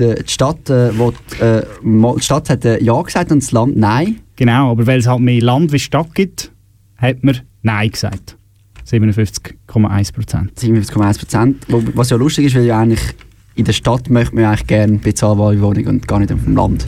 Die, 0.00 0.14
die 0.14 0.30
Stadt, 0.30 0.68
äh, 0.70 0.98
wo 0.98 1.12
die, 1.12 1.42
äh, 1.42 1.62
die 1.84 2.22
Stadt 2.22 2.50
hat 2.50 2.64
äh, 2.64 2.82
Ja 2.82 3.00
gesagt 3.00 3.30
und 3.30 3.42
das 3.42 3.52
Land 3.52 3.76
Nein. 3.76 4.20
Genau, 4.36 4.70
aber 4.72 4.86
weil 4.86 5.00
es 5.00 5.06
halt 5.06 5.20
mehr 5.20 5.40
Land 5.42 5.72
wie 5.72 5.78
Stadt 5.78 6.14
gibt, 6.14 6.50
hat 6.96 7.22
man 7.22 7.38
Nein 7.62 7.90
gesagt. 7.90 8.36
57,1 8.90 10.12
Prozent. 10.12 10.58
57,1 10.58 11.18
Prozent. 11.18 11.66
Was 11.94 12.10
ja 12.10 12.16
lustig 12.16 12.46
ist, 12.46 12.56
weil 12.56 12.64
ja 12.64 12.80
eigentlich 12.80 13.02
in 13.54 13.64
der 13.64 13.72
Stadt 13.72 14.08
möchte 14.10 14.34
man 14.34 14.44
ja 14.44 14.50
eigentlich 14.50 14.66
gerne 14.66 14.98
bezahlbare 14.98 15.60
Wohnung 15.60 15.86
und 15.86 16.08
gar 16.08 16.18
nicht 16.18 16.32
auf 16.32 16.42
dem 16.42 16.56
Land. 16.56 16.86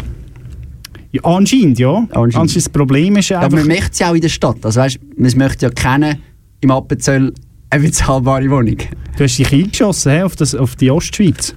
Ja, 1.12 1.22
anscheinend, 1.24 1.78
ja. 1.78 2.06
Anscheinend. 2.12 2.56
Das 2.56 2.68
Problem 2.68 3.16
ist 3.16 3.30
Aber 3.32 3.44
einfach... 3.44 3.58
man 3.58 3.68
möchte 3.68 3.90
es 3.92 3.98
ja 3.98 4.10
auch 4.10 4.14
in 4.14 4.22
der 4.22 4.30
Stadt. 4.30 4.64
Also 4.64 4.80
weißt, 4.80 4.98
man 5.16 5.36
möchte 5.36 5.66
ja 5.66 5.70
kennen 5.70 6.16
im 6.62 6.70
Appenzell 6.70 7.34
eine 7.68 7.82
bezahlbare 7.82 8.48
Wohnung. 8.48 8.78
Du 9.16 9.24
hast 9.24 9.36
dich 9.36 9.52
eingeschossen 9.52 10.12
he, 10.12 10.22
auf, 10.22 10.36
das, 10.36 10.54
auf 10.54 10.74
die 10.76 10.90
Ostschweiz. 10.90 11.54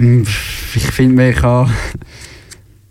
Ähm, 0.00 0.26
Ich 0.74 0.82
finde, 0.90 1.14
man 1.22 1.34
kann... 1.34 1.70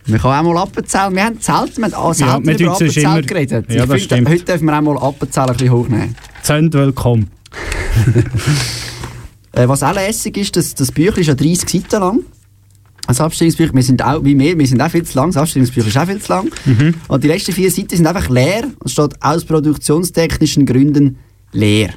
Man 0.07 0.19
kann 0.21 0.45
auch 0.45 0.53
mal 0.53 0.61
Appenzell... 0.63 1.11
Wir 1.13 1.23
haben 1.25 1.41
Zelt, 1.41 1.77
wir 1.77 1.85
haben 1.85 1.93
auch 1.95 2.09
Ja, 2.15 2.31
selten 2.41 2.45
wir 2.47 2.59
über 2.59 2.71
Appenzell 2.73 3.03
immer- 3.03 3.21
geredet. 3.23 3.65
Ja, 3.71 3.83
ich 3.83 3.89
das 3.89 4.01
stimmt. 4.03 4.29
heute 4.29 4.43
dürfen 4.45 4.65
wir 4.65 4.77
auch 4.77 4.81
mal 4.81 4.97
Appenzell 4.97 5.43
ein 5.45 5.53
bisschen 5.53 5.71
hochnehmen. 5.71 6.15
Zönd 6.43 6.73
willkommen. 6.73 7.29
Äh, 9.51 9.69
was 9.69 9.83
auch 9.83 9.93
lässig 9.93 10.35
ist, 10.35 10.57
das, 10.57 10.75
das 10.75 10.91
Büchlein 10.91 11.21
ist 11.21 11.27
ja 11.27 11.33
30 11.33 11.69
Seiten 11.69 12.01
lang. 12.01 12.19
Das 13.07 13.21
Abstimmungsbüchlein, 13.21 13.75
wir 13.77 13.83
sind 13.83 14.03
auch, 14.03 14.21
wie 14.23 14.37
wir, 14.37 14.59
wir 14.59 14.67
sind 14.67 14.81
auch 14.81 14.89
viel 14.89 15.03
zu 15.03 15.17
lang, 15.17 15.29
das 15.29 15.37
Abstimmungsbüchlein 15.37 15.89
ist 15.91 15.97
auch 15.97 16.05
viel 16.07 16.21
zu 16.21 16.31
lang. 16.33 16.51
Und 17.07 17.23
die 17.23 17.27
letzten 17.29 17.53
vier 17.53 17.71
Seiten 17.71 17.95
sind 17.95 18.05
einfach 18.05 18.27
leer 18.29 18.63
und 18.79 18.89
steht 18.89 19.13
aus 19.21 19.45
produktionstechnischen 19.45 20.65
Gründen 20.65 21.19
leer. 21.53 21.91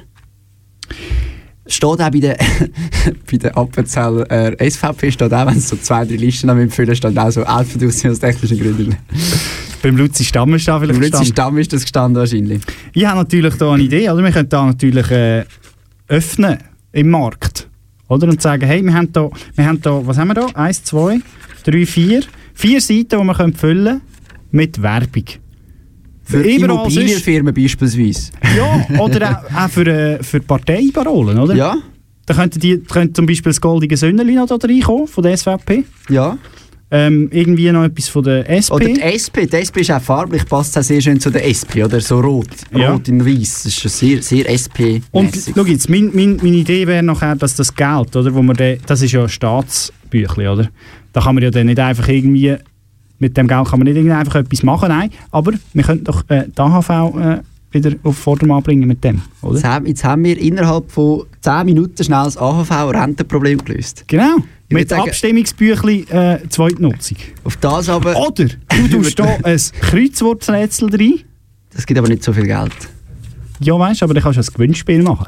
Steht 1.69 1.83
auch 1.83 1.97
bei 1.97 2.09
der, 2.09 2.37
bei 3.31 3.37
der 3.37 3.55
Appenzeller 3.57 4.29
äh, 4.31 4.69
SVP, 4.69 5.11
steht 5.11 5.33
auch, 5.33 5.45
wenn 5.45 5.57
es 5.57 5.69
so 5.69 5.77
zwei, 5.77 6.03
drei 6.03 6.15
Listen 6.15 6.49
am 6.49 6.69
Füllen 6.69 6.95
steht 6.95 7.17
auch 7.17 7.31
so 7.31 7.43
aus 7.43 7.67
produktionstechnischen 7.67 8.59
Gründen. 8.59 8.97
Beim 9.81 9.95
Luzi 9.95 10.25
Stamm 10.25 10.55
ist 10.55 10.67
da 10.67 10.79
vielleicht 10.79 10.99
Beim 10.99 11.11
Luzi. 11.11 11.25
Stamm 11.25 11.57
ist 11.57 11.71
das 11.71 11.83
gestanden 11.83 12.19
wahrscheinlich. 12.19 12.61
Ich 12.91 13.05
habe 13.05 13.19
natürlich 13.19 13.55
da 13.55 13.71
eine 13.71 13.83
Idee, 13.83 14.09
oder? 14.09 14.23
Wir 14.23 14.31
können 14.31 14.49
da 14.49 14.65
natürlich 14.65 15.09
äh, 15.11 15.45
öffnen 16.07 16.57
im 16.91 17.09
Markt. 17.09 17.69
Oder? 18.09 18.27
Und 18.27 18.41
sagen, 18.41 18.65
hey, 18.65 18.83
wir 18.83 18.93
haben 18.93 19.13
da, 19.13 19.29
wir 19.55 19.65
haben 19.65 19.81
da 19.81 20.05
was 20.05 20.17
haben 20.17 20.29
wir 20.29 20.33
da? 20.33 20.47
Eins, 20.55 20.83
zwei, 20.83 21.19
drei, 21.63 21.85
vier. 21.85 22.23
Vier 22.55 22.81
Seiten, 22.81 23.19
die 23.19 23.23
wir 23.23 23.35
können 23.35 23.53
füllen 23.53 24.01
mit 24.51 24.81
Werbung. 24.81 25.23
Für 26.29 26.43
Immobilienfirmen 26.47 27.53
beispielsweise. 27.53 28.31
Ja, 28.55 28.99
oder 28.99 29.43
auch, 29.51 29.65
auch 29.65 29.69
für, 29.69 29.87
äh, 29.87 30.23
für 30.23 30.39
Parteiparolen, 30.39 31.39
oder? 31.39 31.55
Ja. 31.55 31.75
Da 32.25 32.33
könnte, 32.35 32.59
die, 32.59 32.77
könnte 32.79 33.13
zum 33.13 33.25
Beispiel 33.25 33.49
das 33.51 33.59
Goldige 33.59 33.97
Sönneli 33.97 34.35
noch 34.35 34.47
da 34.47 34.55
reinkommen, 34.61 35.07
von 35.07 35.23
der 35.23 35.35
SVP. 35.35 35.83
Ja. 36.09 36.37
Ähm, 36.91 37.29
irgendwie 37.31 37.71
noch 37.71 37.83
etwas 37.83 38.09
von 38.09 38.23
der 38.23 38.49
SP. 38.49 38.73
Oder 38.73 38.85
die 38.85 39.01
SP, 39.01 39.45
die 39.45 39.57
SP 39.61 39.81
ist 39.81 39.91
auch 39.91 40.01
farblich, 40.01 40.43
passt 40.47 40.75
auch 40.77 40.81
sehr 40.83 40.99
schön 41.01 41.19
zu 41.19 41.29
der 41.29 41.45
SP, 41.45 41.83
oder? 41.85 42.01
So 42.01 42.19
rot, 42.19 42.47
Ja. 42.75 42.91
rot 42.93 43.07
in 43.07 43.23
weiß, 43.25 43.63
das 43.63 43.65
ist 43.67 43.79
schon 43.79 43.91
sehr, 43.91 44.21
sehr 44.23 44.49
SP. 44.49 45.01
Und 45.11 45.35
schau 45.55 45.65
jetzt, 45.65 45.87
mein, 45.89 46.09
mein, 46.13 46.37
meine 46.37 46.57
Idee 46.57 46.87
wäre 46.87 47.03
nachher, 47.03 47.35
dass 47.35 47.55
das 47.55 47.75
Geld, 47.75 48.15
oder, 48.15 48.33
wo 48.33 48.41
man 48.41 48.55
de, 48.55 48.79
das 48.87 49.01
ist 49.03 49.11
ja 49.11 49.21
ein 49.23 49.29
Staatsbüchlein, 49.29 50.47
oder? 50.47 50.69
Da 51.13 51.21
kann 51.21 51.35
man 51.35 51.43
ja 51.43 51.51
dann 51.51 51.67
nicht 51.67 51.79
einfach 51.79 52.07
irgendwie, 52.07 52.55
mit 53.19 53.35
dem 53.37 53.47
Geld 53.47 53.67
kann 53.67 53.79
man 53.79 53.93
nicht 53.93 54.11
einfach 54.11 54.35
etwas 54.35 54.63
machen, 54.63 54.89
nein. 54.89 55.11
Aber 55.31 55.51
wir 55.73 55.83
könnten 55.83 56.05
doch 56.05 56.23
äh, 56.29 56.45
die 56.47 56.59
AHV 56.61 56.89
äh, 56.89 57.39
wieder 57.71 57.95
auf 58.03 58.17
Vordermann 58.17 58.63
bringen 58.63 58.87
mit 58.87 59.03
dem, 59.03 59.21
oder? 59.41 59.81
Jetzt 59.85 60.03
haben, 60.03 60.23
wir 60.23 60.37
innerhalb 60.39 60.91
von 60.91 61.23
10 61.41 61.65
Minuten 61.65 62.03
schnell 62.03 62.23
das 62.23 62.37
AHV-Rentenproblem 62.37 63.63
gelöst. 63.63 64.05
Genau. 64.07 64.37
Ich 64.69 64.73
Mit 64.73 64.89
sagen- 64.89 65.03
Abstimmungsbüchlein 65.03 66.07
äh, 66.09 66.39
Zweitnutzung. 66.49 67.17
Auf 67.43 67.57
das 67.57 67.89
aber... 67.89 68.15
Oder 68.15 68.45
du 68.45 68.87
tust 68.91 69.19
da 69.19 69.37
ein 69.43 69.59
Kreuzworträtsel 69.81 70.89
rein. 70.95 71.19
Das 71.75 71.85
gibt 71.85 71.99
aber 71.99 72.07
nicht 72.07 72.23
so 72.23 72.33
viel 72.33 72.45
Geld. 72.45 72.71
Ja, 73.59 73.77
weißt 73.77 74.01
du, 74.01 74.05
aber 74.05 74.13
dann 74.13 74.23
kannst 74.23 74.37
du 74.37 74.41
ein 74.41 74.53
Gewinnspiel 74.53 75.03
machen. 75.03 75.27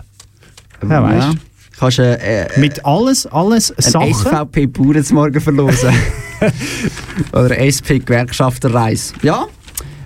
Ja, 0.88 1.04
weißt 1.04 1.34
du. 1.34 1.38
Kannst 1.80 1.98
du 1.98 2.04
äh, 2.04 2.60
Mit 2.60 2.86
alles, 2.86 3.26
alles 3.28 3.72
ein 3.72 3.92
Sachen. 3.92 4.14
SVP-Bauernsmorgen 4.14 5.42
verlosen. 5.42 5.90
Oder 7.34 7.58
SP-Gewerkschafterreis. 7.60 9.14
Ja, 9.22 9.48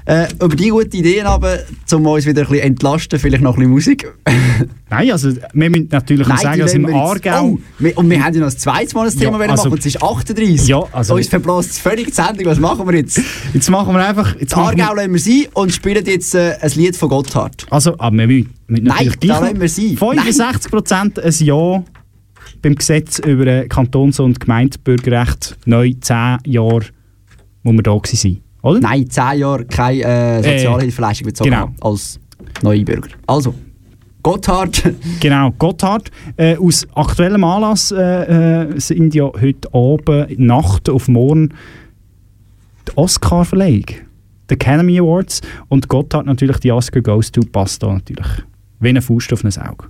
äh, 0.07 0.27
über 0.35 0.55
die 0.55 0.69
guten 0.69 0.95
Ideen 0.97 1.25
aber, 1.25 1.59
um 1.91 2.05
uns 2.05 2.27
wieder 2.27 2.43
ein 2.43 2.47
bisschen 2.47 2.63
entlasten, 2.63 3.19
vielleicht 3.19 3.41
noch 3.41 3.53
ein 3.53 3.59
bisschen 3.59 3.71
Musik. 3.71 4.13
Nein, 4.91 5.11
also 5.11 5.31
wir 5.53 5.69
müssen 5.69 5.89
natürlich 5.91 6.27
noch 6.27 6.37
sagen, 6.37 6.59
dass 6.59 6.75
im 6.75 6.85
Aargau... 6.85 7.43
Oh, 7.43 7.59
wir, 7.79 7.97
und 7.97 8.07
wir 8.09 8.23
haben 8.23 8.33
ja 8.35 8.41
noch 8.41 8.51
ein 8.51 8.57
zweites 8.57 8.93
Mal 8.93 9.09
Ja, 9.09 9.15
Thema 9.19 9.39
wollen 9.39 9.49
also- 9.49 9.63
machen, 9.63 9.71
und 9.73 9.79
es 9.79 9.85
ist 9.87 10.03
38. 10.03 10.67
Ja, 10.67 10.83
also- 10.91 11.15
Uns 11.15 11.27
verblasst 11.27 11.71
es 11.71 11.79
völlig 11.79 12.05
die 12.07 12.13
Sendung. 12.13 12.45
Was 12.45 12.59
machen 12.59 12.87
wir 12.87 12.95
jetzt? 12.95 13.19
Jetzt 13.53 13.69
machen 13.71 13.95
wir 13.95 14.05
einfach... 14.07 14.35
Jetzt 14.39 14.55
machen 14.55 14.77
wir- 14.77 14.83
Aargau 14.83 14.95
lassen 14.95 15.13
wir 15.13 15.19
sein 15.19 15.45
und 15.53 15.73
spielen 15.73 16.05
jetzt 16.05 16.35
äh, 16.35 16.55
ein 16.61 16.71
Lied 16.75 16.95
von 16.95 17.09
Gotthard. 17.09 17.65
Also, 17.71 17.97
aber 17.97 18.15
wir 18.15 18.27
müssen, 18.27 18.53
wir 18.67 18.71
müssen 18.73 18.83
Nein, 18.83 19.05
natürlich 19.07 19.31
da 19.31 19.39
lassen 19.39 19.59
wir 19.59 19.69
sein. 19.69 19.97
65 19.97 20.71
Prozent 20.71 21.19
ein 21.19 21.33
Ja 21.39 21.83
beim 22.65 22.73
Gesetz 22.73 23.19
über 23.19 23.45
äh, 23.45 23.67
Kantons- 23.67 24.19
und 24.19 24.39
Gemeindebürgerrecht. 24.39 25.55
Neu 25.65 25.93
10 26.01 26.39
Jahre, 26.45 26.85
wo 27.63 27.71
wir 27.71 27.83
da 27.83 27.91
waren. 27.91 28.41
Oder? 28.63 28.79
Nein, 28.79 29.07
10 29.07 29.37
Jahre 29.37 29.65
keine 29.65 30.03
äh, 30.03 30.37
Sozialhilfeleistung 30.37 31.27
bezogen 31.27 31.51
genau. 31.51 31.69
als 31.81 32.19
neue 32.63 32.83
Bürger. 32.83 33.09
Also, 33.27 33.53
Gotthard. 34.23 34.81
Genau, 35.19 35.51
Gotthard. 35.51 36.09
Äh, 36.37 36.57
aus 36.57 36.87
aktuellem 36.95 37.43
Anlass 37.43 37.91
äh, 37.91 38.63
äh, 38.63 38.79
sind 38.79 39.13
ja 39.13 39.25
heute 39.25 39.71
Abend, 39.71 40.39
Nacht 40.39 40.89
auf 40.89 41.07
morgen 41.07 41.49
die 42.87 42.97
Oscar-Verleihung. 42.97 43.85
Die 44.49 44.53
Academy 44.55 44.99
Awards. 44.99 45.41
Und 45.67 45.87
Gotthard 45.87 46.25
natürlich, 46.25 46.57
die 46.61 46.71
Oscar 46.71 47.01
Goes 47.01 47.31
to, 47.31 47.41
passt 47.41 47.83
da 47.83 47.93
natürlich. 47.93 48.27
Wie 48.79 48.89
eine 48.89 49.03
Faust 49.03 49.31
auf 49.33 49.43
ein 49.43 49.55
Auge. 49.61 49.85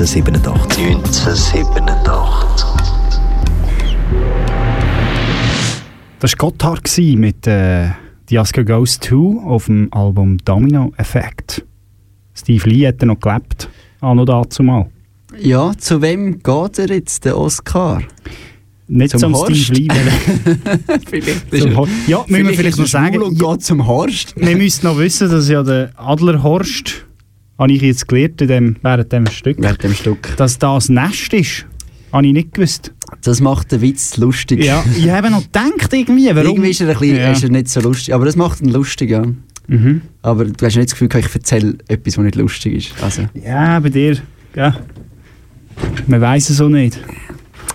1987. 0.00 0.78
1987. 0.80 2.66
Das 6.20 6.32
war 6.32 6.38
Gotthard 6.38 6.98
mit 7.18 7.46
äh, 7.46 7.90
«The 8.30 8.38
Oscar 8.38 8.64
Goes 8.64 8.98
To» 9.00 9.42
auf 9.44 9.66
dem 9.66 9.92
Album 9.92 10.38
«Domino 10.38 10.90
Effect». 10.96 11.66
Steve 12.34 12.66
Lee 12.70 12.86
hat 12.88 13.02
er 13.02 13.08
noch 13.08 13.20
gelebt, 13.20 13.68
anno 14.00 14.24
dazu 14.24 14.62
mal. 14.62 14.86
Ja, 15.38 15.72
zu 15.76 16.00
wem 16.00 16.42
geht 16.42 16.78
er 16.78 16.88
jetzt, 16.88 17.26
der 17.26 17.36
Oscar? 17.36 18.00
Nicht 18.88 19.18
zum, 19.18 19.34
Horst? 19.34 19.54
Steve 19.54 19.92
Lee. 19.92 21.60
Zum 21.60 21.76
Hor- 21.76 21.88
ja, 22.06 22.24
müssen 22.26 22.48
wir 22.48 22.54
vielleicht 22.54 22.78
noch 22.78 22.86
sagen. 22.86 23.20
und 23.22 23.38
geht 23.38 23.62
zum 23.62 23.86
Horst. 23.86 24.34
Wir 24.34 24.56
müssen 24.56 24.86
noch 24.86 24.98
wissen, 24.98 25.30
dass 25.30 25.46
ja 25.50 25.62
der 25.62 25.92
Adlerhorst, 25.96 27.04
habe 27.60 27.72
ich 27.72 27.82
jetzt 27.82 28.08
gelernt 28.08 28.40
in 28.40 28.48
dem, 28.48 28.76
während 28.82 29.12
dem 29.12 29.26
Stück, 29.28 29.56
Während 29.60 29.82
dem 29.84 29.94
Stück. 29.94 30.36
dass 30.36 30.58
das 30.58 30.88
Nest 30.88 31.32
ist. 31.32 31.66
Habe 32.12 32.26
ich 32.26 32.32
nicht 32.32 32.54
gewusst. 32.54 32.92
Das 33.22 33.40
macht 33.40 33.70
den 33.70 33.80
Witz 33.82 34.16
lustig. 34.16 34.64
Ja, 34.64 34.82
ich 34.96 35.08
habe 35.10 35.30
noch 35.30 35.42
gedacht 35.44 35.92
irgendwie, 35.92 36.26
warum... 36.34 36.50
Irgendwie 36.52 36.70
ist 36.70 36.80
er, 36.80 36.88
ein 36.88 36.98
bisschen, 36.98 37.16
Ja. 37.16 37.30
ist 37.32 37.42
er 37.44 37.50
nicht 37.50 37.68
so 37.68 37.80
lustig, 37.80 38.12
aber 38.14 38.24
das 38.24 38.34
macht 38.34 38.60
ihn 38.62 38.70
lustig, 38.70 39.10
ja. 39.10 39.22
Mhm. 39.68 40.00
Aber 40.22 40.44
du 40.46 40.66
hast 40.66 40.74
nicht 40.76 40.90
das 40.90 40.98
Gefühl, 40.98 41.08
ich 41.20 41.32
erzähle 41.34 41.76
etwas, 41.86 42.16
was 42.18 42.24
nicht 42.24 42.34
lustig 42.36 42.74
ist. 42.74 43.02
Also, 43.02 43.22
Ja, 43.34 43.78
bei 43.78 43.90
dir, 43.90 44.16
ja. 44.56 44.74
Man 46.08 46.20
weiß 46.20 46.50
es 46.50 46.60
auch 46.60 46.68
nicht. 46.68 46.98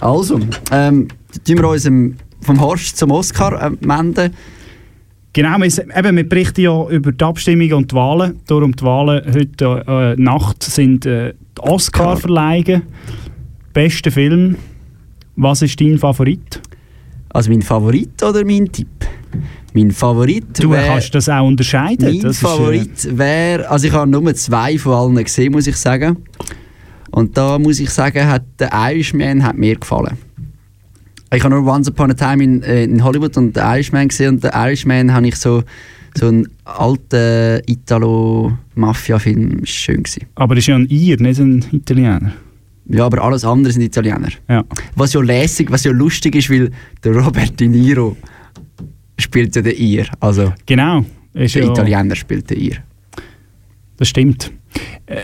also 0.01 0.39
ähm, 0.71 1.07
tun 1.47 1.57
wir 1.57 1.69
uns 1.69 1.85
ähm, 1.85 2.15
vom 2.41 2.59
Horst 2.59 2.97
zum 2.97 3.11
Oscar 3.11 3.61
äh, 3.61 3.71
wenden. 3.81 4.33
Genau, 5.35 5.57
wir, 5.59 5.97
eben, 5.97 6.15
wir 6.15 6.29
berichten 6.29 6.61
ja 6.61 6.87
über 6.87 7.11
die 7.11 7.25
Abstimmung 7.25 7.73
und 7.73 7.91
die 7.91 7.95
Wahlen. 7.95 8.39
Darum 8.47 8.73
die 8.73 8.85
Wahlen 8.85 9.21
heute 9.35 9.83
äh, 10.17 10.21
Nacht 10.21 10.63
sind 10.63 11.05
äh, 11.05 11.33
die 11.57 11.61
Oscar-Verleihungen. 11.61 12.83
Bester 13.73 14.11
Film. 14.11 14.55
Was 15.35 15.61
ist 15.61 15.81
dein 15.81 15.97
Favorit? 15.97 16.61
Also 17.31 17.51
mein 17.51 17.61
Favorit 17.61 18.23
oder 18.23 18.45
mein 18.45 18.71
Tipp? 18.71 18.87
Mein 19.73 19.91
Favorit 19.91 20.45
Du 20.63 20.71
wär- 20.71 20.87
kannst 20.87 21.13
das 21.13 21.27
auch 21.27 21.45
unterscheiden. 21.45 22.13
Mein 22.13 22.21
das 22.21 22.37
äh, 22.41 22.47
Favorit 22.47 23.17
wäre, 23.17 23.69
also 23.69 23.87
ich 23.87 23.93
habe 23.93 24.09
nur 24.09 24.33
zwei 24.35 24.77
von 24.77 24.93
allen 24.93 25.21
gesehen, 25.21 25.51
muss 25.51 25.67
ich 25.67 25.75
sagen. 25.75 26.15
Und 27.11 27.37
da 27.37 27.59
muss 27.59 27.81
ich 27.81 27.89
sagen, 27.89 28.25
hat 28.25 28.43
der 28.57 28.69
Irishman 28.71 29.43
hat 29.43 29.57
mir 29.57 29.75
gefallen. 29.75 30.17
Ich 31.35 31.43
habe 31.43 31.55
nur 31.55 31.65
Once 31.71 31.89
Upon 31.89 32.11
a 32.11 32.13
Time 32.13 32.43
in, 32.43 32.63
äh, 32.63 32.83
in 32.83 33.03
Hollywood 33.03 33.35
und 33.37 33.55
den 33.55 33.63
Irishman 33.63 34.07
gesehen 34.07 34.35
und 34.35 34.43
der 34.43 34.53
Irishman 34.53 35.13
habe 35.13 35.27
ich 35.27 35.35
so, 35.35 35.63
so 36.17 36.27
einen 36.27 36.47
alten 36.63 37.61
Italo-Mafia-Film, 37.67 39.65
schön 39.65 40.03
gewesen. 40.03 40.25
aber 40.35 40.55
ist 40.57 40.67
ja 40.67 40.75
ein 40.75 40.87
Ir, 40.89 41.19
nicht 41.21 41.39
ein 41.39 41.65
Italiener. 41.71 42.31
Ja, 42.87 43.05
aber 43.05 43.23
alles 43.23 43.43
andere 43.43 43.73
sind 43.73 43.81
Italiener. 43.83 44.29
Ja. 44.47 44.63
Was 44.95 45.13
ja 45.13 45.21
lässig, 45.21 45.71
was 45.71 45.83
ja 45.83 45.91
lustig 45.91 46.35
ist, 46.35 46.49
weil 46.49 46.71
der 47.03 47.15
Robert 47.15 47.59
De 47.59 47.67
Niro 47.67 48.15
spielt 49.17 49.55
ja 49.55 49.61
den 49.61 49.75
Ir. 49.77 50.05
Also 50.19 50.53
Genau. 50.65 51.03
Ist 51.33 51.55
der 51.55 51.63
ja, 51.65 51.71
Italiener 51.71 52.15
spielt 52.15 52.49
den 52.49 52.59
Ir. 52.59 52.75
Das 53.97 54.07
stimmt. 54.09 54.51
Äh, 55.07 55.23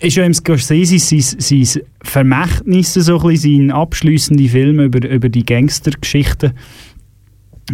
ist 0.00 0.16
ja 0.16 0.24
im 0.24 0.34
Scorsese 0.34 0.98
sein, 0.98 1.20
sein 1.38 1.82
Vermächtnis, 2.02 2.94
so 2.94 3.18
ein 3.18 3.28
bisschen, 3.28 3.68
sein 3.68 3.70
abschliessende 3.70 4.48
Film 4.48 4.80
über, 4.80 5.06
über 5.08 5.28
die 5.28 5.44
Gangstergeschichten, 5.44 6.52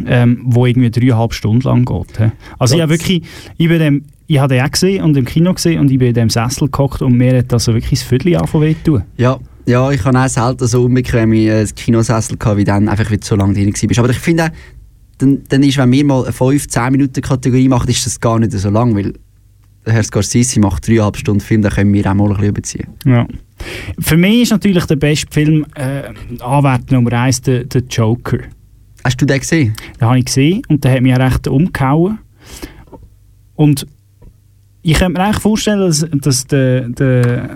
ähm, 0.06 0.40
wo 0.44 0.66
irgendwie 0.66 0.90
dreieinhalb 0.90 1.34
Stunden 1.34 1.62
lang 1.62 1.84
geht. 1.84 2.18
hä? 2.18 2.32
Also 2.58 2.76
ich 2.76 2.82
habe 2.82 2.92
wirklich, 2.92 3.22
ich, 3.56 3.68
bin 3.68 3.78
dem, 3.78 4.04
ich 4.26 4.38
habe 4.38 4.54
den 4.54 4.64
auch 4.64 4.70
gesehen 4.70 5.04
und 5.04 5.16
im 5.16 5.24
Kino 5.24 5.54
gesehen 5.54 5.80
und 5.80 5.90
ich 5.90 5.98
bin 5.98 6.08
in 6.08 6.14
dem 6.14 6.30
Sessel 6.30 6.68
gehockt 6.68 7.02
und 7.02 7.16
mir 7.16 7.38
hat 7.38 7.52
das 7.52 7.64
so 7.64 7.74
wirklich 7.74 8.00
das 8.00 8.08
Viertel 8.08 8.36
angefangen 8.36 8.64
weh 8.64 8.74
tun. 8.82 9.02
Ja, 9.16 9.38
ja, 9.66 9.90
ich 9.90 10.04
habe 10.04 10.18
auch 10.18 10.28
selten 10.28 10.66
so 10.66 10.84
unbequeme 10.84 11.36
äh, 11.48 11.66
Kinosessel 11.74 12.36
gehabt, 12.36 12.58
wie 12.58 12.64
dann, 12.64 12.88
einfach 12.88 13.10
weil 13.10 13.18
du 13.18 13.26
so 13.26 13.36
lange 13.36 13.54
drin 13.54 13.72
warst. 13.72 13.98
Aber 13.98 14.10
ich 14.10 14.18
finde 14.18 14.50
dann, 15.18 15.42
dann 15.48 15.62
ist, 15.62 15.78
wenn 15.78 15.92
wir 15.92 16.04
mal 16.04 16.24
eine 16.24 16.32
5-10 16.32 16.90
Minuten 16.90 17.22
Kategorie 17.22 17.68
machen, 17.68 17.88
ist 17.88 18.04
das 18.04 18.20
gar 18.20 18.38
nicht 18.38 18.52
so 18.52 18.70
lang, 18.70 18.94
weil 18.96 19.14
Herr 19.86 20.02
Scorsese 20.02 20.60
macht 20.60 20.88
dreieinhalb 20.88 21.16
Stunden 21.16 21.40
Film, 21.40 21.62
dann 21.62 21.72
können 21.72 21.92
wir 21.92 22.06
auch 22.10 22.14
mal 22.14 22.24
ein 22.24 22.28
bisschen 22.30 22.48
überziehen. 22.48 22.86
Ja. 23.04 23.26
Für 23.98 24.16
mich 24.16 24.42
ist 24.42 24.50
natürlich 24.50 24.84
der 24.86 24.96
beste 24.96 25.26
Film 25.30 25.66
äh, 25.74 26.02
Anwärter 26.40 26.94
Nummer 26.94 27.12
eins 27.12 27.40
der, 27.42 27.64
der 27.64 27.82
Joker. 27.90 28.38
Hast 29.04 29.20
du 29.20 29.26
den 29.26 29.38
gesehen? 29.38 29.74
Den 30.00 30.08
habe 30.08 30.18
ich 30.18 30.24
gesehen 30.24 30.62
und 30.68 30.82
der 30.84 30.92
hat 30.92 31.02
mich 31.02 31.12
auch 31.14 31.18
recht 31.18 31.46
umgehauen. 31.48 32.18
Und 33.54 33.86
ich 34.82 34.94
könnte 34.94 35.18
mir 35.18 35.24
eigentlich 35.26 35.42
vorstellen, 35.42 35.80
dass, 35.80 36.06
dass 36.10 36.46
der, 36.46 36.88
der, 36.88 37.50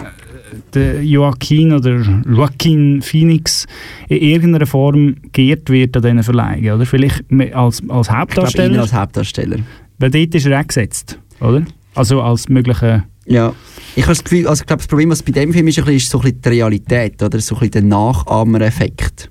der 0.74 1.02
Joaquin 1.04 1.72
oder 1.72 2.00
Joaquin 2.26 3.02
Phoenix 3.02 3.66
in 4.08 4.18
irgendeiner 4.18 4.66
Form 4.66 5.16
geehrt 5.32 5.68
wird 5.70 5.96
an 5.96 6.02
diesen 6.02 6.22
Verleihungen, 6.22 6.72
oder? 6.72 6.86
Vielleicht 6.86 7.24
als, 7.54 7.82
als 7.88 8.06
Ich 8.08 8.12
glaube, 8.12 8.20
Hauptdarsteller. 8.20 8.80
als 8.80 8.92
Hauptdarsteller. 8.92 9.58
Weil 9.98 10.10
dort 10.10 10.34
ist 10.34 10.46
er 10.46 10.60
auch 10.60 10.66
gesetzt, 10.66 11.18
oder? 11.40 11.64
Also 11.94 12.22
als 12.22 12.48
möglicher... 12.48 13.04
Ja, 13.26 13.52
ich 13.94 14.04
habe 14.04 14.14
das 14.14 14.24
Gefühl, 14.24 14.46
also 14.46 14.62
ich 14.62 14.66
glaube, 14.66 14.80
das 14.80 14.86
Problem, 14.86 15.10
was 15.10 15.22
bei 15.22 15.32
dem 15.32 15.52
Film 15.52 15.68
ist, 15.68 15.78
ist 15.78 16.10
so 16.10 16.18
ein 16.18 16.22
bisschen 16.22 16.40
die 16.40 16.48
Realität, 16.48 17.22
oder? 17.22 17.38
So 17.40 17.56
ein 17.56 17.58
bisschen 17.58 17.72
der 17.72 17.82
Nachahmer-Effekt. 17.82 19.30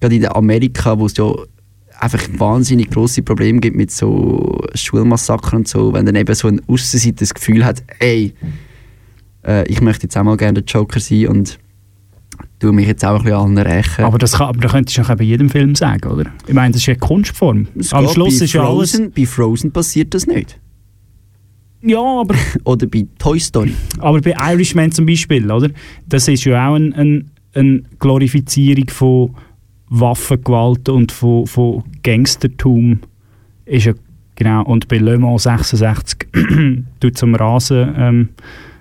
Gerade 0.00 0.16
in 0.16 0.26
Amerika, 0.26 0.98
wo 0.98 1.06
es 1.06 1.16
ja 1.16 1.32
einfach 2.00 2.26
wahnsinnig 2.36 2.90
grosse 2.90 3.22
Probleme 3.22 3.60
gibt 3.60 3.76
mit 3.76 3.90
so 3.90 4.60
Schulmassakern 4.74 5.60
und 5.60 5.68
so, 5.68 5.92
wenn 5.92 6.06
dann 6.06 6.16
eben 6.16 6.34
so 6.34 6.48
ein 6.48 6.60
Aussenseiter 6.66 7.18
das 7.20 7.34
Gefühl 7.34 7.64
hat, 7.64 7.82
ey, 8.00 8.34
äh, 9.46 9.66
ich 9.68 9.80
möchte 9.80 10.04
jetzt 10.04 10.16
auch 10.16 10.24
mal 10.24 10.36
gerne 10.36 10.62
der 10.62 10.64
Joker 10.64 11.00
sein 11.00 11.28
und 11.28 11.58
tue 12.58 12.72
mich 12.72 12.86
jetzt 12.86 13.04
auch 13.04 13.18
ein 13.18 13.22
bisschen 13.22 13.38
allen 13.38 13.58
rächen. 13.58 14.04
Aber 14.04 14.18
das, 14.18 14.32
kann, 14.32 14.48
aber 14.48 14.60
das 14.60 14.72
könntest 14.72 14.98
du 14.98 15.02
auch 15.02 15.16
bei 15.16 15.24
jedem 15.24 15.50
Film 15.50 15.74
sagen, 15.74 16.10
oder? 16.10 16.26
Ich 16.46 16.54
meine, 16.54 16.72
das 16.72 16.82
ist 16.82 16.86
ja 16.86 16.94
Kunstform. 16.94 17.68
Es 17.78 17.92
Am 17.92 18.08
Schluss 18.08 18.38
bei 18.38 18.44
ist 18.44 18.52
ja 18.52 18.62
alles... 18.68 18.92
Frozen, 18.92 19.12
Bei 19.12 19.26
Frozen 19.26 19.72
passiert 19.72 20.14
das 20.14 20.26
nicht. 20.26 20.58
Ja, 21.82 22.00
aber... 22.00 22.34
Oder 22.64 22.86
bei 22.86 23.06
Toy 23.18 23.38
Story. 23.38 23.72
Aber 23.98 24.20
bei 24.20 24.34
Irishman 24.52 24.90
zum 24.92 25.06
Beispiel, 25.06 25.50
oder? 25.50 25.70
Das 26.08 26.26
ist 26.28 26.44
ja 26.44 26.68
auch 26.68 26.74
eine 26.74 26.94
ein, 26.96 27.30
ein 27.54 27.88
Glorifizierung 27.98 28.88
von 28.88 29.34
Waffengewalt 29.88 30.88
und 30.88 31.12
von, 31.12 31.46
von 31.46 31.84
Gangstertum. 32.02 33.00
Ist 33.66 33.86
ja, 33.86 33.94
genau. 34.34 34.64
Und 34.64 34.88
bei 34.88 34.98
Le 34.98 35.18
Mans 35.18 35.44
66 35.44 36.28
tut 37.00 37.18
zum 37.18 37.34
Rasen. 37.34 37.94
Ähm, 37.96 38.28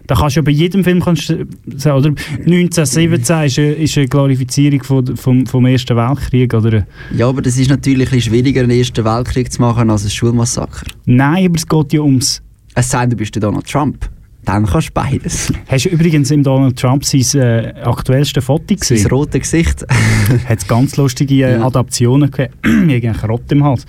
da 0.08 0.16
kannst 0.16 0.36
du 0.36 0.40
ja 0.40 0.44
bei 0.44 0.52
jedem 0.52 0.84
Film 0.84 1.02
kannst 1.02 1.32
oder? 1.32 2.14
1917 2.46 3.18
ist 3.18 3.60
eine, 3.60 3.72
ist 3.74 3.98
eine 3.98 4.08
Glorifizierung 4.08 4.84
von, 4.84 5.18
vom, 5.18 5.46
vom 5.48 5.66
Ersten 5.66 5.98
Weltkrieg, 5.98 6.54
oder? 6.54 6.86
Ja, 7.16 7.28
aber 7.28 7.42
das 7.42 7.58
ist 7.58 7.70
natürlich 7.70 8.12
ein 8.12 8.22
schwieriger, 8.22 8.62
einen 8.62 8.72
Ersten 8.78 9.04
Weltkrieg 9.04 9.52
zu 9.52 9.62
machen 9.62 9.90
als 9.90 10.04
ein 10.04 10.12
Schulmassaker. 10.12 10.86
Nein, 11.06 11.48
aber 11.48 11.56
es 11.56 11.68
geht 11.68 11.94
ja 11.94 12.02
ums... 12.02 12.42
Es 12.76 12.90
sei 12.90 13.02
denn, 13.02 13.12
du 13.12 13.16
bist 13.16 13.34
der 13.36 13.42
Donald 13.42 13.66
Trump. 13.70 14.10
Dann 14.44 14.66
kannst 14.68 14.90
du 14.90 14.94
beides. 14.94 15.52
Hast 15.68 15.86
du 15.86 15.90
übrigens 15.90 16.30
im 16.30 16.44
Donald 16.44 16.78
Trump 16.78 17.04
sein 17.04 17.42
äh, 17.42 17.74
aktuellste 17.84 18.42
Foto 18.42 18.76
gesehen? 18.76 18.98
Sein 18.98 19.10
rotes 19.12 19.42
Gesicht. 19.42 19.84
hat 20.48 20.58
es 20.60 20.68
ganz 20.68 20.98
lustige 20.98 21.34
äh, 21.46 21.54
Ja. 21.58 21.66
Adaptionen 21.66 22.30
gegeben. 22.30 22.54
Irgendein 22.90 23.30
Rott 23.30 23.52
im 23.52 23.64
Hals. 23.64 23.86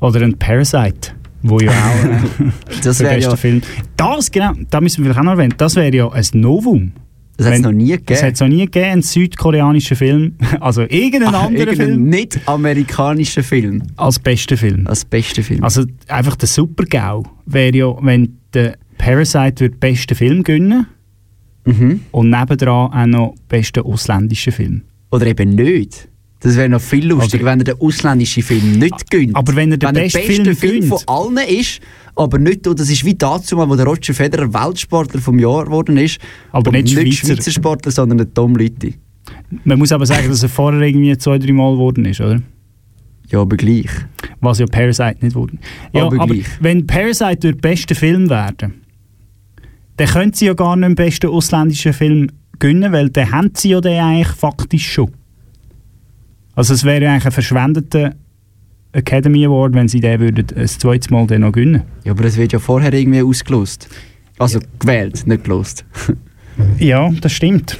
Oder 0.00 0.22
ein 0.22 0.38
Parasite, 0.38 1.10
wo 1.42 1.58
ja 1.60 1.70
auch 1.72 2.04
äh, 2.06 2.50
Das 2.82 2.96
der 2.98 3.06
wäre 3.08 3.14
beste 3.16 3.30
ja- 3.32 3.36
Film. 3.36 3.60
Das, 3.98 4.30
genau, 4.30 4.52
da 4.70 4.80
müssen 4.80 5.04
wir 5.04 5.10
vielleicht 5.12 5.20
auch 5.20 5.24
noch 5.24 5.32
erwähnen, 5.32 5.54
das 5.58 5.76
wäre 5.76 5.94
ja 5.94 6.08
ein 6.10 6.24
Novum. 6.32 6.92
Das 7.44 7.46
hat 7.48 7.54
es 7.54 7.60
noch 7.62 7.72
nie 7.72 7.86
gegeben. 7.90 8.04
Das 8.06 8.22
hat 8.22 8.34
es 8.34 8.40
noch 8.40 8.48
nie 8.48 8.64
gegeben, 8.66 8.86
einen 8.86 9.02
südkoreanischen 9.02 9.96
Film, 9.96 10.34
also 10.60 10.82
irgendeinen 10.82 11.34
Ach, 11.34 11.44
anderen 11.46 11.76
Film, 11.76 12.04
nicht-amerikanischen 12.08 13.42
Film. 13.42 13.82
als 13.96 14.18
besten 14.18 14.56
Film. 14.56 14.86
Als 14.86 15.04
besten 15.04 15.42
Film. 15.42 15.64
Also 15.64 15.84
einfach 16.08 16.36
der 16.36 16.48
Super-GAU 16.48 17.24
wäre 17.46 17.76
ja, 17.76 17.94
wenn 18.02 18.38
der 18.54 18.76
Parasite 18.98 19.60
wird 19.64 19.80
besten 19.80 20.14
Film 20.14 20.42
gewinnen 20.42 20.86
Mhm. 21.66 22.00
und 22.12 22.30
nebendran 22.30 22.90
auch 22.92 23.06
noch 23.06 23.34
besten 23.48 23.80
ausländischen 23.82 24.52
Film. 24.52 24.82
Oder 25.10 25.26
eben 25.26 25.50
nicht. 25.50 26.08
Das 26.40 26.56
wäre 26.56 26.70
noch 26.70 26.80
viel 26.80 27.06
lustiger, 27.06 27.44
wenn 27.44 27.60
er 27.60 27.64
den 27.64 27.80
ausländischen 27.80 28.42
Film 28.42 28.78
nicht 28.78 29.10
gönnt. 29.10 29.36
Aber 29.36 29.54
wenn 29.54 29.72
er 29.72 29.76
der 29.76 29.92
beste 29.92 30.20
Film 30.20 30.56
Film 30.56 30.80
gönnt. 30.80 30.88
von 30.88 30.98
allen 31.06 31.48
ist, 31.48 31.80
aber 32.16 32.38
nicht, 32.38 32.66
das 32.66 32.88
ist 32.88 33.04
wie 33.04 33.14
dazu 33.14 33.56
mal, 33.56 33.68
wo 33.68 33.76
der 33.76 33.86
Roger 33.86 34.14
Federer 34.14 34.52
Weltsportler 34.52 35.20
vom 35.20 35.38
Jahr 35.38 35.66
geworden 35.66 35.98
ist. 35.98 36.18
Aber 36.50 36.70
und 36.70 36.76
nicht 36.76 36.90
Schweizer. 36.90 37.34
Schweizer 37.34 37.50
Sportler, 37.50 37.92
sondern 37.92 38.18
der 38.18 38.32
Tom 38.32 38.56
Lütti. 38.56 38.94
Man 39.64 39.78
muss 39.78 39.92
aber 39.92 40.06
sagen, 40.06 40.28
dass 40.28 40.42
er 40.42 40.48
vorher 40.48 40.80
irgendwie 40.80 41.16
zwei, 41.18 41.38
drei 41.38 41.52
Mal 41.52 41.72
geworden 41.72 42.06
ist, 42.06 42.20
oder? 42.20 42.40
Ja, 43.28 43.42
aber 43.42 43.56
gleich. 43.56 43.90
Was 44.40 44.58
ja 44.58 44.66
Parasite 44.66 45.18
nicht 45.20 45.36
wurde. 45.36 45.58
Ja, 45.92 46.06
Aber 46.06 46.20
aber, 46.20 46.34
wenn 46.60 46.86
Parasite 46.86 47.36
der 47.36 47.52
beste 47.52 47.94
Film 47.94 48.28
werden, 48.28 48.80
dann 49.96 50.08
können 50.08 50.32
sie 50.32 50.46
ja 50.46 50.54
gar 50.54 50.74
nicht 50.74 50.88
den 50.88 50.94
besten 50.94 51.26
ausländischen 51.28 51.92
Film 51.92 52.28
gewinnen, 52.58 52.92
weil 52.92 53.10
dann 53.10 53.30
haben 53.30 53.50
sie 53.54 53.70
ja 53.70 53.80
den 53.80 54.00
eigentlich 54.00 54.28
faktisch 54.28 54.90
schon. 54.90 55.10
Also 56.60 56.74
es 56.74 56.84
wäre 56.84 57.02
ja 57.04 57.12
eigentlich 57.12 57.24
ein 57.24 57.32
verschwendeter 57.32 58.14
Academy 58.92 59.46
Award, 59.46 59.72
wenn 59.72 59.88
sie 59.88 59.98
den 60.00 60.20
würden 60.20 60.44
ein 60.54 60.68
zweites 60.68 61.08
Mal 61.08 61.26
dann 61.26 61.40
noch 61.40 61.52
gewinnen. 61.52 61.84
Ja, 62.04 62.12
aber 62.12 62.24
es 62.26 62.36
wird 62.36 62.52
ja 62.52 62.58
vorher 62.58 62.92
irgendwie 62.92 63.22
ausgelost. 63.22 63.88
Also 64.38 64.60
gewählt, 64.78 65.26
nicht 65.26 65.44
gelost. 65.44 65.86
Ja, 66.78 67.08
das 67.22 67.32
stimmt. 67.32 67.78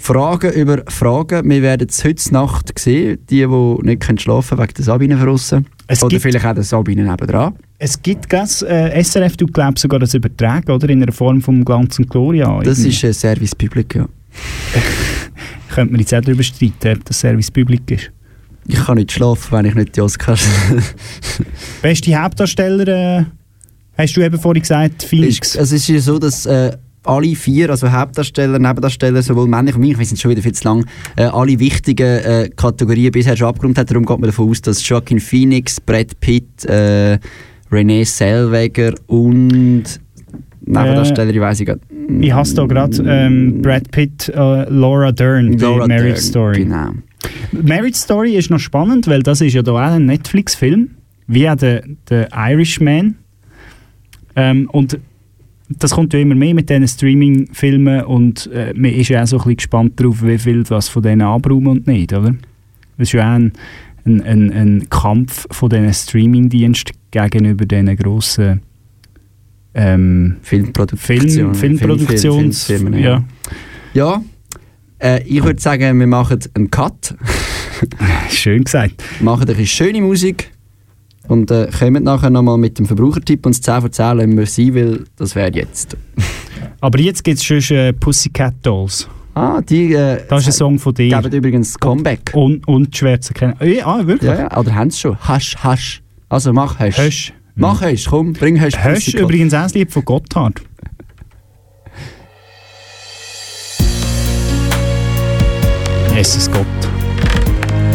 Fragen 0.00 0.50
über 0.54 0.82
Fragen. 0.88 1.48
Wir 1.48 1.62
werden 1.62 1.86
es 1.88 2.02
heute 2.02 2.32
Nacht 2.32 2.76
sehen, 2.76 3.18
die, 3.30 3.46
die 3.46 3.76
nicht 3.86 4.00
können 4.00 4.18
schlafen 4.18 4.56
können 4.56 4.62
wegen 4.68 4.74
der 4.74 4.84
Sabine 4.84 5.16
verrissen. 5.16 5.66
Es 5.86 6.02
Oder 6.02 6.10
gibt- 6.10 6.22
vielleicht 6.22 6.44
auch 6.46 6.54
der 6.54 6.64
Sabine 6.64 7.04
nebendran. 7.04 7.54
Es 7.78 8.02
gibt 8.02 8.28
gas, 8.28 8.62
äh, 8.62 9.00
SRF, 9.04 9.36
du 9.36 9.46
glaubst 9.46 9.82
sogar 9.82 10.00
das 10.00 10.14
Übertragen, 10.14 10.72
oder? 10.72 10.88
In 10.88 11.00
einer 11.04 11.12
Form 11.12 11.40
vom 11.40 11.64
Glanz 11.64 12.00
und 12.00 12.10
Gloria. 12.10 12.58
Das 12.64 12.78
Irgendwie. 12.80 12.88
ist 12.96 13.04
ein 13.04 13.12
Service 13.14 13.54
Public, 13.54 13.94
ja. 13.94 14.08
Könnte 15.68 15.92
man 15.92 16.00
jetzt 16.00 16.14
auch 16.14 16.20
darüber 16.20 16.42
streiten, 16.42 16.96
ob 16.96 17.04
das 17.04 17.20
Service 17.20 17.50
Public 17.50 17.90
ist. 17.90 18.10
Ich 18.66 18.84
kann 18.84 18.96
nicht 18.96 19.12
schlafen, 19.12 19.56
wenn 19.56 19.64
ich 19.64 19.74
nicht 19.74 19.96
die 19.96 20.00
Oscars... 20.00 20.46
Beste 21.82 22.14
Hauptdarsteller, 22.14 22.88
äh, 22.88 23.24
hast 23.96 24.16
du 24.16 24.20
eben 24.20 24.38
vorhin 24.38 24.62
gesagt, 24.62 25.04
Phoenix. 25.04 25.56
Also 25.56 25.74
es 25.76 25.82
ist 25.82 25.88
ja 25.88 26.00
so, 26.00 26.18
dass 26.18 26.44
äh, 26.44 26.76
alle 27.04 27.34
vier, 27.34 27.70
also 27.70 27.90
Hauptdarsteller, 27.90 28.58
Nebendarsteller, 28.58 29.22
sowohl 29.22 29.48
männlich 29.48 29.74
und 29.74 29.82
weiblich, 29.82 29.98
wir 29.98 30.06
sind 30.06 30.20
schon 30.20 30.30
wieder 30.30 30.42
viel 30.42 30.52
zu 30.52 30.64
lang, 30.64 30.84
äh, 31.16 31.24
alle 31.24 31.58
wichtigen 31.58 32.18
äh, 32.18 32.50
Kategorien 32.54 33.10
bisher 33.10 33.36
schon 33.36 33.48
abgerundet 33.48 33.78
hat. 33.78 33.90
Darum 33.90 34.04
geht 34.04 34.18
man 34.18 34.28
davon 34.28 34.50
aus, 34.50 34.60
dass 34.60 34.86
Joaquin 34.86 35.20
Phoenix, 35.20 35.80
Brad 35.80 36.20
Pitt, 36.20 36.64
äh, 36.66 37.18
Renee 37.70 38.04
Zellweger 38.04 38.94
und 39.06 39.84
Nebendarsteller, 40.68 41.30
ich 41.30 41.40
weiss 41.40 41.60
ich 41.60 41.66
gerade. 41.66 41.80
Ich 42.20 42.32
hasse 42.32 42.54
da 42.54 42.66
gerade 42.66 43.02
ähm, 43.06 43.62
Brad 43.62 43.90
Pitt, 43.90 44.28
äh, 44.28 44.68
Laura 44.68 45.12
Dern, 45.12 45.52
Laura 45.58 45.86
bei 45.86 45.88
Marriage 45.88 46.14
Dern, 46.14 46.22
Story. 46.22 46.64
Genau. 46.64 46.90
Marriage 47.52 47.96
Story 47.96 48.36
ist 48.36 48.50
noch 48.50 48.58
spannend, 48.58 49.06
weil 49.06 49.22
das 49.22 49.40
ist 49.40 49.54
ja 49.54 49.62
da 49.62 49.72
auch 49.72 49.92
ein 49.92 50.06
Netflix-Film, 50.06 50.90
wie 51.26 51.48
auch 51.48 51.56
der, 51.56 51.84
der 52.08 52.28
Irishman. 52.32 53.16
Ähm, 54.36 54.68
und 54.70 54.98
das 55.68 55.92
kommt 55.92 56.14
ja 56.14 56.20
immer 56.20 56.34
mehr 56.34 56.54
mit 56.54 56.70
diesen 56.70 56.88
Streaming-Filmen 56.88 58.04
und 58.04 58.50
äh, 58.52 58.72
man 58.74 58.92
ist 58.92 59.08
ja 59.08 59.22
auch 59.22 59.26
so 59.26 59.36
ein 59.36 59.40
bisschen 59.40 59.56
gespannt 59.56 60.00
darauf, 60.00 60.22
wie 60.24 60.38
viel 60.38 60.64
was 60.68 60.88
von 60.88 61.02
denen 61.02 61.22
anbrauchen 61.22 61.66
und 61.66 61.86
nicht, 61.86 62.12
oder? 62.12 62.34
Das 62.96 63.08
ist 63.08 63.12
ja 63.12 63.30
auch 63.30 63.36
ein, 63.36 63.52
ein, 64.04 64.22
ein, 64.22 64.52
ein 64.52 64.90
Kampf 64.90 65.46
von 65.50 65.68
diesen 65.68 65.92
Streaming-Diensten 65.92 66.96
gegenüber 67.10 67.66
diesen 67.66 67.96
grossen 67.96 68.62
ähm, 69.78 70.36
Filmproduktion, 70.42 71.54
Film, 71.54 71.54
Filmproduktions... 71.54 72.64
Film- 72.64 72.78
Filmfirmen, 72.92 73.00
ja. 73.02 73.24
Ja, 73.94 74.22
äh, 75.02 75.22
ich 75.22 75.42
würde 75.42 75.60
sagen, 75.60 75.98
wir 75.98 76.06
machen 76.06 76.40
einen 76.54 76.70
Cut. 76.70 77.14
Schön 78.30 78.64
gesagt. 78.64 79.02
Machen 79.20 79.42
ein 79.42 79.46
bisschen 79.46 79.66
schöne 79.66 80.00
Musik 80.00 80.50
und 81.28 81.50
äh, 81.50 81.68
kommen 81.78 82.02
nachher 82.02 82.30
nochmal 82.30 82.58
mit 82.58 82.78
dem 82.78 82.86
Verbrauchertipp 82.86 83.46
und 83.46 83.54
das 83.54 83.62
10 83.62 83.80
von 83.82 83.92
10 83.92 84.16
lassen 84.18 84.36
wir 84.38 84.46
sein, 84.46 84.74
weil 84.74 85.04
das 85.16 85.34
wäre 85.34 85.52
jetzt. 85.54 85.96
Aber 86.80 86.98
jetzt 86.98 87.22
gibt 87.24 87.38
es 87.38 87.44
schon 87.44 87.60
äh, 87.76 87.92
Pussycat 87.92 88.54
Dolls. 88.62 89.08
Ah, 89.34 89.60
die... 89.60 89.94
Äh, 89.94 90.22
Das 90.28 90.40
ist 90.42 90.48
ein 90.48 90.52
Song 90.52 90.78
von 90.80 90.92
dir. 90.94 91.20
Geben 91.20 91.32
übrigens 91.32 91.78
Comeback. 91.78 92.32
Und, 92.34 92.66
und 92.66 92.96
schwer 92.96 93.20
zu 93.20 93.32
erkennen. 93.32 93.54
Äh, 93.60 93.80
ah, 93.82 94.04
wirklich? 94.04 94.30
Ja, 94.30 94.38
ja, 94.50 94.56
oder 94.58 94.74
haben 94.74 94.90
sie 94.90 94.98
schon? 94.98 95.16
Hasch, 95.20 95.56
hasch. 95.62 96.02
Also 96.28 96.52
mach 96.52 96.78
hasch. 96.80 96.98
Hasch. 96.98 97.32
Mach 97.60 97.80
hasch, 97.80 98.06
komm, 98.06 98.34
bring 98.34 98.60
hasch. 98.60 98.76
Hast 98.76 99.06
Pussycat. 99.06 99.20
übrigens 99.20 99.52
auch 99.52 99.62
das 99.62 99.74
Lied 99.74 99.90
von 99.90 100.04
Gotthard. 100.04 100.62
Jesus 106.14 106.48
Gott. 106.48 106.64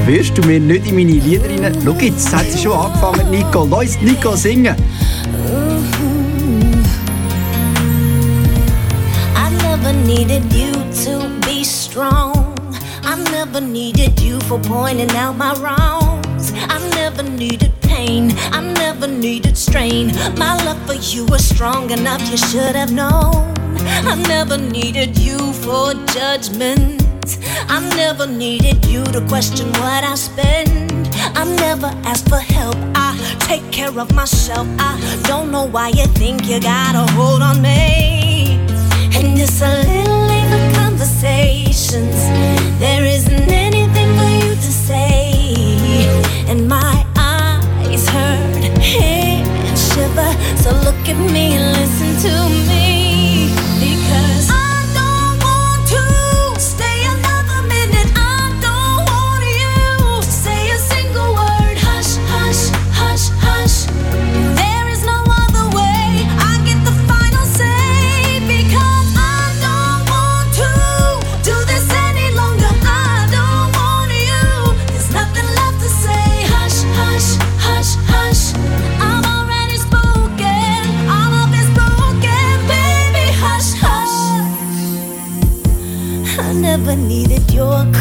Wirst 0.05 0.37
du 0.37 0.41
mir 0.41 0.59
nicht 0.59 0.87
in 0.87 0.95
meine 0.95 1.13
Lieder 1.13 1.49
rein... 1.49 1.77
Schau 1.81 1.93
jetzt, 1.93 2.35
hat 2.35 2.45
sie 2.51 2.61
schon 2.61 2.73
angefangen, 2.73 3.31
Nico. 3.31 3.65
Lass 3.65 4.01
Nico 4.01 4.35
singen. 4.35 4.75
I 9.33 9.49
never 9.63 9.93
needed 10.05 10.43
you 10.51 10.73
to 11.05 11.29
be 11.47 11.63
strong. 11.63 12.53
I 13.05 13.15
never 13.31 13.61
needed 13.61 14.19
you 14.19 14.41
for 14.41 14.59
pointing 14.59 15.09
out 15.15 15.37
my 15.37 15.53
wrongs. 15.61 16.51
I 16.67 16.79
never 16.97 17.23
needed 17.23 17.71
pain. 17.93 18.31
I 18.51 18.61
never 18.83 19.07
needed 19.07 19.57
strain. 19.57 20.07
My 20.37 20.53
love 20.65 20.81
for 20.87 20.95
you 20.95 21.25
was 21.25 21.43
strong 21.45 21.91
enough, 21.91 22.21
you 22.31 22.37
should 22.37 22.75
have 22.75 22.91
known. 22.91 23.53
I 24.11 24.15
never 24.27 24.57
needed 24.57 25.17
you 25.17 25.39
for 25.63 25.93
judgment. 26.17 27.01
I 27.75 27.79
never 27.95 28.25
needed 28.27 28.85
you 28.85 29.03
to 29.15 29.21
question 29.27 29.67
what 29.81 30.03
I 30.03 30.15
spend. 30.15 31.07
I 31.41 31.43
never 31.65 31.89
asked 32.09 32.29
for 32.29 32.43
help. 32.57 32.77
I 33.07 33.09
take 33.49 33.65
care 33.71 33.95
of 34.03 34.13
myself. 34.13 34.67
I 34.79 34.93
don't 35.29 35.51
know 35.51 35.65
why 35.65 35.89
you 35.89 36.05
think 36.21 36.47
you 36.49 36.59
got 36.59 36.95
a 36.95 37.05
hold 37.13 37.41
on 37.41 37.61
me. 37.61 38.59
And 39.17 39.39
it's 39.43 39.61
a 39.61 39.73
little 39.89 40.21
late 40.31 40.47
for 40.51 40.79
conversations. 40.81 42.17
There 42.79 43.05
isn't 43.05 43.49
anything 43.67 44.09
for 44.17 44.29
you 44.43 44.51
to 44.65 44.71
say. 44.87 45.13
And 46.51 46.67
my 46.67 47.12
shiver. 49.93 50.31
So 50.57 50.71
look 50.85 51.07
at 51.07 51.17
me 51.31 51.53
and 51.55 51.65
listen 51.77 52.11
to 52.25 52.33
me. 52.67 52.82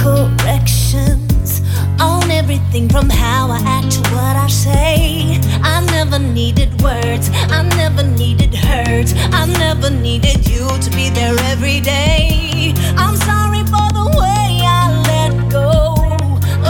Corrections 0.03 1.63
on 2.01 2.29
everything 2.31 2.89
from 2.89 3.09
how 3.09 3.49
I 3.51 3.61
act 3.65 3.93
to 3.93 4.01
what 4.15 4.35
I 4.37 4.49
say. 4.49 5.39
I 5.63 5.85
never 5.97 6.19
needed 6.19 6.71
words, 6.83 7.31
I 7.59 7.63
never 7.81 8.03
needed 8.03 8.53
hurt, 8.53 9.15
I 9.33 9.47
never 9.47 9.91
needed 9.91 10.49
you 10.49 10.67
to 10.67 10.91
be 10.91 11.09
there 11.11 11.37
every 11.53 11.81
day. 11.81 12.75
I'm 12.97 13.17
sorry 13.31 13.63
for 13.73 13.89
the 13.99 14.09
way 14.19 14.49
I 14.67 14.85
let 15.13 15.33
go 15.51 15.71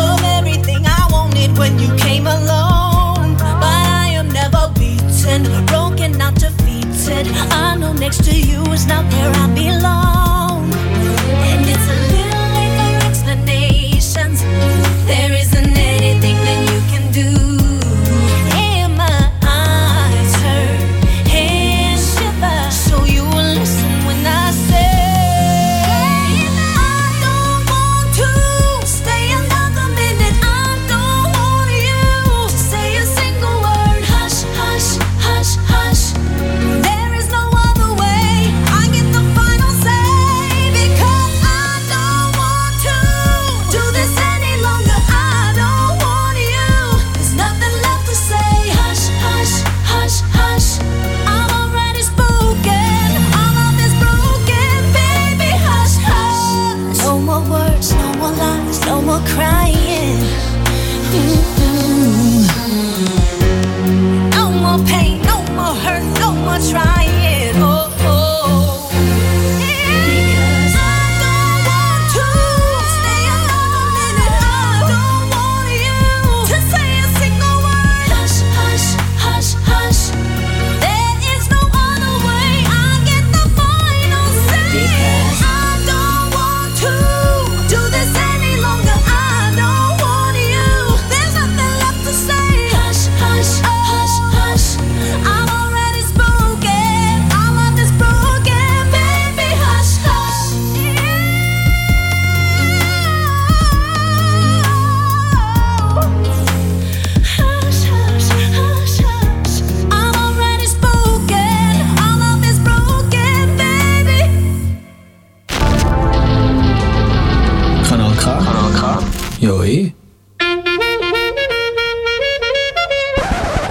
of 0.05 0.21
everything 0.37 0.85
I 0.85 1.09
wanted 1.11 1.57
when 1.57 1.79
you 1.79 1.91
came 1.97 2.27
along. 2.27 3.39
But 3.39 3.85
I 4.05 4.09
am 4.21 4.29
never 4.29 4.71
beaten, 4.79 5.43
broken, 5.67 6.19
not 6.19 6.35
defeated. 6.35 7.27
I 7.51 7.77
know 7.79 7.95
next 7.95 8.25
to 8.25 8.35
you 8.39 8.61
is 8.77 8.87
not 8.87 9.11
where 9.11 9.32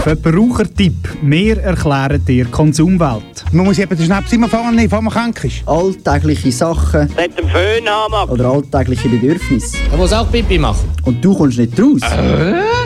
Verbrauchertipp. 0.04 1.10
Wir 1.22 1.62
erklären 1.62 2.26
dir 2.26 2.46
Konsumwelt. 2.46 3.46
Man 3.52 3.66
muss 3.66 3.78
eben 3.78 3.96
den 3.96 4.04
Schnaps 4.04 4.34
immer 4.34 4.48
nehmen, 4.72 4.90
bevor 4.90 5.00
man 5.04 5.14
krank 5.14 5.44
ist. 5.44 5.62
Alltägliche 5.68 6.52
Sachen 6.52 7.08
Mit 7.16 7.38
dem 7.38 7.48
Föhn 7.48 7.88
haben 7.88 8.32
oder 8.32 8.46
alltägliche 8.46 9.08
Bedürfnisse. 9.10 9.78
Er 9.92 9.98
muss 9.98 10.12
auch 10.12 10.32
Pipi 10.32 10.58
machen. 10.58 10.90
Und 11.06 11.24
du 11.24 11.38
kommst 11.38 11.60
nicht 11.60 11.80
raus. 11.80 12.02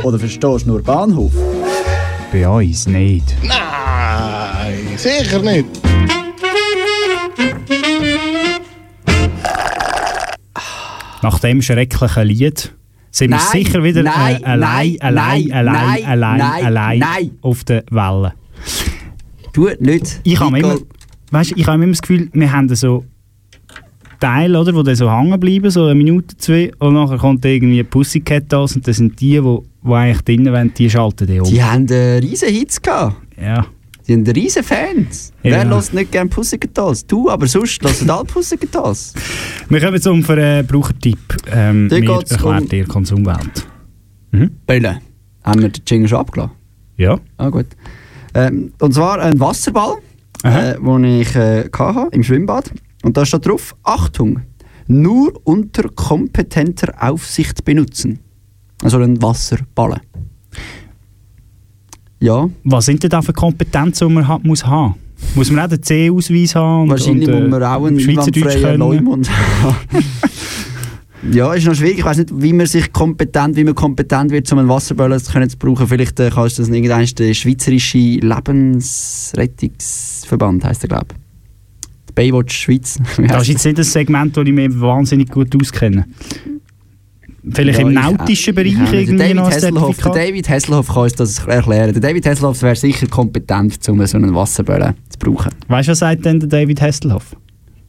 Oder 0.03 0.19
verstehst 0.19 0.67
nur 0.67 0.83
Bahnhof. 0.83 1.31
Bei 2.33 2.49
uns 2.49 2.85
nicht. 2.85 3.33
Nein, 3.43 4.97
sicher 4.97 5.39
nicht. 5.39 5.67
Nach 11.21 11.39
dem 11.39 11.61
schrecklichen 11.61 12.27
Lied 12.27 12.73
sind 13.15 13.29
wir 13.29 13.37
Nein, 13.37 13.47
sicher 13.51 13.81
wieder 13.81 14.03
nein, 14.03 14.41
äh, 14.41 14.45
allein, 14.45 14.97
allein, 14.99 15.51
allein, 15.53 16.03
allein, 16.03 16.41
allein 16.41 16.99
nein. 16.99 17.31
auf 17.41 17.63
der 17.63 17.85
Welle. 17.89 18.33
Du 19.53 19.69
nicht. 19.79 20.19
Ich 20.23 20.37
habe 20.37 20.59
immer, 20.59 20.75
weißt, 21.31 21.53
ich 21.55 21.65
habe 21.65 21.81
immer 21.81 21.93
das 21.93 22.01
Gefühl, 22.01 22.29
wir 22.33 22.51
haben 22.51 22.67
so 22.75 23.05
Teile, 24.19 24.59
oder, 24.59 24.75
wo 24.75 24.83
dann 24.83 24.95
so 24.95 25.09
hängen 25.09 25.39
bleiben, 25.39 25.69
so 25.69 25.85
eine 25.85 25.95
Minute, 25.95 26.35
zwei, 26.35 26.71
und 26.79 26.93
nachher 26.95 27.17
kommt 27.17 27.45
irgendwie 27.45 27.83
Pussycat 27.83 28.53
aus 28.53 28.75
und 28.75 28.85
das 28.85 28.97
sind 28.97 29.19
die, 29.21 29.41
wo 29.41 29.63
eigentlich 29.85 30.21
drinnen 30.23 30.51
wollen, 30.51 30.73
die 30.73 30.89
schalten 30.89 31.25
die 31.25 31.39
um. 31.39 31.47
Die 31.47 31.63
haben 31.63 31.87
äh, 31.87 32.17
riesen 32.17 32.49
Hits 32.49 32.81
gehabt. 32.81 33.15
Ja. 33.41 33.65
Die 34.07 34.13
haben 34.13 34.27
riesen 34.27 34.63
Fans. 34.63 35.33
Ja. 35.41 35.51
Wer 35.51 35.65
lässt 35.65 35.93
nicht 35.93 36.11
gerne 36.11 36.29
Pussycat 36.29 36.77
Dolls? 36.77 37.05
Du, 37.07 37.29
aber 37.29 37.47
sonst 37.47 37.81
hörst 37.81 38.07
alle 38.09 38.23
Pussycat 38.25 38.73
Dolls. 38.75 39.13
Wir 39.69 39.81
kommen 39.81 39.99
zum 40.01 40.23
Verbrauchertipp. 40.23 41.17
Ähm, 41.51 41.89
Da 41.89 41.95
wir 41.99 42.11
erklären 42.29 42.63
um- 42.63 42.69
dir 42.69 42.85
Konsumwelt. 42.85 43.67
Böllen. 44.67 44.99
Haben 45.43 45.61
wir 45.61 45.69
den 45.69 45.83
Jingle 45.87 46.07
schon 46.07 46.19
abgelassen? 46.19 46.53
Ja. 46.97 47.19
Ah, 47.37 47.49
gut. 47.49 47.67
Ähm, 48.33 48.73
und 48.79 48.93
zwar 48.93 49.19
ein 49.21 49.39
Wasserball, 49.39 49.95
äh, 50.43 50.75
den 50.75 51.03
ich 51.21 51.35
äh, 51.35 51.69
hatte, 51.73 52.07
im 52.11 52.21
Schwimmbad. 52.23 52.71
Und 53.03 53.17
da 53.17 53.25
steht 53.25 53.45
drauf: 53.47 53.75
Achtung, 53.83 54.41
nur 54.87 55.33
unter 55.45 55.89
kompetenter 55.89 56.93
Aufsicht 56.99 57.63
benutzen. 57.65 58.19
Also 58.83 58.99
ein 58.99 59.21
Wasserball. 59.21 60.01
Ja. 62.25 62.49
Was 62.63 62.87
sind 62.87 63.03
denn 63.03 63.11
da 63.11 63.21
für 63.21 63.33
Kompetenzen, 63.33 64.07
die 64.07 64.13
man 64.15 64.27
ha 64.27 64.39
muss 64.41 64.65
haben? 64.65 64.95
Muss 65.35 65.51
man 65.51 65.63
auch 65.63 65.69
den 65.69 65.83
C-Ausweis 65.83 66.55
haben? 66.55 66.83
Und, 66.83 66.89
Wahrscheinlich 66.89 67.27
und, 67.27 67.35
äh, 67.35 67.41
muss 67.41 67.51
man 67.51 67.63
auch 67.63 67.85
einen 67.85 67.99
Schweizerdeutsch 67.99 68.37
einwandfreien 68.37 68.79
können? 68.79 68.79
Leumund 68.79 69.29
haben. 69.29 69.75
Ja, 71.31 71.55
ist 71.55 71.65
noch 71.65 71.73
schwierig. 71.73 71.97
Ich 71.97 72.05
weiß 72.05 72.19
nicht, 72.19 72.29
wie 72.35 72.53
man 72.53 72.67
sich 72.67 72.93
kompetent, 72.93 73.55
wie 73.55 73.63
man 73.63 73.73
kompetent 73.73 74.29
wird, 74.29 74.51
um 74.51 74.59
einen 74.59 74.69
Wasserball 74.69 75.19
zu 75.19 75.33
können 75.33 75.49
zu 75.49 75.57
brauchen. 75.57 75.87
Vielleicht 75.87 76.19
äh, 76.19 76.29
kannst 76.31 76.59
du 76.59 76.61
das 76.61 76.69
irgendein 76.69 77.07
der 77.17 77.33
schweizerische 77.33 77.97
Lebensrettungsverband 77.97 80.65
heißt 80.65 80.83
der, 80.83 80.89
glaube 80.89 81.07
ich. 81.11 81.17
Baywatch 82.13 82.55
Schweiz. 82.55 82.99
Das 83.27 83.41
ist 83.41 83.47
jetzt 83.47 83.65
nicht 83.65 83.79
ein 83.79 83.83
Segment, 83.83 84.37
das 84.37 84.45
ich 84.45 84.53
mir 84.53 84.79
wahnsinnig 84.79 85.31
gut 85.31 85.55
auskenne. 85.59 86.05
Vielleicht 87.53 87.79
Ja, 87.79 87.87
im 87.87 87.93
nautischen 87.93 88.49
ich- 88.49 88.55
Bereich 88.55 88.67
ich- 88.91 88.93
irgendwie 88.93 89.33
noch 89.33 89.49
David, 89.49 89.65
ein 89.65 89.75
Hasselhoff, 89.81 89.97
der? 89.97 90.11
David 90.13 90.49
Hasselhoff 90.49 90.87
kann 90.87 91.03
uns 91.03 91.13
das 91.13 91.39
erklären. 91.45 91.93
Der 91.93 92.01
David 92.01 92.25
Hasselhoff 92.25 92.61
wäre 92.61 92.75
sicher 92.75 93.07
kompetent, 93.07 93.87
um 93.89 94.05
so 94.05 94.17
einen 94.17 94.33
Wasserball 94.33 94.95
zu 95.09 95.19
brauchen. 95.19 95.51
Weißt 95.67 95.87
du, 95.87 95.91
was 95.91 95.99
sagt 95.99 96.25
denn 96.25 96.39
der 96.39 96.49
David 96.49 96.81
Hasselhoff? 96.81 97.35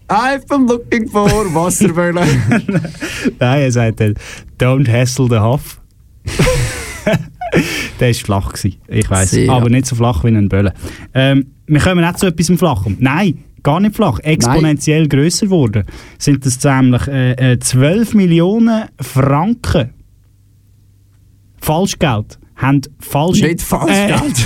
I've 0.08 0.46
been 0.48 0.66
looking 0.68 1.08
for 1.08 1.28
Wasserbälle. 1.54 2.20
Nein, 3.40 3.60
er 3.62 3.72
sagt 3.72 4.00
dann, 4.00 4.14
don't 4.58 4.88
hassle 4.90 5.26
the 5.28 5.38
Huff. 5.38 5.80
der 8.00 8.08
war 8.08 8.14
flach, 8.14 8.52
gewesen, 8.52 8.76
ich 8.88 9.10
weiß, 9.10 9.48
aber 9.48 9.68
nicht 9.70 9.86
so 9.86 9.96
flach 9.96 10.22
wie 10.24 10.28
ein 10.28 10.48
Böller. 10.48 10.72
Ähm, 11.14 11.46
wir 11.66 11.80
kommen 11.80 12.04
auch 12.04 12.14
zu 12.14 12.26
etwas 12.26 12.46
Flachem. 12.58 12.96
Nein, 13.00 13.38
gar 13.66 13.80
nicht 13.80 13.96
flach, 13.96 14.20
exponentiell 14.20 15.08
grösser 15.08 15.46
geworden. 15.46 15.82
Sind 16.18 16.46
das 16.46 16.62
nämlich 16.62 17.08
äh, 17.08 17.54
äh, 17.54 17.58
12 17.58 18.14
Millionen 18.14 18.84
Franken 19.00 19.90
Falschgeld. 21.60 22.38
Haben 22.54 22.82
falsche... 23.00 23.46
Nicht 23.46 23.62
Falschgeld. 23.62 24.38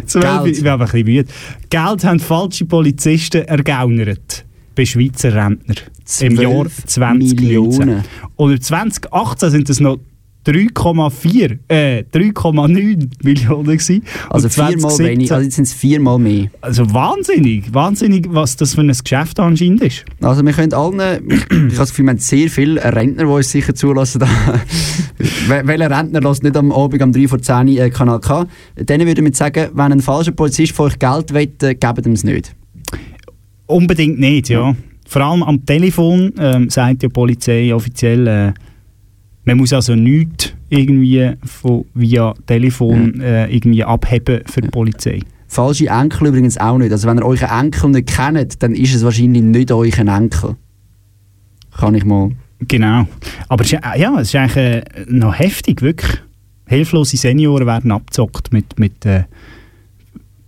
Äh, 0.00 0.02
12, 0.06 0.24
Geld. 0.24 0.56
ich 0.56 0.62
bin 0.64 0.72
aber 0.72 0.84
ein 0.86 0.90
bisschen 0.90 1.06
müde. 1.06 1.32
Geld 1.70 2.04
haben 2.04 2.18
falsche 2.18 2.64
Polizisten 2.64 3.42
ergaunert. 3.42 4.44
Bei 4.74 4.84
Schweizer 4.84 5.32
Rentner. 5.32 5.76
Im 6.20 6.34
12 6.34 6.40
Jahr 6.40 6.66
2019. 6.86 7.36
Millionen. 7.36 8.04
Und 8.34 8.50
im 8.50 8.60
2018 8.60 9.50
sind 9.50 9.70
es 9.70 9.78
noch 9.78 9.98
3,4, 10.46 11.58
äh, 11.68 12.04
3,9 12.12 13.08
Millionen 13.22 13.64
gewesen. 13.64 14.02
Also 14.28 14.48
viermal 14.48 14.78
2017 14.78 15.06
wenig, 15.06 15.32
also 15.32 15.44
jetzt 15.44 15.54
sind 15.56 15.66
es 15.66 15.72
viermal 15.72 16.18
mehr. 16.18 16.50
Also 16.60 16.92
wahnsinnig, 16.92 17.72
wahnsinnig, 17.72 18.26
was 18.30 18.56
das 18.56 18.74
für 18.74 18.82
ein 18.82 18.88
Geschäft 18.88 19.40
anscheinend 19.40 19.82
ist. 19.82 20.04
Also 20.20 20.44
wir 20.44 20.52
können 20.52 20.72
allen, 20.74 21.30
ich, 21.30 21.40
habe 21.50 21.68
das 21.76 21.90
Gefühl, 21.90 22.06
wir 22.06 22.10
haben 22.10 22.18
sehr 22.18 22.50
viele 22.50 22.82
Rentner, 22.82 23.24
die 23.24 23.30
uns 23.30 23.50
sicher 23.50 23.74
zulassen. 23.74 24.22
Welcher 25.48 25.90
Rentner 25.90 26.20
lässt 26.20 26.42
nicht 26.42 26.56
am 26.56 26.72
Abend 26.72 27.02
um 27.02 27.12
3 27.12 27.28
vor 27.28 27.40
10 27.40 27.68
Uhr 27.68 27.80
äh, 27.80 27.90
Kanal 27.90 28.20
K? 28.20 28.46
Denen 28.76 29.06
würde 29.06 29.26
ich 29.26 29.36
sagen, 29.36 29.70
wenn 29.72 29.92
ein 29.92 30.00
falscher 30.00 30.32
Polizist 30.32 30.72
von 30.72 30.86
euch 30.86 30.98
Geld 30.98 31.32
will, 31.32 31.52
äh, 31.62 31.74
gebt 31.74 32.06
ihm 32.06 32.12
es 32.12 32.24
nicht. 32.24 32.54
Unbedingt 33.66 34.18
nicht, 34.18 34.50
ja. 34.50 34.76
Vor 35.06 35.22
allem 35.22 35.42
am 35.42 35.64
Telefon 35.64 36.32
ähm, 36.38 36.68
sagt 36.70 37.02
ja 37.02 37.08
die 37.08 37.12
Polizei 37.12 37.74
offiziell, 37.74 38.26
äh, 38.26 38.52
man 39.44 39.58
muss 39.58 39.72
also 39.72 39.94
nichts 39.94 40.52
irgendwie 40.68 41.32
von, 41.44 41.84
via 41.94 42.34
Telefon 42.46 43.20
äh, 43.20 43.46
irgendwie 43.54 43.84
abheben 43.84 44.42
für 44.46 44.60
die 44.60 44.68
Polizei. 44.68 45.20
Falsche 45.46 45.86
Enkel 45.88 46.28
übrigens 46.28 46.58
auch 46.58 46.78
nicht. 46.78 46.90
Also 46.90 47.06
wenn 47.08 47.18
ihr 47.18 47.24
euren 47.24 47.48
Enkel 47.48 47.90
nicht 47.90 48.08
kennt, 48.08 48.62
dann 48.62 48.74
ist 48.74 48.94
es 48.94 49.04
wahrscheinlich 49.04 49.42
nicht 49.42 49.70
euer 49.70 49.98
Enkel. 49.98 50.56
Kann 51.76 51.94
ich 51.94 52.04
mal... 52.04 52.30
Genau. 52.66 53.06
Aber 53.48 53.62
es 53.62 53.72
ist, 53.72 53.80
äh, 53.84 54.00
ja, 54.00 54.18
es 54.18 54.28
ist 54.28 54.36
eigentlich 54.36 54.56
äh, 54.56 54.84
noch 55.08 55.38
heftig, 55.38 55.82
wirklich. 55.82 56.22
Hilflose 56.66 57.16
Senioren 57.16 57.66
werden 57.66 57.92
abgezockt 57.92 58.52
mit, 58.52 58.78
mit, 58.78 59.04
äh, 59.04 59.24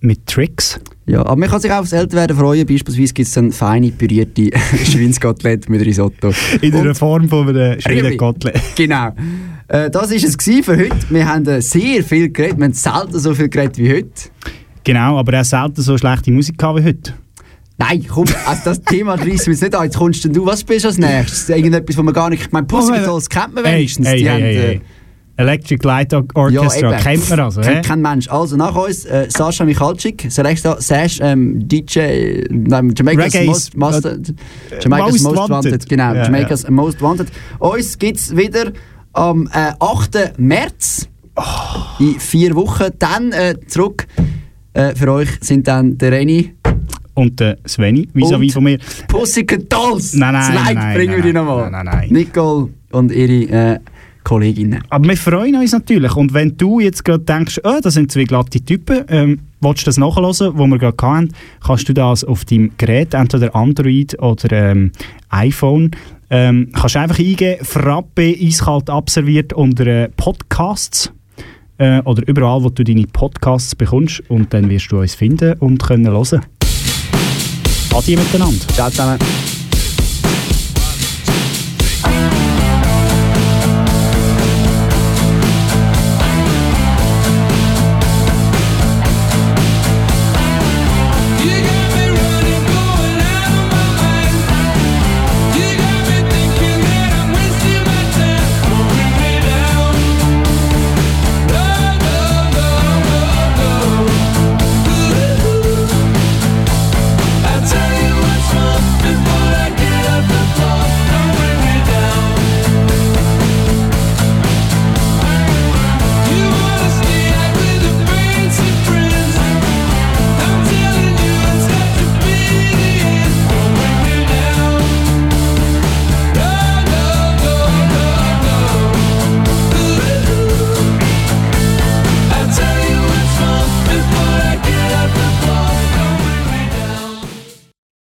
mit 0.07 0.27
Tricks. 0.27 0.81
Ja, 1.07 1.21
aber 1.21 1.37
man 1.37 1.49
kann 1.49 1.61
sich 1.61 1.71
auch 1.71 1.79
aufs 1.79 1.93
Älterwerden 1.93 2.37
freuen. 2.37 2.67
Beispielsweise 2.67 3.15
gibt 3.15 3.29
es 3.29 3.35
dann 3.35 3.53
feine, 3.53 3.91
pürierte 3.91 4.51
Schweinskotelett 4.85 5.69
mit 5.69 5.85
Risotto. 5.85 6.33
In 6.61 6.73
der 6.73 6.95
Form 6.95 7.29
von 7.29 7.49
einem 7.49 7.57
Ribi. 7.57 7.81
Schweinekotelett. 7.81 8.61
Genau. 8.77 9.13
Äh, 9.69 9.91
das 9.91 10.11
war 10.11 10.17
es 10.17 10.65
für 10.65 10.77
heute. 10.77 10.97
Wir 11.11 11.27
haben 11.27 11.47
äh, 11.47 11.61
sehr 11.61 12.03
viel 12.05 12.31
geredet. 12.31 12.59
Wir 12.59 12.65
haben 12.65 12.73
selten 12.73 13.19
so 13.19 13.35
viel 13.35 13.49
geredet 13.49 13.79
wie 13.79 13.91
heute. 13.91 14.11
Genau, 14.85 15.19
aber 15.19 15.33
er 15.33 15.39
hat 15.41 15.47
selten 15.47 15.83
so 15.83 15.99
schlechte 15.99 16.31
Musik 16.31 16.57
gehabt 16.59 16.79
wie 16.81 16.85
heute. 16.85 17.15
Nein, 17.79 18.05
komm, 18.09 18.27
also 18.47 18.63
das 18.65 18.83
Thema 18.83 19.15
reissen 19.19 19.47
wir 19.47 19.53
jetzt 19.53 19.63
nicht 19.63 19.75
an. 19.75 19.85
Jetzt 19.85 19.99
kommst 19.99 20.25
du, 20.25 20.47
was 20.47 20.61
spielst 20.61 20.85
du 20.85 20.89
als 20.89 20.99
nächstes? 20.99 21.49
Irgendetwas, 21.49 21.97
was 21.97 22.05
man 22.05 22.15
gar 22.15 22.31
nicht... 22.31 22.47
Ich 22.47 22.53
meine, 22.53 22.67
Pussycat 22.67 23.07
Dolls 23.07 23.29
kennt 23.29 23.55
man 23.55 23.65
wenigstens. 23.65 24.07
Hey, 24.07 24.19
Die 24.19 24.29
hey, 24.29 24.33
haben, 24.33 24.43
hey, 24.43 24.57
äh, 24.57 24.69
hey. 24.69 24.81
Electric 25.39 25.85
Light 25.85 26.15
Or- 26.15 26.25
Orchestra, 26.35 26.93
eben. 26.95 27.03
kennt 27.03 27.29
man 27.31 27.41
also? 27.41 27.61
Kennt 27.61 27.85
kein 27.87 28.01
Mensch. 28.01 28.29
Also 28.29 28.57
nach 28.57 28.75
uns 28.75 29.05
äh, 29.05 29.27
Sascha 29.29 29.65
Michalczyk, 29.65 30.27
Selekta, 30.31 30.81
Sash, 30.81 31.19
ähm, 31.21 31.69
DJ, 31.69 32.45
nein, 32.51 32.95
Jamaica's 32.97 33.35
Reggae's, 33.35 33.47
Most, 33.47 33.77
most, 33.77 34.05
äh, 34.07 34.19
Jamaica's 34.81 35.21
Most 35.23 35.25
Most, 35.25 35.37
Wanted. 35.51 35.51
Wanted. 35.73 35.89
Genau, 35.89 36.15
Ja, 36.15 36.25
Jamaica's 36.25 36.69
Most 36.71 37.03
Wanted. 37.03 37.29
Uns 37.59 37.99
gibt 37.99 38.17
es 38.19 38.35
wieder 38.37 38.73
am 39.13 39.47
äh, 39.53 39.73
8. 39.79 40.39
März 40.39 41.09
in 41.99 42.19
vier 42.19 42.55
Wochen. 42.55 42.87
Dann 42.99 43.33
äh, 43.33 43.57
zurück 43.67 44.07
äh, 44.73 44.95
für 44.95 45.13
euch 45.13 45.29
sind 45.43 45.69
dann 45.69 45.99
der 45.99 46.13
Reni 46.13 46.55
Und 47.15 47.39
der 47.41 47.59
Sveni, 47.67 48.09
vis-à-vis 48.15 48.49
Und 48.49 48.53
von 48.53 48.65
mir. 48.65 48.79
Pussycat 49.09 49.71
Dolls. 49.71 50.15
Nein, 50.15 50.33
nein, 50.33 50.53
das 50.55 50.65
Like 50.65 50.75
nein, 50.77 50.95
bringen 50.97 51.13
nein, 51.15 51.25
wir 51.25 51.33
nein, 51.35 51.45
nochmal. 51.45 51.71
nein, 51.71 51.85
nein, 51.85 51.97
nein. 51.99 52.09
Nicole 52.11 52.69
und 52.93 53.13
ihre 53.13 53.75
äh, 53.75 53.79
Kolleginnen. 54.27 54.83
Aber 54.91 55.09
wir 55.09 55.17
freuen 55.17 55.55
uns 55.55 55.71
natürlich. 55.71 56.17
Und 56.17 56.35
wenn 56.35 56.57
du 56.57 56.81
jetzt 56.81 57.05
gerade 57.05 57.23
denkst, 57.23 57.61
oh, 57.63 57.79
das 57.81 57.95
sind 57.95 58.11
zwei 58.11 58.25
glatte 58.25 58.61
Typen, 58.61 59.05
ähm, 59.09 59.39
willst 59.61 59.83
du 59.83 59.85
das 59.85 59.99
nachhören, 59.99 60.25
was 60.25 60.41
wir 60.41 60.79
gerade 60.79 60.97
hatten, 61.01 61.29
kannst 61.65 61.89
du 61.89 61.95
das 61.95 62.25
auf 62.25 62.45
deinem 62.45 62.73
Gerät, 62.77 63.15
entweder 63.15 63.55
Android 63.55 64.21
oder 64.21 64.51
ähm, 64.51 64.91
iPhone, 65.29 65.93
ähm, 66.29 66.71
kannst 66.75 66.97
du 66.97 66.99
einfach 66.99 67.21
eingeben, 67.21 67.65
Frappe 67.65 68.37
eiskalt 68.43 68.91
abserviert 68.91 69.53
unter 69.53 69.87
äh, 69.87 70.09
Podcasts 70.17 71.13
äh, 71.79 72.01
oder 72.01 72.27
überall, 72.27 72.65
wo 72.65 72.69
du 72.71 72.83
deine 72.83 73.07
Podcasts 73.07 73.77
bekommst 73.77 74.29
und 74.29 74.53
dann 74.53 74.69
wirst 74.69 74.91
du 74.91 74.99
uns 74.99 75.15
finden 75.15 75.53
und 75.61 75.85
können 75.85 76.11
hören. 76.11 76.41
Adi 77.95 78.17
miteinander. 78.17 78.67
Ciao 78.75 78.91
zusammen. 78.91 79.21